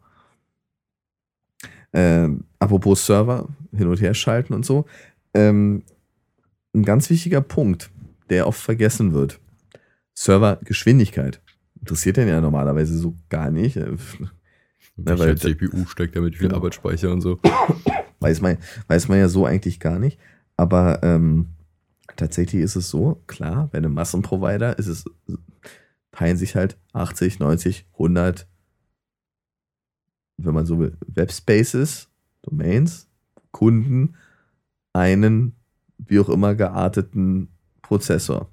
[1.92, 4.84] Ähm, apropos Server, hin und her schalten und so.
[5.34, 5.82] Ähm,
[6.74, 7.90] ein ganz wichtiger Punkt,
[8.28, 9.40] der oft vergessen wird.
[10.14, 11.40] Servergeschwindigkeit.
[11.80, 13.78] Interessiert den ja normalerweise so gar nicht.
[15.04, 16.56] Welche weil- CPU steckt da mit viel Genau.
[16.58, 17.38] Arbeitsspeicher und so.
[18.20, 18.58] Weiß man,
[18.88, 20.18] weiß man ja so eigentlich gar nicht.
[20.58, 21.46] Aber ähm,
[22.16, 25.04] tatsächlich ist es so, klar, bei einem Massenprovider ist es,
[26.12, 28.46] teilen sich halt 80, 90, 100,
[30.36, 32.08] wenn man so will, Webspaces,
[32.42, 33.08] Domains,
[33.52, 34.16] Kunden,
[34.92, 35.54] einen
[35.96, 37.48] wie auch immer gearteten
[37.82, 38.50] Prozessor.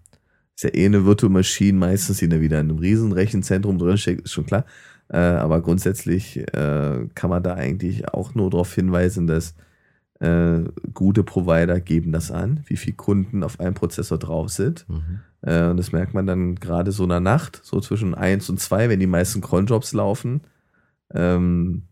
[0.56, 4.22] Ist ja eh eine Virtual Machine, meistens, die dann wieder in einem riesen Rechenzentrum drinsteckt,
[4.22, 4.66] ist schon klar.
[5.10, 9.56] Äh, aber grundsätzlich äh, kann man da eigentlich auch nur darauf hinweisen, dass
[10.20, 10.64] äh,
[10.94, 14.86] gute Provider geben das an, wie viele Kunden auf einem Prozessor drauf sind.
[14.90, 15.20] Mhm.
[15.42, 18.60] Äh, und das merkt man dann gerade so in der Nacht, so zwischen 1 und
[18.60, 20.42] 2, wenn die meisten Cronjobs laufen.
[21.14, 21.84] Ähm,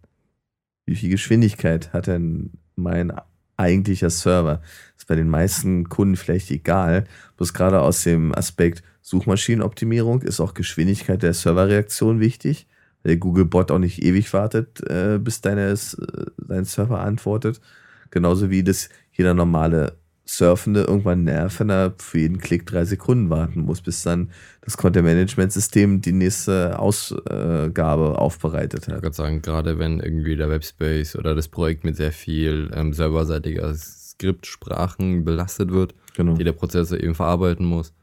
[0.85, 3.13] wie viel Geschwindigkeit hat denn mein
[3.57, 4.61] eigentlicher Server?
[4.97, 7.05] Ist bei den meisten Kunden vielleicht egal.
[7.37, 12.67] Bloß gerade aus dem Aspekt Suchmaschinenoptimierung ist auch Geschwindigkeit der Serverreaktion wichtig.
[13.05, 15.77] Der Google-Bot auch nicht ewig wartet, äh, bis deine, äh,
[16.37, 17.61] dein Server antwortet.
[18.11, 19.93] Genauso wie das jeder normale
[20.27, 24.75] Surfende irgendwann nervt, wenn er für jeden Klick drei Sekunden warten muss, bis dann das
[24.75, 29.03] Content-Management-System die nächste Ausgabe aufbereitet Ich hat.
[29.03, 33.71] würde sagen, gerade wenn irgendwie der Webspace oder das Projekt mit sehr viel ähm, serverseitiger
[33.75, 36.33] Skriptsprachen belastet wird, Genau.
[36.35, 37.93] die der Prozessor eben verarbeiten muss,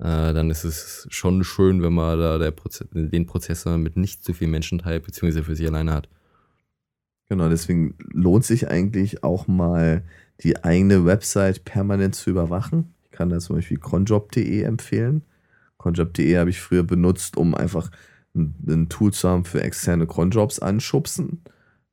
[0.00, 4.32] äh, dann ist es schon schön, wenn man da Proze den Prozessor mit nicht zu
[4.32, 6.08] viel Menschen teilt, beziehungsweise für sich alleine hat.
[7.28, 10.02] Genau, deswegen lohnt sich eigentlich auch mal
[10.42, 12.94] die eigene Website permanent zu überwachen.
[13.04, 15.22] Ich kann da zum Beispiel conjob.de empfehlen.
[15.76, 17.90] Conjob.de habe ich früher benutzt, um einfach
[18.34, 21.42] ein, ein Tool zu haben für externe Cronjobs anschubsen.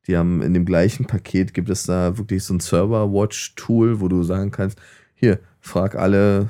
[0.07, 4.23] Die haben in dem gleichen Paket gibt es da wirklich so ein Server-Watch-Tool, wo du
[4.23, 4.79] sagen kannst,
[5.13, 6.49] hier, frag alle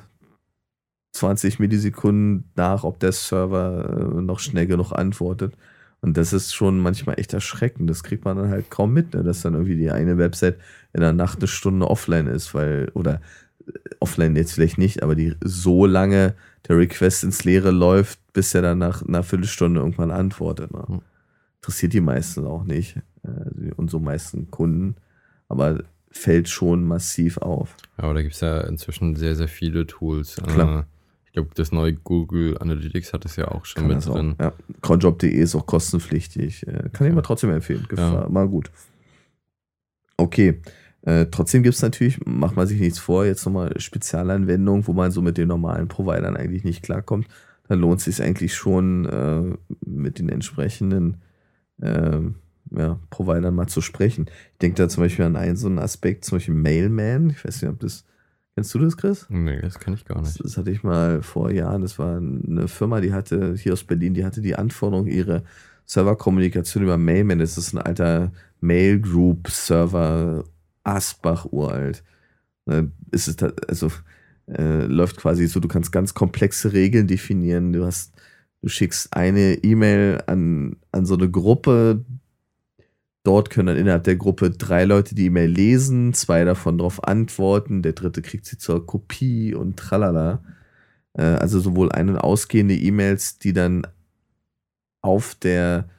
[1.13, 5.53] 20 Millisekunden nach, ob der Server äh, noch schnell genug antwortet.
[6.01, 7.89] Und das ist schon manchmal echt erschreckend.
[7.89, 9.23] Das kriegt man dann halt kaum mit, ne?
[9.23, 10.57] dass dann irgendwie die eine Website
[10.93, 13.21] in der Nacht eine Stunde offline ist, weil, oder
[13.65, 16.35] äh, offline jetzt vielleicht nicht, aber die so lange
[16.67, 20.71] der Request ins Leere läuft, bis er dann nach einer Viertelstunde irgendwann antwortet.
[20.71, 20.83] Ne?
[20.87, 21.01] Hm.
[21.61, 24.95] Interessiert die meisten auch nicht, äh, unsere meisten Kunden,
[25.49, 27.75] aber fällt schon massiv auf.
[27.97, 30.35] Aber da gibt es ja inzwischen sehr, sehr viele Tools.
[30.35, 30.85] Klar.
[31.37, 34.15] Ich glaube, das neue Google Analytics hat es ja auch schon Kann mit das auch.
[34.15, 34.33] drin.
[34.39, 34.53] Ja.
[34.81, 36.65] Cronjob.de ist auch kostenpflichtig.
[36.65, 37.13] Äh, Kann ich Ja.
[37.13, 37.85] mal trotzdem empfehlen.
[37.87, 38.29] Gefahr, Ja.
[38.29, 38.71] Mal gut.
[40.17, 40.61] Okay.
[41.03, 45.11] Äh, trotzdem gibt es natürlich, macht man sich nichts vor, jetzt nochmal Spezialanwendungen, wo man
[45.11, 47.27] so mit den normalen Providern eigentlich nicht klarkommt.
[47.67, 49.55] Da lohnt es sich eigentlich schon, äh,
[49.85, 51.17] mit den entsprechenden
[51.79, 52.19] äh,
[52.75, 54.25] ja, Providern mal zu sprechen.
[54.53, 57.29] Ich denke da zum Beispiel an einen so einen Aspekt, zum Beispiel Mailman.
[57.29, 58.05] Ich weiß nicht, ob das.
[58.57, 59.27] Kennst du das, Chris?
[59.29, 60.43] Nee, das kann ich gar Das, nicht.
[60.43, 61.83] das hatte ich mal vor Jahren.
[61.83, 65.43] Das war eine Firma, die hatte hier aus Berlin, die hatte die Anforderung, ihre
[65.85, 67.37] Serverkommunikation über Mailman.
[67.37, 68.31] Das ist ein alter
[68.61, 70.43] Mail-Group-Server,
[70.83, 72.03] Asbach uralt.
[72.65, 73.37] Äh, Ist es
[73.69, 73.91] also
[74.47, 77.73] äh, läuft quasi so, du kannst ganz komplexe Regeln definieren.
[77.73, 78.15] Du hast,
[78.63, 82.03] du schickst eine E-Mail an, an so eine Gruppe.
[83.27, 87.81] Dort können dann innerhalb der Gruppe drei Leute die E-Mail lesen, zwei davon darauf antworten,
[87.81, 90.41] der dritte kriegt sie zur Kopie und tralala.
[91.11, 93.85] Äh, also sowohl ein- und ausgehende E-Mails, die dann
[95.01, 95.89] auf der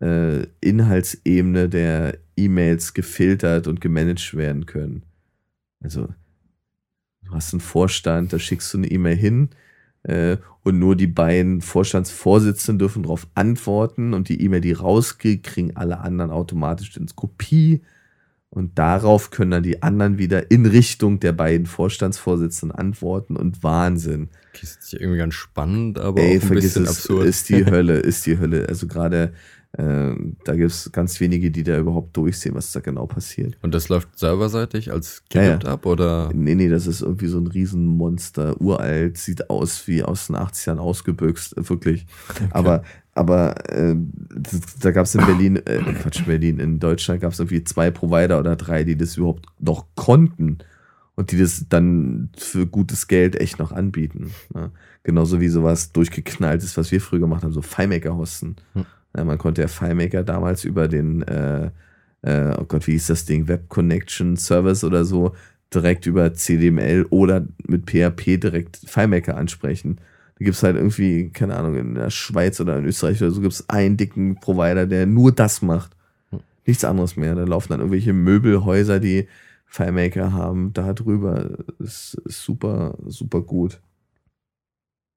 [0.00, 5.02] äh, Inhaltsebene der E-Mails gefiltert und gemanagt werden können.
[5.80, 6.06] Also
[7.24, 9.48] du hast einen Vorstand, da schickst du eine E-Mail hin
[10.62, 16.00] und nur die beiden Vorstandsvorsitzenden dürfen darauf antworten und die E-Mail, die rausgeht, kriegen alle
[16.00, 17.82] anderen automatisch ins Kopie
[18.50, 24.30] und darauf können dann die anderen wieder in Richtung der beiden Vorstandsvorsitzenden antworten und Wahnsinn.
[24.58, 27.26] Das ist irgendwie ganz spannend, aber Ey, auch ein vergiss bisschen es, absurd.
[27.26, 28.66] ist die Hölle, ist die Hölle.
[28.68, 29.32] Also gerade
[29.72, 30.14] äh,
[30.44, 33.58] da gibt es ganz wenige, die da überhaupt durchsehen, was da genau passiert.
[33.60, 35.48] Und das läuft serverseitig als Ja, ja.
[35.50, 36.30] Skript ab oder?
[36.32, 40.78] Nee, nee, das ist irgendwie so ein Riesenmonster, uralt, sieht aus wie aus den 80ern
[40.78, 42.06] ausgebüxt, wirklich.
[42.50, 42.82] Aber,
[43.14, 43.96] aber äh,
[44.80, 48.38] da gab es in Berlin, äh, Quatsch, Berlin, in Deutschland gab es irgendwie zwei Provider
[48.38, 50.58] oder drei, die das überhaupt noch konnten
[51.16, 54.30] und die das dann für gutes Geld echt noch anbieten.
[54.54, 54.70] Ne?
[55.02, 58.54] Genauso wie sowas durchgeknallt ist, was wir früher gemacht haben, so FileMaker-Hosten.
[58.74, 58.86] Hm.
[59.16, 61.70] Ja, man konnte ja FileMaker damals über den, äh,
[62.22, 65.34] äh, oh Gott, wie hieß das Ding, Web Connection Service oder so,
[65.72, 70.00] direkt über CDML oder mit PHP direkt FileMaker ansprechen.
[70.38, 73.40] Da gibt es halt irgendwie, keine Ahnung, in der Schweiz oder in Österreich oder so
[73.40, 75.96] gibt es einen dicken Provider, der nur das macht.
[76.30, 76.40] Hm.
[76.64, 77.34] Nichts anderes mehr.
[77.34, 79.26] Da laufen dann irgendwelche Möbelhäuser, die
[79.66, 81.58] FileMaker haben, da drüber.
[81.78, 83.80] Ist, ist super, super gut.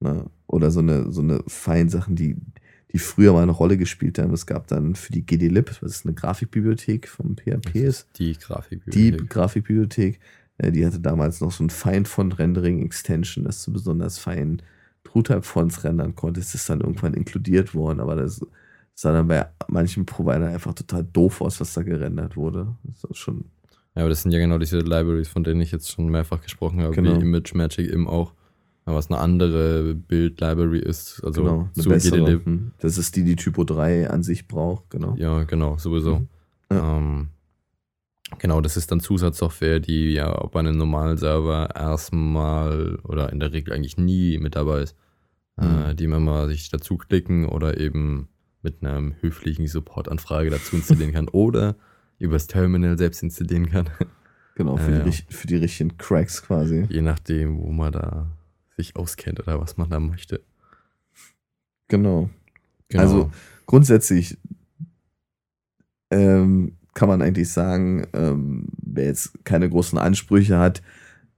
[0.00, 2.36] Na, oder so eine, so eine Feinsachen, die,
[2.92, 4.32] die früher mal eine Rolle gespielt haben.
[4.32, 8.08] Es gab dann für die GDLib, was ist eine Grafikbibliothek vom PHP ist.
[8.18, 9.18] Die Grafikbibliothek.
[9.18, 10.20] Die Grafikbibliothek.
[10.58, 14.62] Äh, die hatte damals noch so ein Fine-Font-Rendering-Extension, das zu besonders feinen
[15.04, 16.40] TrueType-Fonts rendern konnte.
[16.40, 18.44] Das ist dann irgendwann inkludiert worden, aber das
[18.94, 22.76] sah dann bei manchen Providern einfach total doof aus, was da gerendert wurde.
[22.84, 23.46] Das ist schon
[23.94, 26.80] ja, aber das sind ja genau diese Libraries, von denen ich jetzt schon mehrfach gesprochen
[26.80, 27.16] habe, genau.
[27.16, 28.32] wie Image Magic eben auch.
[28.84, 31.22] Was eine andere Bild-Library ist.
[31.24, 32.44] Also genau, eine bessere.
[32.44, 32.72] Hm.
[32.78, 35.14] Das ist die, die Typo 3 an sich braucht, genau.
[35.16, 36.18] Ja, genau, sowieso.
[36.18, 36.28] Mhm.
[36.72, 36.96] Ja.
[36.96, 37.28] Ähm,
[38.38, 43.52] genau, das ist dann Zusatzsoftware, die ja bei einem normalen Server erstmal oder in der
[43.52, 44.96] Regel eigentlich nie mit dabei ist.
[45.60, 45.84] Äh, mhm.
[45.84, 48.28] Äh, die man mal sich dazu klicken oder eben
[48.62, 51.28] mit einer höflichen Support-Anfrage dazu installieren kann.
[51.28, 51.76] Oder
[52.18, 53.90] übers Terminal selbst installieren kann.
[54.54, 56.86] Genau, für, äh, die, für die richtigen Cracks quasi.
[56.88, 58.26] Je nachdem, wo man da
[58.76, 60.42] sich auskennt oder was man da möchte.
[61.88, 62.30] Genau.
[62.88, 63.02] genau.
[63.02, 63.30] Also
[63.66, 64.38] grundsätzlich
[66.10, 70.82] ähm, kann man eigentlich sagen, ähm, wer jetzt keine großen Ansprüche hat,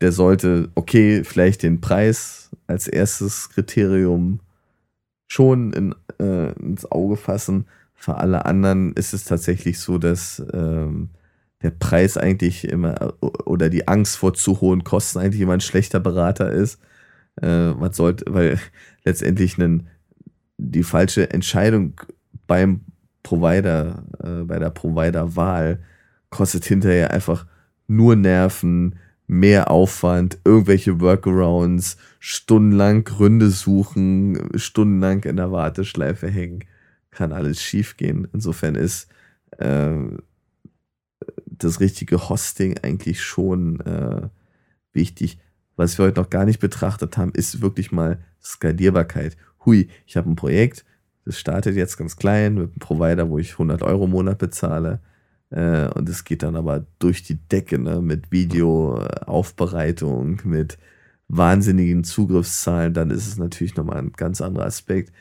[0.00, 4.40] der sollte, okay, vielleicht den Preis als erstes Kriterium
[5.26, 11.08] schon in, äh, ins Auge fassen, für alle anderen ist es tatsächlich so, dass ähm,
[11.62, 16.00] der Preis eigentlich immer oder die Angst vor zu hohen Kosten eigentlich immer ein schlechter
[16.00, 16.78] Berater ist.
[17.40, 18.58] Äh, man sollte, weil
[19.04, 19.88] letztendlich einen,
[20.56, 22.00] die falsche Entscheidung
[22.46, 22.80] beim
[23.22, 25.80] Provider, äh, bei der Provider-Wahl
[26.30, 27.46] kostet hinterher einfach
[27.86, 28.96] nur Nerven,
[29.26, 36.64] mehr Aufwand, irgendwelche Workarounds, stundenlang Gründe suchen, stundenlang in der Warteschleife hängen
[37.14, 38.28] kann alles schiefgehen.
[38.32, 39.08] Insofern ist
[39.58, 39.94] äh,
[41.46, 44.28] das richtige Hosting eigentlich schon äh,
[44.92, 45.38] wichtig.
[45.76, 49.36] Was wir heute noch gar nicht betrachtet haben, ist wirklich mal Skalierbarkeit.
[49.64, 50.84] Hui, ich habe ein Projekt,
[51.24, 55.00] das startet jetzt ganz klein mit einem Provider, wo ich 100 Euro im Monat bezahle.
[55.50, 60.78] Äh, und es geht dann aber durch die Decke ne, mit Videoaufbereitung, mit
[61.28, 62.92] wahnsinnigen Zugriffszahlen.
[62.92, 65.12] Dann ist es natürlich nochmal ein ganz anderer Aspekt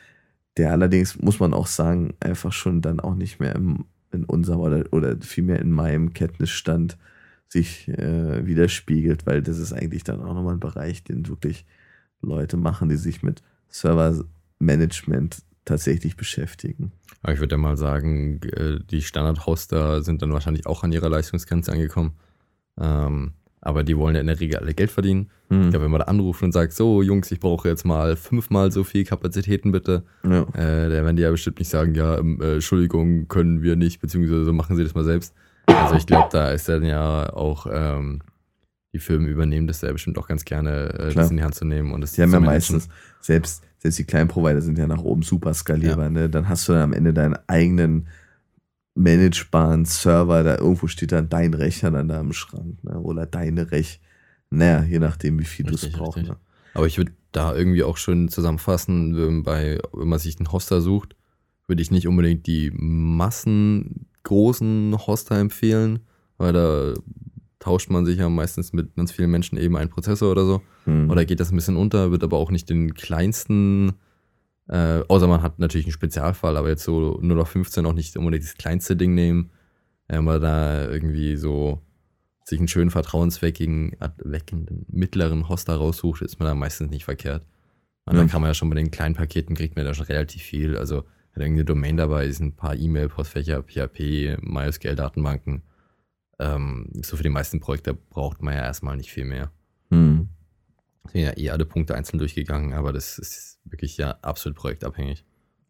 [0.56, 4.60] der allerdings, muss man auch sagen, einfach schon dann auch nicht mehr im, in unserem
[4.60, 6.96] oder, oder vielmehr in meinem Kenntnisstand
[7.54, 11.64] sich äh, widerspiegelt, weil das ist eigentlich dann auch nochmal ein Bereich, den wirklich
[12.20, 16.92] Leute machen, die sich mit Servermanagement tatsächlich beschäftigen.
[17.22, 21.08] Aber ich würde ja mal sagen, äh, die Standard-Hoster sind dann wahrscheinlich auch an ihrer
[21.08, 22.12] Leistungsgrenze angekommen.
[22.78, 25.30] Ähm, aber die wollen ja in der Regel alle Geld verdienen.
[25.48, 25.62] Mhm.
[25.62, 28.72] Ich glaube, wenn man da anruft und sagt, so Jungs, ich brauche jetzt mal fünfmal
[28.72, 30.42] so viel Kapazitäten bitte, ja.
[30.54, 34.00] äh, da werden die ja bestimmt nicht sagen, ja, ähm, äh, Entschuldigung, können wir nicht,
[34.00, 35.34] beziehungsweise machen sie das mal selbst.
[35.66, 38.20] Also ich glaube, da ist dann ja auch ähm,
[38.92, 41.64] die Firmen übernehmen das ja bestimmt auch ganz gerne, äh, das in die Hand zu
[41.64, 41.92] nehmen.
[41.92, 42.88] Und das die haben ja meistens,
[43.20, 46.04] selbst, selbst die kleinen Provider sind ja nach oben super skalierbar.
[46.04, 46.10] Ja.
[46.10, 46.30] Ne?
[46.30, 48.06] Dann hast du dann am Ende deinen eigenen
[48.94, 53.00] managebaren Server, da irgendwo steht dann dein Rechner dann da im Schrank, ne?
[53.00, 54.00] Oder deine Rech.
[54.50, 56.22] Naja, je nachdem, wie viel du es brauchst.
[56.22, 56.36] Ne?
[56.74, 60.80] Aber ich würde da irgendwie auch schon zusammenfassen, wenn, bei, wenn man sich einen Hoster
[60.80, 61.16] sucht,
[61.66, 62.70] würde ich nicht unbedingt die
[64.24, 66.00] massengroßen Hoster empfehlen,
[66.38, 66.94] weil da
[67.58, 70.62] tauscht man sich ja meistens mit ganz vielen Menschen eben einen Prozessor oder so.
[70.84, 71.10] Hm.
[71.10, 73.94] Oder geht das ein bisschen unter, wird aber auch nicht den kleinsten
[74.66, 78.16] äh, außer man hat natürlich einen Spezialfall, aber jetzt so nur noch 15 auch nicht
[78.16, 79.50] unbedingt das kleinste Ding nehmen.
[80.08, 81.82] Wenn man da irgendwie so
[82.44, 87.46] sich einen schönen vertrauensweckenden mittleren Hoster raussucht, ist man da meistens nicht verkehrt.
[88.06, 88.20] Und ja.
[88.20, 90.76] dann kann man ja schon bei den kleinen Paketen kriegt man da schon relativ viel.
[90.76, 91.04] Also
[91.34, 95.62] wenn irgendeine Domain dabei ist, ein paar E-Mail-Postfächer, PHP, MySQL-Datenbanken.
[96.38, 99.50] Ähm, so für die meisten Projekte braucht man ja erstmal nicht viel mehr.
[99.90, 100.28] Hm.
[101.10, 105.24] Sind ja eh alle Punkte einzeln durchgegangen, aber das ist wirklich ja absolut projektabhängig.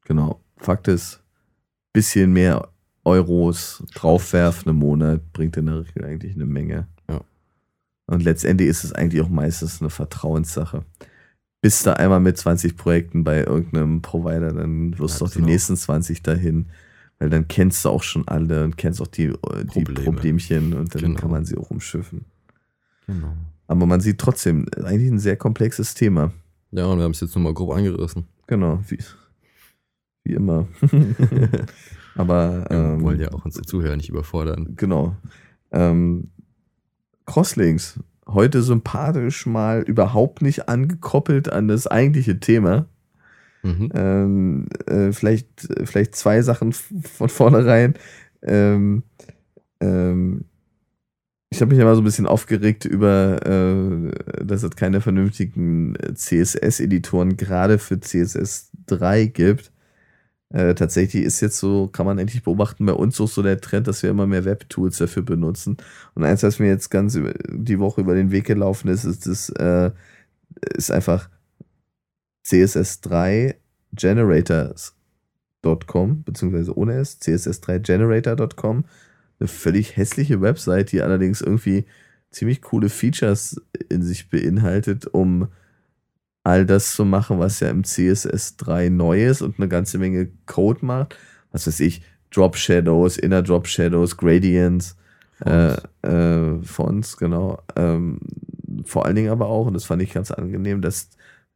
[0.05, 0.41] Genau.
[0.59, 1.23] Fakt ist,
[1.93, 2.69] bisschen mehr
[3.05, 6.89] Euros draufwerfen im Monat bringt in der Regel eigentlich eine Menge.
[7.09, 7.20] Ja.
[8.07, 10.85] Und letztendlich ist es eigentlich auch meistens eine Vertrauenssache.
[11.65, 15.39] Bist du einmal mit 20 Projekten bei irgendeinem Provider, dann wirst Ja, du auch die
[15.39, 15.49] genau.
[15.49, 16.66] nächsten 20 dahin.
[17.19, 19.35] Weil dann kennst du auch schon alle und kennst auch die, äh,
[19.65, 20.05] die Probleme.
[20.05, 21.19] Problemchen und dann Genau.
[21.20, 22.27] kann man sie auch umschiffen.
[23.07, 23.32] Genau.
[23.66, 26.32] Aber man sieht trotzdem eigentlich ein sehr komplexes Thema.
[26.70, 28.27] Ja, und wir haben es jetzt nochmal grob angerissen.
[28.47, 28.99] Genau, wie,
[30.24, 30.69] wie immer.
[32.16, 34.74] Aber Wir ähm, wollen ja auch unsere Zuhörer nicht überfordern.
[34.77, 35.16] genau.
[35.73, 36.28] Ähm,
[37.27, 42.86] Crosslinks, heute sympathisch mal überhaupt nicht angekoppelt an das eigentliche Thema.
[43.62, 43.88] Mhm.
[43.94, 45.48] Ähm, äh, vielleicht,
[45.84, 47.94] vielleicht zwei Sachen von vornherein.
[48.42, 49.02] Ähm,
[49.80, 50.44] ähm,
[51.51, 55.94] ich habe mich ja mal so ein bisschen aufgeregt über, äh, dass es keine vernünftigen
[56.14, 59.70] CSS-Editoren gerade für CSS 3 gibt.
[60.50, 63.88] Äh, tatsächlich ist jetzt so, kann man endlich beobachten, bei uns auch so der Trend,
[63.88, 65.76] dass wir immer mehr Web-Tools dafür benutzen.
[66.14, 67.18] Und eins, was mir jetzt ganz
[67.48, 69.90] die Woche über den Weg gelaufen ist, ist, das, äh,
[70.76, 71.28] ist einfach
[72.46, 73.54] CSS3
[73.92, 78.84] generators.com, beziehungsweise ohne es, CSS3 generator.com.
[79.40, 81.86] Eine völlig hässliche Website, die allerdings irgendwie
[82.30, 85.48] ziemlich coole Features in sich beinhaltet, um
[86.44, 90.84] all das zu machen, was ja im CSS3 neu ist und eine ganze Menge Code
[90.84, 91.16] macht.
[91.50, 94.96] Was weiß ich, Drop Shadows, Inner Drop Shadows, Gradients,
[95.44, 97.62] äh, äh, Fonts, genau.
[97.76, 98.18] Ähm,
[98.84, 101.08] vor allen Dingen aber auch, und das fand ich ganz angenehm, dass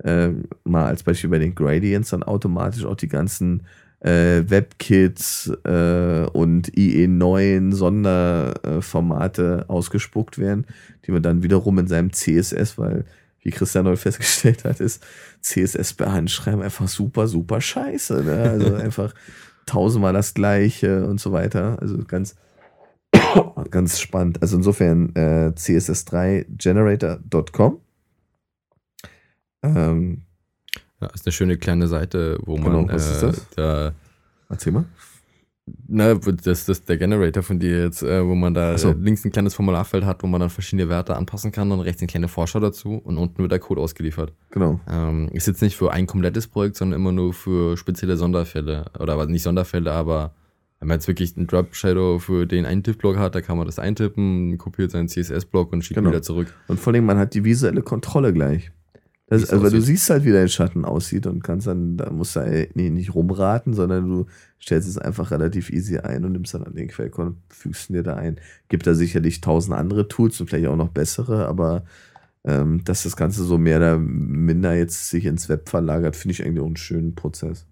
[0.05, 0.31] äh,
[0.65, 3.65] mal als Beispiel bei den Gradients dann automatisch auch die ganzen
[4.01, 10.67] äh, WebKits äh, und IE9 Sonderformate ausgespuckt werden,
[11.05, 13.05] die man dann wiederum in seinem CSS, weil
[13.41, 15.05] wie Christian heute festgestellt hat, ist
[15.41, 18.23] CSS bei Handschreiben einfach super, super scheiße.
[18.25, 18.43] Ne?
[18.51, 19.15] Also einfach
[19.67, 21.79] tausendmal das gleiche und so weiter.
[21.81, 22.35] Also ganz,
[23.71, 24.43] ganz spannend.
[24.43, 27.81] Also insofern äh, css3generator.com.
[29.63, 30.23] Ähm,
[31.01, 33.47] Ja, ist eine schöne kleine Seite, wo Genau, man was ist äh, das?
[33.57, 33.93] da
[34.49, 34.85] erzähl mal.
[35.87, 38.93] Na, das ist der Generator von dir jetzt, äh, wo man da so.
[38.99, 42.07] links ein kleines Formularfeld hat, wo man dann verschiedene Werte anpassen kann und rechts eine
[42.09, 44.33] kleine Vorschau dazu und unten wird der Code ausgeliefert.
[44.51, 44.81] Genau.
[44.91, 48.87] Ähm, ist jetzt nicht für ein komplettes Projekt, sondern immer nur für spezielle Sonderfälle.
[48.99, 50.35] Oder aber nicht Sonderfälle, aber
[50.81, 53.79] wenn man jetzt wirklich einen Drop Shadow für den Eintipp-Block hat, da kann man das
[53.79, 56.11] eintippen, kopiert seinen CSS-Block und schiebt Genau.
[56.11, 56.55] wieder zurück.
[56.69, 58.71] Und vor allem, man hat die visuelle Kontrolle gleich.
[59.31, 62.41] Das, also, du siehst halt, wie dein Schatten aussieht und kannst dann, da musst du
[62.41, 64.27] halt nicht, nicht rumraten, sondern du
[64.61, 67.93] stellst es einfach relativ easy ein und nimmst dann an den Quellcode und fügst ihn
[67.95, 68.41] dir da ein.
[68.69, 71.85] Gibt da sicherlich tausend andere Tools und vielleicht auch noch bessere, aber
[72.45, 76.43] ähm, dass das Ganze so mehr oder minder jetzt sich ins Web verlagert, finde ich
[76.43, 77.67] eigentlich auch einen schönen Prozess.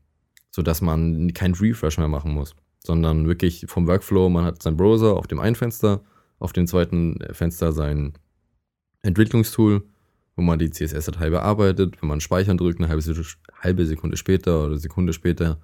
[0.51, 5.17] sodass man keinen Refresh mehr machen muss, sondern wirklich vom Workflow, man hat seinen Browser
[5.17, 6.03] auf dem einen Fenster,
[6.39, 8.13] auf dem zweiten Fenster sein
[9.03, 9.85] Entwicklungstool,
[10.37, 12.01] wo man die CSS-Datei bearbeitet.
[12.01, 13.15] Wenn man Speichern drückt, eine halbe, Se-
[13.61, 15.59] halbe Sekunde später oder Sekunde später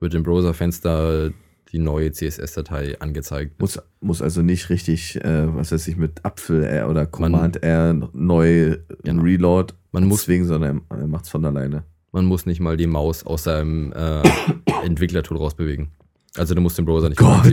[0.00, 1.30] wird im Browserfenster
[1.72, 3.60] die neue CSS-Datei angezeigt.
[3.60, 7.92] Muss, muss also nicht richtig, äh, was weiß ich, mit Apfel R oder Command R
[8.12, 9.22] neu Genau.
[9.22, 11.84] Reload Man muss- deswegen, sondern er, er macht's von alleine.
[12.12, 14.22] Man muss nicht mal die Maus aus seinem äh,
[14.84, 15.88] Entwicklertool rausbewegen.
[16.38, 17.52] Also du musst den Browser nicht Gott,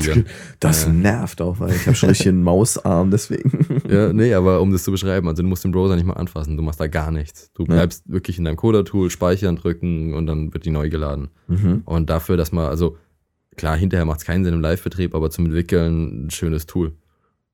[0.59, 0.89] das Äh.
[0.91, 3.81] nervt auch, weil ich habe schon richtig einen Mausarm, deswegen.
[3.89, 6.57] Ja, nee, aber um das zu beschreiben, also du musst den Browser nicht mal anfassen,
[6.57, 7.51] du machst da gar nichts.
[7.53, 11.29] Du bleibst wirklich in deinem Coder-Tool, speichern, drücken und dann wird die neu geladen.
[11.47, 11.81] Mhm.
[11.85, 12.97] Und dafür, dass man, also
[13.55, 16.93] klar, hinterher macht es keinen Sinn im Live-Betrieb, aber zum Entwickeln ein schönes Tool.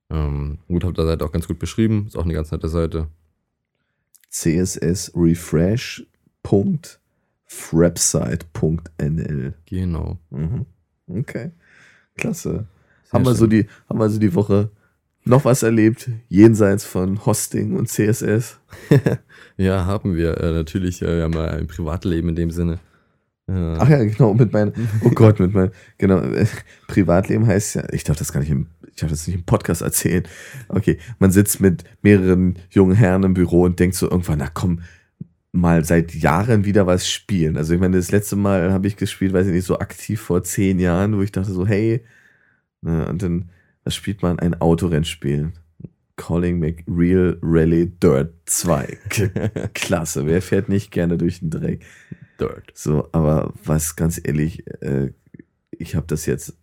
[0.10, 2.06] Ähm, gut, habt ihr Seite auch ganz gut beschrieben.
[2.08, 3.08] Ist auch eine ganz nette Seite.
[8.30, 9.54] cssrefresh.frapsite.nl.
[9.66, 10.18] Genau.
[10.30, 10.66] Mhm.
[11.10, 11.52] Okay.
[12.16, 12.68] Klasse.
[13.04, 14.70] Sehr Haben wir, so die, haben wir so die Woche
[15.26, 18.60] noch was erlebt, jenseits von Hosting und CSS?
[19.58, 20.38] Ja, haben wir.
[20.38, 22.80] Äh, natürlich, äh, wir haben ja ein Privatleben in dem Sinne.
[23.50, 24.72] Äh, Ach ja, genau, mit meinem,
[25.04, 26.46] oh Gott, mit meinem, genau, äh,
[26.88, 29.82] Privatleben heißt ja, ich darf das gar nicht im, ich darf das nicht im Podcast
[29.82, 30.24] erzählen.
[30.70, 34.80] Okay, man sitzt mit mehreren jungen Herren im Büro und denkt so irgendwann, na komm,
[35.52, 37.58] mal seit Jahren wieder was spielen.
[37.58, 40.44] Also ich meine, das letzte Mal habe ich gespielt, weiß ich nicht, so aktiv vor
[40.44, 42.04] zehn Jahren, wo ich dachte so, hey,
[42.82, 43.50] ne, und dann,
[43.84, 44.40] was spielt man?
[44.40, 45.52] Ein Autorennspiel.
[46.16, 48.98] Calling McReal Rally Dirt 2.
[49.74, 51.86] Klasse, wer fährt nicht gerne durch den Dreck?
[52.40, 52.72] Dirt.
[52.74, 55.14] So, aber was ganz ehrlich, äh,
[55.72, 56.58] ich habe das jetzt,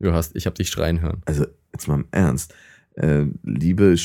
[0.00, 1.22] Du hast, ich habe dich schreien hören.
[1.26, 2.54] also jetzt mal im Ernst,
[2.96, 3.96] äh, liebe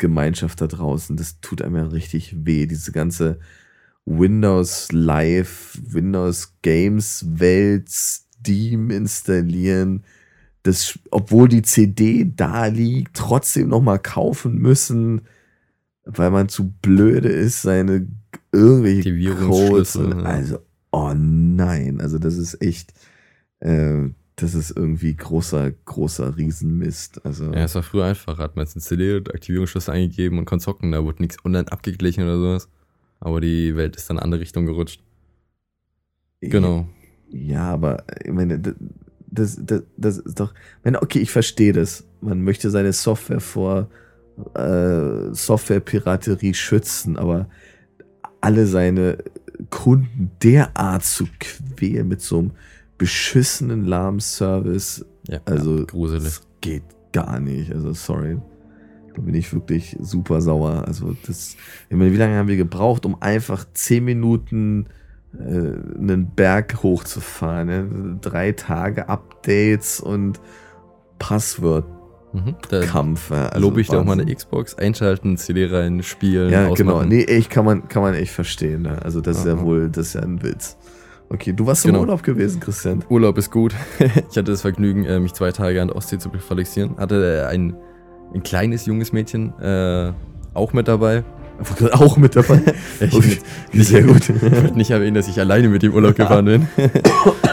[0.00, 3.38] Spielegemeinschaft da draußen, das tut einem ja richtig weh, diese ganze
[4.06, 10.04] Windows Live, Windows Games Welt, Steam installieren,
[10.62, 15.22] das, obwohl die CD da liegt, trotzdem nochmal kaufen müssen,
[16.04, 18.06] weil man zu blöde ist, seine
[18.52, 19.96] irgendwelche Die Codes.
[19.96, 20.60] Also,
[20.92, 22.92] oh nein, also das ist echt,
[23.60, 24.08] äh,
[24.42, 27.24] das ist irgendwie großer, großer Riesenmist.
[27.24, 28.38] Also, Ja, es war früher einfach.
[28.38, 30.92] Hat man es installiert, Aktivierungsschlüssel eingegeben und konnte zocken.
[30.92, 32.68] Da wurde nichts online abgeglichen oder sowas.
[33.20, 35.02] Aber die Welt ist dann in eine andere Richtung gerutscht.
[36.40, 36.88] Genau.
[37.28, 38.74] Ja, aber ich meine, das,
[39.30, 40.54] das, das, das ist doch.
[40.54, 42.04] Ich meine, okay, ich verstehe das.
[42.20, 43.90] Man möchte seine Software vor
[44.54, 47.48] äh, Softwarepiraterie schützen, aber
[48.40, 49.18] alle seine
[49.68, 52.50] Kunden derart zu quälen mit so einem
[53.00, 56.22] beschissenen lahmen Service, Ja, Also, ja, gruselig.
[56.24, 56.82] das geht
[57.12, 57.72] gar nicht.
[57.72, 58.38] Also, sorry.
[59.16, 60.84] Da bin ich wirklich super sauer.
[60.86, 61.56] Also, das,
[61.88, 64.86] ich meine, wie lange haben wir gebraucht, um einfach 10 Minuten
[65.38, 67.66] äh, einen Berg hochzufahren?
[67.68, 68.18] Ne?
[68.20, 70.38] Drei Tage Updates und
[71.18, 71.96] Passwortkampf.
[72.32, 72.54] Mhm.
[72.68, 73.48] Da ja.
[73.48, 74.36] Also lobe ich dir auch mal eine Wahnsinn.
[74.36, 76.92] Xbox, einschalten, CD rein, spielen, Ja, genau.
[76.94, 77.08] ausmachen.
[77.08, 78.82] Nee, echt kann man, kann man echt verstehen.
[78.82, 79.00] Ne?
[79.02, 79.62] Also, das ist ja Aha.
[79.62, 80.76] wohl, das ist ja ein Witz.
[81.32, 82.00] Okay, du warst im Genau.
[82.02, 83.04] Urlaub gewesen, Christian.
[83.08, 83.72] Urlaub ist gut.
[83.98, 86.96] ich hatte das Vergnügen, äh, mich zwei Tage an der Ostsee zu befallixieren.
[86.98, 87.76] Hatte äh, ein,
[88.34, 90.12] ein kleines, junges Mädchen äh,
[90.54, 91.22] auch mit dabei.
[91.92, 92.60] Auch mit dabei.
[93.00, 93.38] Ich Okay,
[93.74, 94.28] Sehr gut.
[94.28, 96.66] ich will nicht erwähnen, dass ich alleine mit dem Urlaub gefahren bin.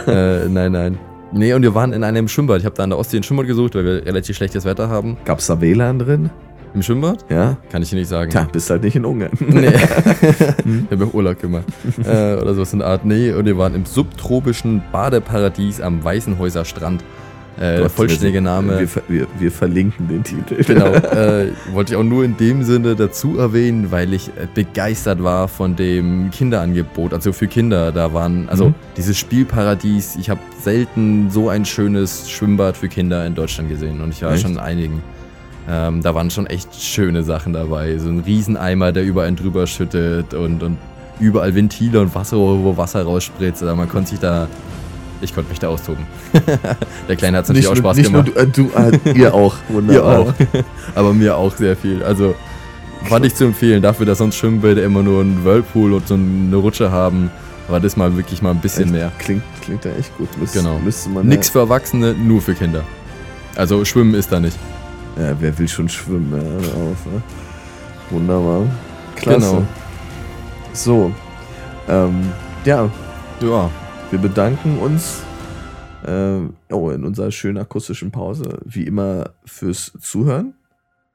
[0.07, 0.97] äh, nein, nein.
[1.33, 2.59] Nee, und wir waren in einem Schwimmbad.
[2.59, 5.17] Ich habe da an der Ostsee ein Schwimmbad gesucht, weil wir relativ schlechtes Wetter haben.
[5.25, 6.29] Gab's da WLAN drin?
[6.73, 7.25] Im Schwimmbad?
[7.29, 7.57] Ja.
[7.71, 8.29] Kann ich dir nicht sagen.
[8.29, 9.31] Tja, bist halt nicht in Ungarn.
[9.39, 9.67] Nee.
[9.73, 11.65] ich habe auch Urlaub gemacht.
[12.03, 13.05] äh, oder sowas in der Art.
[13.05, 17.03] Nee, und wir waren im subtropischen Badeparadies am Weißenhäuser Strand.
[17.57, 18.79] Äh, der Gott, vollständige Name.
[18.81, 20.63] Wir, wir, wir verlinken den Titel.
[20.63, 25.23] Genau, äh, wollte ich auch nur in dem Sinne dazu erwähnen, weil ich äh, begeistert
[25.23, 27.91] war von dem Kinderangebot, also für Kinder.
[27.91, 28.75] Da waren, also Mhm.
[28.95, 34.11] dieses Spielparadies, ich habe selten so ein schönes Schwimmbad für Kinder in Deutschland gesehen und
[34.13, 34.43] ich war Echt?
[34.43, 35.01] schon in einigen.
[35.69, 37.97] Ähm, da waren schon echt schöne Sachen dabei.
[37.97, 40.77] So ein Rieseneimer, der überall drüber schüttet und, und
[41.19, 43.63] überall Ventile und Wasser, wo Wasser rausspritzt.
[43.63, 44.47] Also man konnte sich da,
[45.21, 46.05] ich konnte mich da austoben.
[47.09, 48.31] der Kleine hat es natürlich auch Spaß nicht gemacht.
[48.33, 49.55] nur du, äh, du äh, ihr auch.
[49.69, 50.19] Ihr Wunderbar.
[50.19, 50.33] auch.
[50.95, 52.01] Aber mir auch sehr viel.
[52.01, 52.35] Also
[53.05, 56.55] fand ich zu empfehlen, dafür, dass sonst Schwimmbäder immer nur einen Whirlpool und so eine
[56.55, 57.29] Rutsche haben,
[57.67, 58.93] war das mal wirklich mal ein bisschen Echt?
[58.93, 59.11] mehr.
[59.17, 60.29] Klingt, klingt ja echt gut.
[60.39, 60.79] Müsste, Genau.
[60.79, 62.83] Müsste man Nix für Erwachsene, nur für Kinder.
[63.57, 64.57] Also Schwimmen ist da nicht.
[65.19, 66.31] Ja, wer will schon schwimmen?
[66.31, 66.39] Ja,
[66.91, 67.21] auf, ne?
[68.11, 68.65] Wunderbar.
[69.15, 69.55] Klasse.
[69.55, 69.65] Genau.
[70.73, 71.11] So.
[71.89, 72.31] Ähm,
[72.65, 72.89] ja,
[73.41, 73.69] Ja.
[74.11, 75.21] wir bedanken uns
[76.05, 76.39] äh,
[76.71, 80.53] oh, in unserer schönen akustischen Pause, wie immer, fürs Zuhören.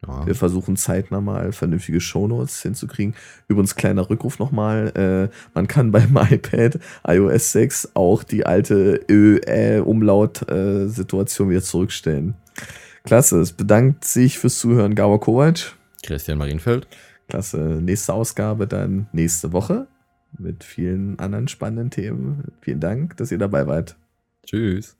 [0.06, 0.26] ja.
[0.26, 3.14] Wir versuchen zeitnah mal vernünftige Shownotes hinzukriegen.
[3.48, 4.88] Übrigens, kleiner Rückruf nochmal.
[4.96, 12.34] Äh, man kann beim iPad iOS 6 auch die alte Ö-Umlaut-Situation wieder zurückstellen.
[13.04, 13.40] Klasse.
[13.40, 15.76] Es bedankt sich fürs Zuhören Gabor Kovac.
[16.02, 16.86] Christian Marienfeld.
[17.28, 17.58] Klasse.
[17.58, 19.86] Nächste Ausgabe dann nächste Woche
[20.38, 22.52] mit vielen anderen spannenden Themen.
[22.60, 23.96] Vielen Dank, dass ihr dabei wart.
[24.46, 24.96] Tschüss.